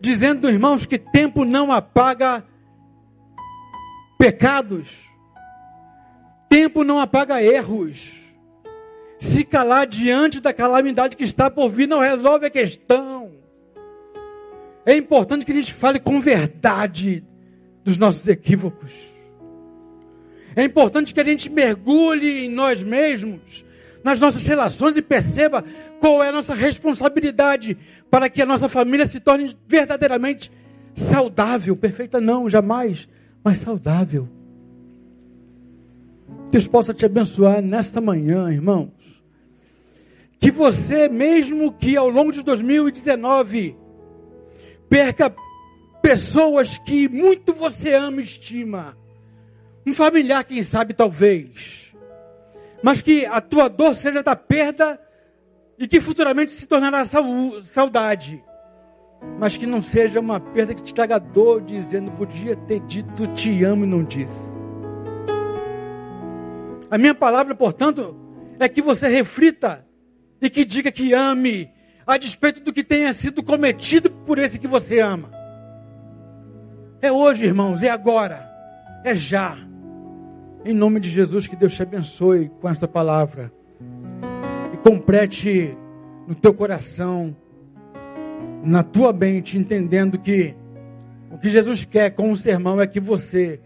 dizendo, 0.00 0.48
irmãos, 0.48 0.86
que 0.86 0.98
tempo 0.98 1.44
não 1.44 1.70
apaga 1.70 2.44
pecados, 4.18 5.10
tempo 6.48 6.82
não 6.84 6.98
apaga 6.98 7.42
erros. 7.42 8.22
Se 9.18 9.44
calar 9.44 9.86
diante 9.86 10.40
da 10.40 10.52
calamidade 10.52 11.16
que 11.16 11.24
está 11.24 11.50
por 11.50 11.70
vir 11.70 11.88
não 11.88 12.00
resolve 12.00 12.46
a 12.46 12.50
questão. 12.50 13.32
É 14.84 14.94
importante 14.94 15.46
que 15.46 15.52
a 15.52 15.54
gente 15.54 15.72
fale 15.72 15.98
com 15.98 16.20
verdade 16.20 17.24
dos 17.82 17.96
nossos 17.96 18.28
equívocos. 18.28 19.13
É 20.56 20.64
importante 20.64 21.12
que 21.12 21.20
a 21.20 21.24
gente 21.24 21.50
mergulhe 21.50 22.44
em 22.44 22.50
nós 22.50 22.82
mesmos, 22.82 23.64
nas 24.02 24.20
nossas 24.20 24.46
relações 24.46 24.96
e 24.96 25.02
perceba 25.02 25.64
qual 26.00 26.22
é 26.22 26.28
a 26.28 26.32
nossa 26.32 26.54
responsabilidade 26.54 27.76
para 28.10 28.28
que 28.28 28.42
a 28.42 28.46
nossa 28.46 28.68
família 28.68 29.06
se 29.06 29.20
torne 29.20 29.56
verdadeiramente 29.66 30.50
saudável. 30.94 31.74
Perfeita 31.74 32.20
não, 32.20 32.48
jamais, 32.48 33.08
mas 33.42 33.58
saudável. 33.58 34.28
Deus 36.50 36.68
possa 36.68 36.94
te 36.94 37.04
abençoar 37.04 37.60
nesta 37.60 38.00
manhã, 38.00 38.50
irmãos. 38.50 38.92
Que 40.38 40.50
você, 40.50 41.08
mesmo 41.08 41.72
que 41.72 41.96
ao 41.96 42.08
longo 42.08 42.30
de 42.30 42.42
2019, 42.42 43.76
perca 44.88 45.34
pessoas 46.02 46.76
que 46.78 47.08
muito 47.08 47.52
você 47.52 47.94
ama 47.94 48.20
e 48.20 48.24
estima. 48.24 48.96
Um 49.86 49.92
familiar, 49.92 50.44
quem 50.44 50.62
sabe, 50.62 50.94
talvez. 50.94 51.94
Mas 52.82 53.02
que 53.02 53.26
a 53.26 53.40
tua 53.40 53.68
dor 53.68 53.94
seja 53.94 54.22
da 54.22 54.34
perda 54.34 55.00
e 55.78 55.86
que 55.86 56.00
futuramente 56.00 56.52
se 56.52 56.66
tornará 56.66 57.04
saudade. 57.04 58.42
Mas 59.38 59.56
que 59.56 59.66
não 59.66 59.82
seja 59.82 60.20
uma 60.20 60.40
perda 60.40 60.74
que 60.74 60.82
te 60.82 60.94
traga 60.94 61.18
dor, 61.18 61.62
dizendo, 61.62 62.10
podia 62.12 62.56
ter 62.56 62.80
dito 62.80 63.26
te 63.28 63.64
amo 63.64 63.84
e 63.84 63.88
não 63.88 64.04
disse. 64.04 64.62
A 66.90 66.98
minha 66.98 67.14
palavra, 67.14 67.54
portanto, 67.54 68.16
é 68.58 68.68
que 68.68 68.80
você 68.80 69.08
reflita 69.08 69.84
e 70.40 70.48
que 70.48 70.64
diga 70.64 70.92
que 70.92 71.12
ame, 71.12 71.70
a 72.06 72.16
despeito 72.16 72.60
do 72.60 72.72
que 72.72 72.84
tenha 72.84 73.12
sido 73.12 73.42
cometido 73.42 74.10
por 74.10 74.38
esse 74.38 74.58
que 74.58 74.68
você 74.68 75.00
ama. 75.00 75.30
É 77.00 77.10
hoje, 77.10 77.44
irmãos, 77.44 77.82
é 77.82 77.90
agora, 77.90 78.48
é 79.04 79.14
já. 79.14 79.56
Em 80.64 80.72
nome 80.72 80.98
de 80.98 81.10
Jesus, 81.10 81.46
que 81.46 81.54
Deus 81.56 81.74
te 81.74 81.82
abençoe 81.82 82.50
com 82.60 82.68
essa 82.68 82.88
palavra 82.88 83.52
e 84.72 84.76
complete 84.78 85.76
no 86.26 86.34
teu 86.34 86.54
coração, 86.54 87.36
na 88.62 88.82
tua 88.82 89.12
mente, 89.12 89.58
entendendo 89.58 90.18
que 90.18 90.54
o 91.30 91.36
que 91.36 91.50
Jesus 91.50 91.84
quer 91.84 92.10
com 92.12 92.30
o 92.30 92.36
sermão 92.36 92.80
é 92.80 92.86
que 92.86 92.98
você 92.98 93.60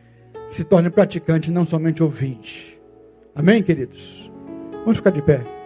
se 0.49 0.65
torne 0.65 0.91
praticante, 0.91 1.53
não 1.53 1.65
somente 1.65 2.03
ouvinte. 2.03 2.81
Amém, 3.33 3.63
queridos? 3.63 4.29
Vamos 4.81 4.97
ficar 4.97 5.11
de 5.11 5.23
pé. 5.23 5.58